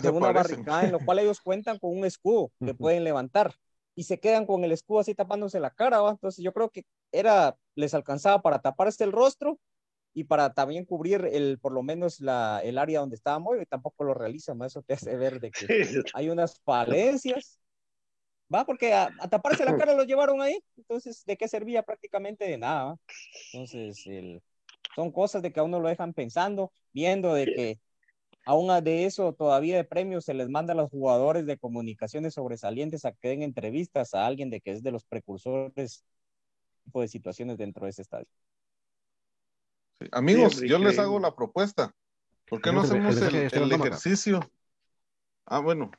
de 0.02 0.10
una 0.10 0.30
parecen. 0.32 0.58
barricada 0.58 0.84
en 0.84 0.92
lo 0.92 1.00
cual 1.00 1.18
ellos 1.20 1.40
cuentan 1.40 1.78
con 1.78 1.96
un 1.96 2.04
escudo 2.04 2.52
que 2.64 2.74
pueden 2.74 3.04
levantar 3.04 3.54
y 3.96 4.04
se 4.04 4.20
quedan 4.20 4.46
con 4.46 4.62
el 4.62 4.72
escudo 4.72 5.00
así 5.00 5.14
tapándose 5.14 5.58
la 5.58 5.70
cara, 5.70 6.00
¿va? 6.00 6.10
Entonces 6.10 6.44
yo 6.44 6.52
creo 6.52 6.70
que 6.70 6.84
era, 7.10 7.56
les 7.74 7.94
alcanzaba 7.94 8.42
para 8.42 8.60
taparse 8.60 9.02
el 9.02 9.10
rostro 9.10 9.58
y 10.12 10.24
para 10.24 10.52
también 10.52 10.84
cubrir 10.84 11.24
el, 11.32 11.58
por 11.58 11.72
lo 11.72 11.82
menos 11.82 12.20
la, 12.20 12.60
el 12.62 12.78
área 12.78 13.00
donde 13.00 13.16
estaba 13.16 13.38
Moyo 13.38 13.62
y 13.62 13.66
tampoco 13.66 14.04
lo 14.04 14.12
realizan, 14.14 14.60
¿va? 14.60 14.66
Eso 14.66 14.82
te 14.82 14.94
hace 14.94 15.16
ver 15.16 15.40
de 15.40 15.50
que 15.50 15.66
hay 16.14 16.28
unas 16.28 16.60
falencias, 16.60 17.58
¿va? 18.54 18.66
Porque 18.66 18.92
a, 18.92 19.08
a 19.18 19.28
taparse 19.28 19.64
la 19.64 19.76
cara 19.76 19.94
lo 19.94 20.04
llevaron 20.04 20.42
ahí, 20.42 20.62
entonces 20.76 21.24
¿de 21.24 21.36
qué 21.38 21.48
servía? 21.48 21.82
Prácticamente 21.82 22.44
de 22.44 22.58
nada, 22.58 22.84
¿va? 22.84 22.96
Entonces, 23.52 24.06
el, 24.06 24.42
son 24.94 25.10
cosas 25.10 25.40
de 25.40 25.52
que 25.52 25.60
a 25.60 25.62
uno 25.62 25.80
lo 25.80 25.88
dejan 25.88 26.12
pensando, 26.12 26.70
viendo 26.92 27.32
de 27.32 27.46
que 27.46 27.80
aún 28.46 28.82
de 28.82 29.04
eso 29.04 29.34
todavía 29.34 29.76
de 29.76 29.84
premios 29.84 30.24
se 30.24 30.32
les 30.32 30.48
manda 30.48 30.72
a 30.72 30.76
los 30.76 30.88
jugadores 30.88 31.44
de 31.46 31.58
comunicaciones 31.58 32.34
sobresalientes 32.34 33.04
a 33.04 33.12
que 33.12 33.28
den 33.28 33.42
entrevistas 33.42 34.14
a 34.14 34.24
alguien 34.24 34.48
de 34.50 34.60
que 34.60 34.70
es 34.70 34.82
de 34.82 34.92
los 34.92 35.04
precursores 35.04 36.04
tipo 36.84 37.00
de 37.00 37.08
situaciones 37.08 37.58
dentro 37.58 37.84
de 37.84 37.90
ese 37.90 38.02
estadio. 38.02 38.28
Sí, 40.00 40.08
Amigos, 40.12 40.62
yo 40.62 40.78
les 40.78 40.98
hago 40.98 41.18
la 41.18 41.34
propuesta. 41.34 41.92
¿Por 42.46 42.62
qué 42.62 42.70
no 42.70 42.82
hacemos 42.82 43.20
el 43.20 43.32
de 43.32 43.46
el, 43.46 43.72
ejercicio? 43.72 44.40
Ah, 45.44 45.58
bueno. 45.58 45.90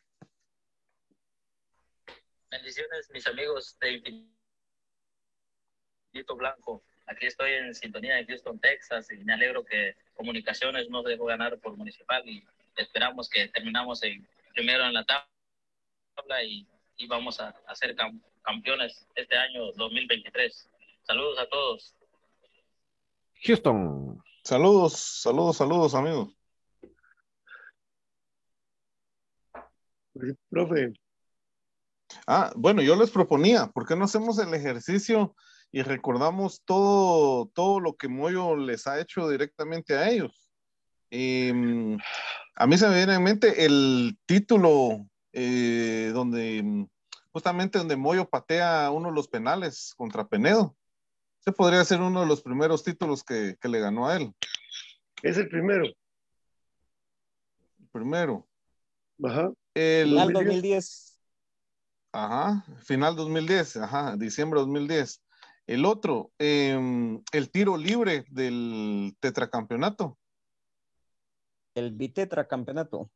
Bendiciones, 2.49 3.09
mis 3.11 3.27
amigos 3.27 3.77
de 3.81 4.29
Infinito 6.13 6.37
Blanco. 6.37 6.81
Aquí 7.07 7.25
estoy 7.25 7.51
en 7.51 7.75
sintonía 7.75 8.15
de 8.15 8.25
Houston, 8.25 8.57
Texas, 8.59 9.11
y 9.11 9.17
me 9.17 9.33
alegro 9.33 9.65
que 9.65 9.97
Comunicaciones 10.17 10.89
nos 10.89 11.05
dejó 11.05 11.25
ganar 11.25 11.57
por 11.59 11.77
Municipal 11.77 12.27
y 12.27 12.43
esperamos 12.75 13.29
que 13.29 13.47
terminamos 13.49 14.03
en, 14.03 14.27
primero 14.53 14.83
en 14.85 14.93
la 14.93 15.05
tabla 15.05 16.43
y, 16.43 16.67
y 16.97 17.07
vamos 17.07 17.39
a, 17.39 17.49
a 17.67 17.75
ser 17.75 17.95
cam- 17.95 18.21
campeones 18.41 19.07
este 19.15 19.37
año 19.37 19.71
2023. 19.73 20.69
Saludos 21.03 21.39
a 21.39 21.47
todos. 21.47 21.95
Houston. 23.43 24.21
Saludos, 24.43 24.93
saludos, 25.21 25.57
saludos, 25.57 25.93
amigos. 25.95 26.33
Profe, 30.49 30.93
Ah, 32.25 32.51
bueno, 32.55 32.81
yo 32.81 32.95
les 32.95 33.11
proponía, 33.11 33.67
¿por 33.67 33.85
qué 33.85 33.95
no 33.95 34.05
hacemos 34.05 34.39
el 34.39 34.53
ejercicio 34.53 35.35
y 35.71 35.81
recordamos 35.81 36.61
todo, 36.65 37.47
todo 37.53 37.79
lo 37.79 37.95
que 37.95 38.07
Moyo 38.07 38.55
les 38.55 38.87
ha 38.87 38.99
hecho 38.99 39.29
directamente 39.29 39.95
a 39.95 40.09
ellos? 40.09 40.49
Em, 41.09 41.97
a 42.55 42.67
mí 42.67 42.77
se 42.77 42.87
me 42.87 42.95
viene 42.95 43.15
en 43.15 43.23
mente 43.23 43.65
el 43.65 44.17
título 44.25 45.07
eh, 45.31 46.11
donde 46.13 46.61
mm, 46.63 46.87
justamente 47.31 47.77
donde 47.77 47.95
Moyo 47.95 48.29
patea 48.29 48.91
uno 48.91 49.09
de 49.09 49.15
los 49.15 49.27
penales 49.27 49.93
contra 49.95 50.27
Penedo. 50.27 50.75
Ese 51.41 51.51
podría 51.51 51.85
ser 51.85 52.01
uno 52.01 52.21
de 52.21 52.27
los 52.27 52.41
primeros 52.41 52.83
títulos 52.83 53.23
que, 53.23 53.55
que 53.61 53.69
le 53.69 53.79
ganó 53.79 54.07
a 54.07 54.17
él. 54.17 54.33
Es 55.21 55.37
el 55.37 55.47
primero. 55.47 55.85
Primero. 57.91 58.47
Ajá. 59.23 59.51
El 59.73 60.09
Final 60.09 60.33
2010. 60.33 61.07
Ajá, 62.11 62.65
final 62.83 63.15
2010, 63.15 63.77
ajá, 63.77 64.15
diciembre 64.17 64.59
2010. 64.61 65.21
El 65.67 65.83
otro, 65.83 66.31
em, 66.39 67.21
el 67.33 67.51
tiro 67.51 67.75
libre 67.75 68.23
del 68.29 69.15
tetracampeonato. 69.19 70.17
El 71.75 71.91
bitetra 71.91 72.47
campeonato. 72.47 73.11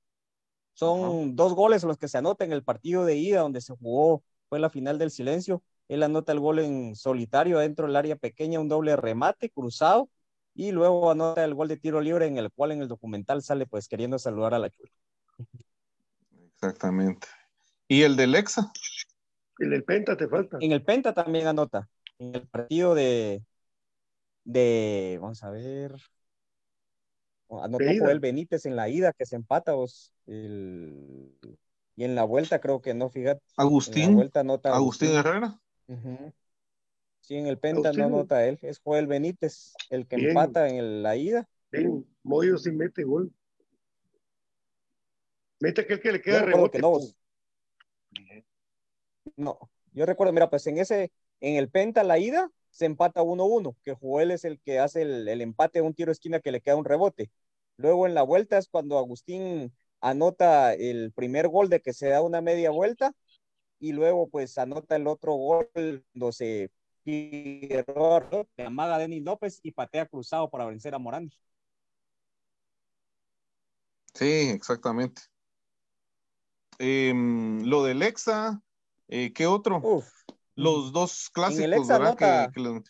Son 0.73 1.35
dos 1.35 1.53
goles 1.53 1.83
los 1.83 1.97
que 1.97 2.09
se 2.09 2.17
anotan 2.17 2.47
en 2.47 2.53
el 2.53 2.63
partido 2.63 3.05
de 3.05 3.15
ida 3.15 3.39
donde 3.39 3.61
se 3.61 3.75
jugó, 3.75 4.23
fue 4.49 4.59
la 4.59 4.69
final 4.69 4.99
del 4.99 5.11
silencio. 5.11 5.63
Él 5.87 6.03
anota 6.03 6.33
el 6.33 6.39
gol 6.39 6.59
en 6.59 6.95
solitario 6.95 7.59
dentro 7.59 7.87
del 7.87 7.95
área 7.95 8.17
pequeña, 8.17 8.59
un 8.59 8.67
doble 8.69 8.95
remate 8.97 9.49
cruzado, 9.49 10.09
y 10.53 10.71
luego 10.71 11.09
anota 11.09 11.45
el 11.45 11.53
gol 11.53 11.69
de 11.69 11.77
tiro 11.77 12.01
libre 12.01 12.27
en 12.27 12.37
el 12.37 12.51
cual 12.51 12.73
en 12.73 12.81
el 12.81 12.89
documental 12.89 13.41
sale 13.41 13.65
pues 13.65 13.87
queriendo 13.87 14.19
saludar 14.19 14.53
a 14.53 14.59
la 14.59 14.69
chula. 14.69 14.91
Exactamente. 16.53 17.27
¿Y 17.87 18.03
el 18.03 18.15
del 18.17 18.35
Exa? 18.35 18.71
El 19.57 19.69
del 19.69 19.83
Penta 19.83 20.17
te 20.17 20.27
falta. 20.27 20.57
En 20.59 20.71
el 20.73 20.83
Penta 20.83 21.13
también 21.13 21.47
anota. 21.47 21.87
En 22.22 22.36
el 22.36 22.47
partido 22.47 22.93
de, 22.93 23.43
de 24.43 25.17
vamos 25.19 25.41
a 25.43 25.49
ver, 25.49 25.95
anotó. 27.49 27.84
Joel 27.99 28.19
Benítez 28.19 28.67
en 28.67 28.76
la 28.76 28.89
ida 28.89 29.11
que 29.11 29.26
se 29.26 29.36
empata 29.36 29.74
vos, 29.74 30.13
el- 30.28 31.36
y 31.95 32.03
en 32.03 32.13
la 32.13 32.24
vuelta 32.24 32.61
creo 32.61 32.80
que 32.80 32.93
no, 32.93 33.09
fíjate. 33.09 33.41
En 33.57 33.65
Agustín, 33.65 34.09
la 34.09 34.15
vuelta 34.15 34.39
anota 34.41 34.76
Agustín 34.76 35.09
Herrera. 35.13 35.59
Ujú. 35.88 36.32
Sí, 37.22 37.38
en 37.38 37.47
el 37.47 37.57
Penta 37.57 37.89
Agustín. 37.89 37.99
no 38.01 38.05
anota 38.17 38.45
él, 38.45 38.59
es 38.61 38.80
Joel 38.84 39.07
Benítez 39.07 39.74
el 39.89 40.05
que 40.05 40.17
Bien. 40.17 40.30
empata 40.30 40.69
en 40.69 40.76
el- 40.76 41.01
la 41.01 41.15
ida. 41.15 41.49
Ven, 41.72 42.05
Moyo 42.22 42.55
sí 42.59 42.72
mete 42.72 43.03
gol. 43.03 43.34
Mete 45.59 45.82
aquel 45.82 45.99
que 45.99 46.11
le 46.11 46.17
Yo 46.19 46.24
queda 46.24 46.41
rebote. 46.43 46.78
que 46.78 46.82
no, 46.84 46.91
pum. 46.91 46.99
vos. 46.99 47.15
No, 49.38 49.57
yo 49.93 50.05
recuerdo, 50.05 50.34
mira, 50.34 50.49
pues 50.51 50.65
en 50.67 50.78
ese, 50.78 51.11
en 51.41 51.57
el 51.57 51.69
Penta, 51.69 52.03
la 52.03 52.19
ida, 52.19 52.49
se 52.69 52.85
empata 52.85 53.21
1-1, 53.21 53.75
que 53.83 53.93
Joel 53.93 54.31
es 54.31 54.45
el 54.45 54.59
que 54.61 54.79
hace 54.79 55.01
el, 55.03 55.27
el 55.27 55.41
empate 55.41 55.79
de 55.79 55.83
un 55.85 55.93
tiro 55.93 56.07
de 56.09 56.13
esquina 56.13 56.39
que 56.39 56.51
le 56.51 56.61
queda 56.61 56.75
un 56.77 56.85
rebote. 56.85 57.31
Luego 57.77 58.07
en 58.07 58.13
la 58.15 58.23
vuelta 58.23 58.57
es 58.57 58.67
cuando 58.69 58.97
Agustín 58.97 59.73
anota 59.99 60.73
el 60.73 61.11
primer 61.13 61.47
gol 61.49 61.69
de 61.69 61.81
que 61.81 61.93
se 61.93 62.07
da 62.09 62.21
una 62.21 62.41
media 62.41 62.71
vuelta 62.71 63.13
y 63.79 63.93
luego 63.93 64.29
pues 64.29 64.57
anota 64.57 64.95
el 64.95 65.07
otro 65.07 65.33
gol 65.33 65.69
cuando 65.73 66.31
se 66.31 66.71
Figueroa, 67.03 68.29
amaga 68.57 68.95
a 68.95 68.99
Denis 68.99 69.23
López 69.23 69.59
y 69.63 69.71
patea 69.71 70.05
cruzado 70.05 70.49
para 70.49 70.65
vencer 70.65 70.93
a 70.93 70.99
Morán. 70.99 71.31
Sí, 74.13 74.49
exactamente. 74.49 75.23
Em, 76.77 77.63
lo 77.63 77.83
del 77.83 78.01
Exa, 78.01 78.61
eh, 79.07 79.33
¿qué 79.33 79.47
otro? 79.47 79.81
Los 80.62 80.91
dos 80.91 81.30
clásicos, 81.30 81.64
el 81.66 81.74
Exa 81.74 81.97
¿verdad? 81.97 82.18
Que- 82.18 82.26
anota- 82.26 82.51
que 82.53 82.59
le- 82.59 82.84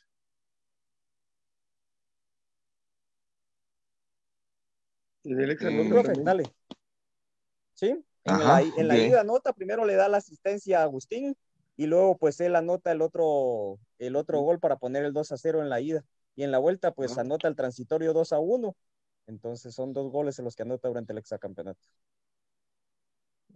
En 5.23 5.39
el 5.39 5.51
Exa 5.51 5.67
Sí, 5.69 5.73
anota 5.75 5.89
Profe, 5.89 6.13
dale. 6.23 6.43
Sí, 7.73 7.87
en, 7.89 8.05
Ajá, 8.25 8.61
la, 8.61 8.61
en 8.61 8.87
la 8.87 8.97
ida 8.97 9.21
anota, 9.21 9.53
primero 9.53 9.85
le 9.85 9.95
da 9.95 10.09
la 10.09 10.17
asistencia 10.17 10.79
a 10.79 10.83
Agustín 10.83 11.35
y 11.77 11.85
luego 11.87 12.17
pues 12.17 12.39
él 12.41 12.55
anota 12.55 12.91
el 12.91 13.01
otro, 13.01 13.79
el 13.97 14.15
otro 14.15 14.39
gol 14.41 14.59
para 14.59 14.77
poner 14.77 15.03
el 15.05 15.13
2 15.13 15.31
a 15.31 15.37
0 15.37 15.61
en 15.61 15.69
la 15.69 15.81
ida. 15.81 16.03
Y 16.35 16.43
en 16.43 16.51
la 16.51 16.59
vuelta 16.59 16.91
pues 16.91 17.17
anota 17.17 17.47
el 17.47 17.55
transitorio 17.55 18.13
2 18.13 18.33
a 18.33 18.39
1. 18.39 18.75
Entonces 19.27 19.73
son 19.73 19.93
dos 19.93 20.11
goles 20.11 20.37
en 20.39 20.45
los 20.45 20.55
que 20.55 20.63
anota 20.63 20.87
durante 20.87 21.11
el 21.13 21.19
exacampeonato. 21.19 21.79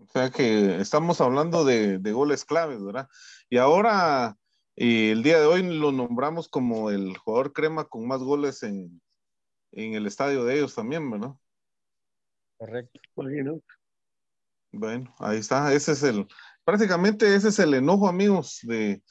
O 0.07 0.11
sea 0.11 0.29
que 0.29 0.79
estamos 0.79 1.19
hablando 1.21 1.65
de, 1.65 1.99
de 1.99 2.11
goles 2.11 2.45
claves, 2.45 2.83
¿verdad? 2.83 3.09
Y 3.49 3.57
ahora, 3.57 4.37
eh, 4.75 5.11
el 5.11 5.23
día 5.23 5.39
de 5.39 5.45
hoy 5.45 5.63
lo 5.63 5.91
nombramos 5.91 6.47
como 6.47 6.89
el 6.89 7.17
jugador 7.17 7.53
crema 7.53 7.85
con 7.85 8.07
más 8.07 8.21
goles 8.21 8.63
en, 8.63 9.01
en 9.71 9.93
el 9.93 10.05
estadio 10.05 10.43
de 10.45 10.57
ellos 10.57 10.75
también, 10.75 11.09
¿verdad? 11.09 11.33
Correcto. 12.57 12.99
Bueno. 13.15 13.61
Bueno, 14.71 15.13
ahí 15.19 15.37
está. 15.37 15.73
Ese 15.73 15.93
es 15.93 16.03
el, 16.03 16.27
prácticamente 16.63 17.33
ese 17.35 17.49
es 17.49 17.59
el 17.59 17.73
enojo, 17.73 18.07
amigos, 18.07 18.59
de, 18.63 19.01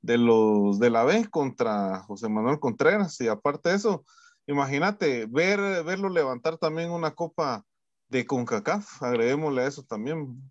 de 0.00 0.18
los 0.18 0.78
de 0.78 0.90
la 0.90 1.04
B 1.04 1.28
contra 1.30 2.00
José 2.04 2.28
Manuel 2.28 2.58
Contreras. 2.58 3.20
Y 3.20 3.28
aparte 3.28 3.68
de 3.68 3.76
eso, 3.76 4.04
imagínate, 4.46 5.26
ver, 5.26 5.84
verlo 5.84 6.08
levantar 6.08 6.56
también 6.56 6.90
una 6.90 7.10
copa 7.14 7.64
de 8.10 8.26
CONCACAF, 8.26 9.02
agreguémosle 9.02 9.62
a 9.62 9.66
eso 9.68 9.82
también. 9.84 10.42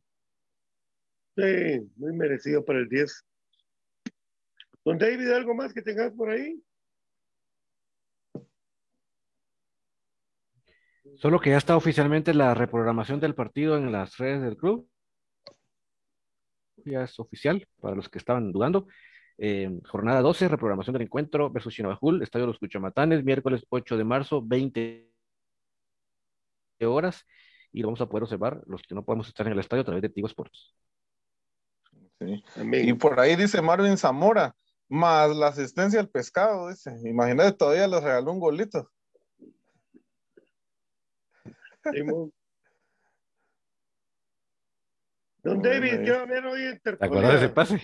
Sí, 1.36 1.92
muy 1.98 2.14
merecido 2.14 2.64
para 2.66 2.80
el 2.80 2.90
10. 2.90 3.26
Don 4.86 4.98
David, 4.98 5.30
¿algo 5.32 5.54
más 5.54 5.74
que 5.74 5.82
tengas 5.82 6.12
por 6.14 6.30
ahí? 6.30 6.62
Solo 11.16 11.40
que 11.40 11.50
ya 11.50 11.58
está 11.58 11.76
oficialmente 11.76 12.34
la 12.34 12.54
reprogramación 12.54 13.20
del 13.20 13.36
partido 13.36 13.78
en 13.78 13.92
las 13.92 14.18
redes 14.18 14.42
del 14.42 14.56
club. 14.56 14.90
Ya 16.86 17.04
es 17.04 17.20
oficial 17.20 17.68
para 17.82 17.96
los 17.96 18.08
que 18.08 18.20
estaban 18.20 18.54
dudando. 18.54 18.88
Eh, 19.38 19.70
jornada 19.86 20.22
12, 20.22 20.48
reprogramación 20.48 20.94
del 20.94 21.04
encuentro 21.04 21.50
versus 21.50 21.74
Chinabajul, 21.74 22.22
Estadio 22.24 22.48
Los 22.48 22.60
Cuchamatanes, 22.60 23.24
miércoles 23.24 23.66
8 23.70 23.98
de 23.98 24.04
marzo, 24.04 24.42
20 24.42 25.10
horas. 26.82 27.26
Y 27.72 27.82
lo 27.82 27.88
vamos 27.88 28.02
a 28.02 28.08
poder 28.08 28.24
observar 28.24 28.62
los 28.66 28.82
que 28.82 28.96
no 28.96 29.04
podemos 29.04 29.28
estar 29.28 29.46
en 29.46 29.54
el 29.54 29.60
estadio 29.60 29.82
a 29.82 29.86
través 29.86 30.02
de 30.02 30.10
Tigo 30.10 30.28
Sports. 30.28 30.76
Sí. 32.20 32.44
Y 32.56 32.94
por 32.94 33.20
ahí 33.20 33.36
dice 33.36 33.62
Marvin 33.62 33.98
Zamora, 33.98 34.56
más 34.90 35.36
la 35.36 35.48
asistencia 35.48 36.00
al 36.00 36.10
pescado, 36.10 36.70
dice. 36.70 36.92
Imagínate, 37.06 37.54
todavía 37.54 37.88
les 37.88 38.04
regaló 38.04 38.32
un 38.32 38.40
golito. 38.40 38.90
Don 45.42 45.62
David, 45.62 46.04
¿qué 46.04 46.12
va 46.12 46.20
a 46.20 46.24
haber 46.24 46.46
hoy 46.46 46.64
en 46.64 46.80
¿Te 46.80 46.90
acuerdas 47.00 47.32
de 47.32 47.38
ese 47.38 47.50
pase? 47.50 47.80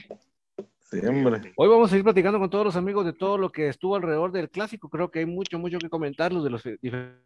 Sí, 0.80 1.00
hombre. 1.06 1.54
Hoy 1.56 1.70
vamos 1.70 1.92
a 1.92 1.98
ir 1.98 2.04
platicando 2.04 2.38
con 2.38 2.50
todos 2.50 2.66
los 2.66 2.76
amigos 2.76 3.06
de 3.06 3.14
todo 3.14 3.38
lo 3.38 3.50
que 3.52 3.70
estuvo 3.70 3.96
alrededor 3.96 4.32
del 4.32 4.50
clásico. 4.50 4.90
Creo 4.90 5.10
que 5.10 5.20
hay 5.20 5.26
mucho, 5.26 5.58
mucho 5.58 5.80
que 5.80 5.90
comentar 5.90 6.34
de 6.34 6.50
los 6.50 6.64
diferentes 6.82 7.26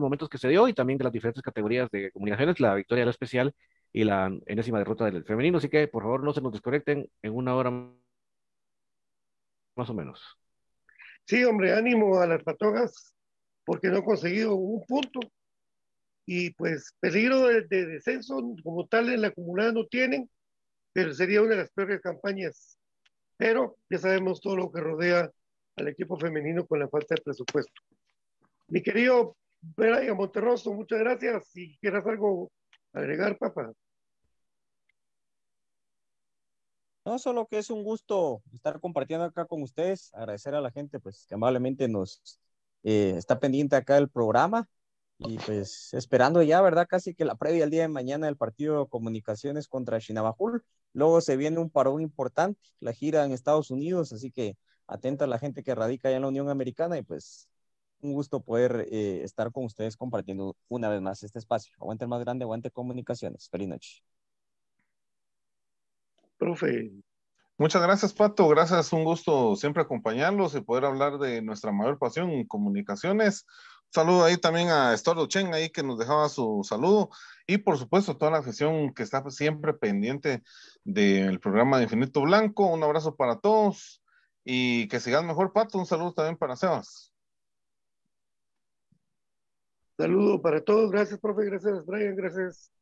momentos 0.00 0.28
que 0.28 0.38
se 0.38 0.48
dio 0.48 0.68
y 0.68 0.74
también 0.74 0.98
de 0.98 1.04
las 1.04 1.12
diferentes 1.12 1.42
categorías 1.42 1.90
de 1.90 2.10
comunicaciones, 2.12 2.60
la 2.60 2.74
victoria 2.74 3.04
la 3.04 3.10
especial 3.10 3.54
y 3.92 4.04
la 4.04 4.30
enésima 4.46 4.78
derrota 4.78 5.06
del 5.06 5.24
femenino. 5.24 5.58
Así 5.58 5.68
que 5.68 5.88
por 5.88 6.02
favor 6.02 6.22
no 6.22 6.32
se 6.32 6.40
nos 6.40 6.52
desconecten 6.52 7.08
en 7.22 7.34
una 7.34 7.54
hora 7.54 7.70
más 7.70 9.90
o 9.90 9.94
menos. 9.94 10.22
Sí, 11.26 11.44
hombre, 11.44 11.72
ánimo 11.72 12.18
a 12.18 12.26
las 12.26 12.42
patogas 12.42 13.14
porque 13.64 13.88
no 13.88 13.98
han 13.98 14.04
conseguido 14.04 14.54
un 14.54 14.84
punto. 14.86 15.20
Y 16.26 16.52
pues 16.54 16.94
peligro 17.00 17.46
de, 17.46 17.62
de 17.62 17.86
descenso 17.86 18.40
como 18.62 18.86
tal 18.86 19.12
en 19.12 19.22
la 19.22 19.28
acumulada 19.28 19.72
no 19.72 19.86
tienen, 19.86 20.30
pero 20.92 21.12
sería 21.12 21.42
una 21.42 21.50
de 21.50 21.62
las 21.62 21.70
peores 21.70 22.00
campañas. 22.00 22.78
Pero 23.36 23.76
ya 23.88 23.98
sabemos 23.98 24.40
todo 24.40 24.56
lo 24.56 24.70
que 24.70 24.80
rodea 24.80 25.30
al 25.76 25.88
equipo 25.88 26.18
femenino 26.18 26.66
con 26.66 26.78
la 26.78 26.88
falta 26.88 27.14
de 27.14 27.22
presupuesto. 27.22 27.80
Mi 28.68 28.82
querido 28.82 29.36
Brian 29.60 30.16
Monterroso, 30.16 30.72
muchas 30.72 31.00
gracias. 31.00 31.48
Si 31.48 31.76
quieras 31.78 32.06
algo 32.06 32.50
agregar, 32.92 33.36
papá. 33.38 33.72
No, 37.04 37.18
solo 37.18 37.46
que 37.46 37.58
es 37.58 37.70
un 37.70 37.82
gusto 37.82 38.42
estar 38.52 38.78
compartiendo 38.80 39.24
acá 39.24 39.46
con 39.46 39.62
ustedes, 39.62 40.12
agradecer 40.14 40.54
a 40.54 40.60
la 40.60 40.70
gente 40.70 41.00
pues 41.00 41.26
que 41.26 41.34
amablemente 41.34 41.88
nos 41.88 42.38
eh, 42.82 43.14
está 43.16 43.40
pendiente 43.40 43.74
acá 43.76 43.94
del 43.94 44.08
programa 44.08 44.68
y 45.18 45.38
pues 45.38 45.92
esperando 45.92 46.42
ya, 46.42 46.60
¿verdad? 46.62 46.86
Casi 46.88 47.14
que 47.14 47.24
la 47.24 47.36
previa 47.36 47.64
el 47.64 47.70
día 47.70 47.82
de 47.82 47.88
mañana 47.88 48.26
del 48.26 48.36
partido 48.36 48.88
comunicaciones 48.88 49.68
contra 49.68 50.00
Chinabajul. 50.00 50.64
Luego 50.92 51.20
se 51.20 51.36
viene 51.36 51.58
un 51.58 51.70
parón 51.70 52.00
importante, 52.00 52.60
la 52.80 52.92
gira 52.92 53.24
en 53.24 53.32
Estados 53.32 53.70
Unidos, 53.70 54.12
así 54.12 54.30
que 54.30 54.56
atenta 54.86 55.24
a 55.26 55.28
la 55.28 55.38
gente 55.38 55.62
que 55.62 55.74
radica 55.74 56.08
allá 56.08 56.16
en 56.16 56.22
la 56.22 56.28
Unión 56.28 56.48
Americana 56.48 56.98
y 56.98 57.02
pues 57.02 57.49
un 58.00 58.12
gusto 58.12 58.40
poder 58.40 58.86
eh, 58.90 59.22
estar 59.22 59.52
con 59.52 59.64
ustedes 59.64 59.96
compartiendo 59.96 60.56
una 60.68 60.88
vez 60.88 61.00
más 61.00 61.22
este 61.22 61.38
espacio. 61.38 61.74
Aguante 61.78 62.04
el 62.04 62.08
más 62.08 62.20
grande, 62.20 62.44
aguante 62.44 62.70
comunicaciones. 62.70 63.48
Feliz 63.48 63.68
noche. 63.68 64.02
Profe. 66.38 66.90
Muchas 67.60 67.82
gracias, 67.82 68.14
Pato. 68.14 68.48
Gracias, 68.48 68.90
un 68.94 69.04
gusto 69.04 69.54
siempre 69.54 69.82
acompañarlos 69.82 70.54
y 70.54 70.62
poder 70.62 70.86
hablar 70.86 71.18
de 71.18 71.42
nuestra 71.42 71.72
mayor 71.72 71.98
pasión 71.98 72.44
comunicaciones. 72.46 73.44
Un 73.88 73.92
saludo 73.92 74.24
ahí 74.24 74.38
también 74.38 74.68
a 74.70 74.94
Estordo 74.94 75.26
Chen, 75.26 75.52
ahí 75.52 75.68
que 75.68 75.82
nos 75.82 75.98
dejaba 75.98 76.30
su 76.30 76.62
saludo. 76.64 77.10
Y 77.46 77.58
por 77.58 77.76
supuesto, 77.76 78.16
toda 78.16 78.30
la 78.30 78.38
afición 78.38 78.94
que 78.94 79.02
está 79.02 79.28
siempre 79.30 79.74
pendiente 79.74 80.42
del 80.84 81.38
programa 81.38 81.76
de 81.76 81.84
Infinito 81.84 82.22
Blanco. 82.22 82.64
Un 82.66 82.82
abrazo 82.82 83.14
para 83.16 83.38
todos 83.40 84.02
y 84.42 84.88
que 84.88 85.00
sigan 85.00 85.26
mejor, 85.26 85.52
Pato. 85.52 85.76
Un 85.78 85.84
saludo 85.84 86.14
también 86.14 86.38
para 86.38 86.56
Sebas. 86.56 87.09
Saludo 90.00 90.40
para 90.40 90.64
todos. 90.64 90.90
Gracias, 90.90 91.20
profe. 91.20 91.44
Gracias, 91.44 91.84
Brian. 91.84 92.16
Gracias, 92.16 92.72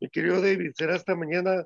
mi 0.00 0.10
querido 0.10 0.38
David. 0.42 0.72
Será 0.76 0.96
hasta 0.96 1.16
mañana 1.16 1.64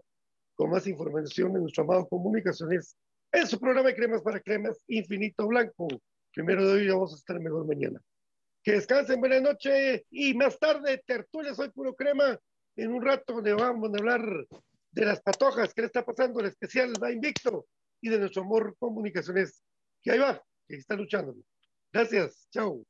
con 0.54 0.70
más 0.70 0.86
información 0.86 1.56
en 1.56 1.62
nuestro 1.62 1.82
amado 1.82 2.06
Comunicaciones 2.06 2.96
en 3.32 3.48
su 3.48 3.58
programa 3.58 3.88
de 3.88 3.96
Cremas 3.96 4.22
para 4.22 4.38
Cremas 4.38 4.78
Infinito 4.86 5.48
Blanco. 5.48 5.88
Primero 6.32 6.64
de 6.68 6.74
hoy 6.74 6.88
vamos 6.88 7.14
a 7.14 7.16
estar 7.16 7.40
mejor 7.40 7.66
mañana. 7.66 8.00
Que 8.62 8.74
descansen, 8.74 9.18
buena 9.18 9.40
noche 9.40 10.06
y 10.08 10.34
más 10.34 10.56
tarde, 10.60 11.02
tertulia 11.04 11.52
Soy 11.52 11.70
Puro 11.70 11.96
Crema. 11.96 12.38
En 12.76 12.92
un 12.92 13.02
rato 13.04 13.32
donde 13.32 13.54
vamos 13.54 13.92
a 13.92 13.98
hablar 13.98 14.22
de 14.92 15.04
las 15.04 15.20
patojas, 15.20 15.74
qué 15.74 15.80
le 15.80 15.86
está 15.86 16.04
pasando, 16.04 16.38
el 16.38 16.46
especial 16.46 16.92
va 17.02 17.10
invicto 17.10 17.66
y 18.00 18.08
de 18.08 18.20
nuestro 18.20 18.42
amor 18.42 18.76
Comunicaciones, 18.78 19.64
que 20.00 20.12
ahí 20.12 20.20
va, 20.20 20.40
que 20.68 20.76
está 20.76 20.94
luchando. 20.94 21.34
Gracias, 21.92 22.46
chao. 22.52 22.86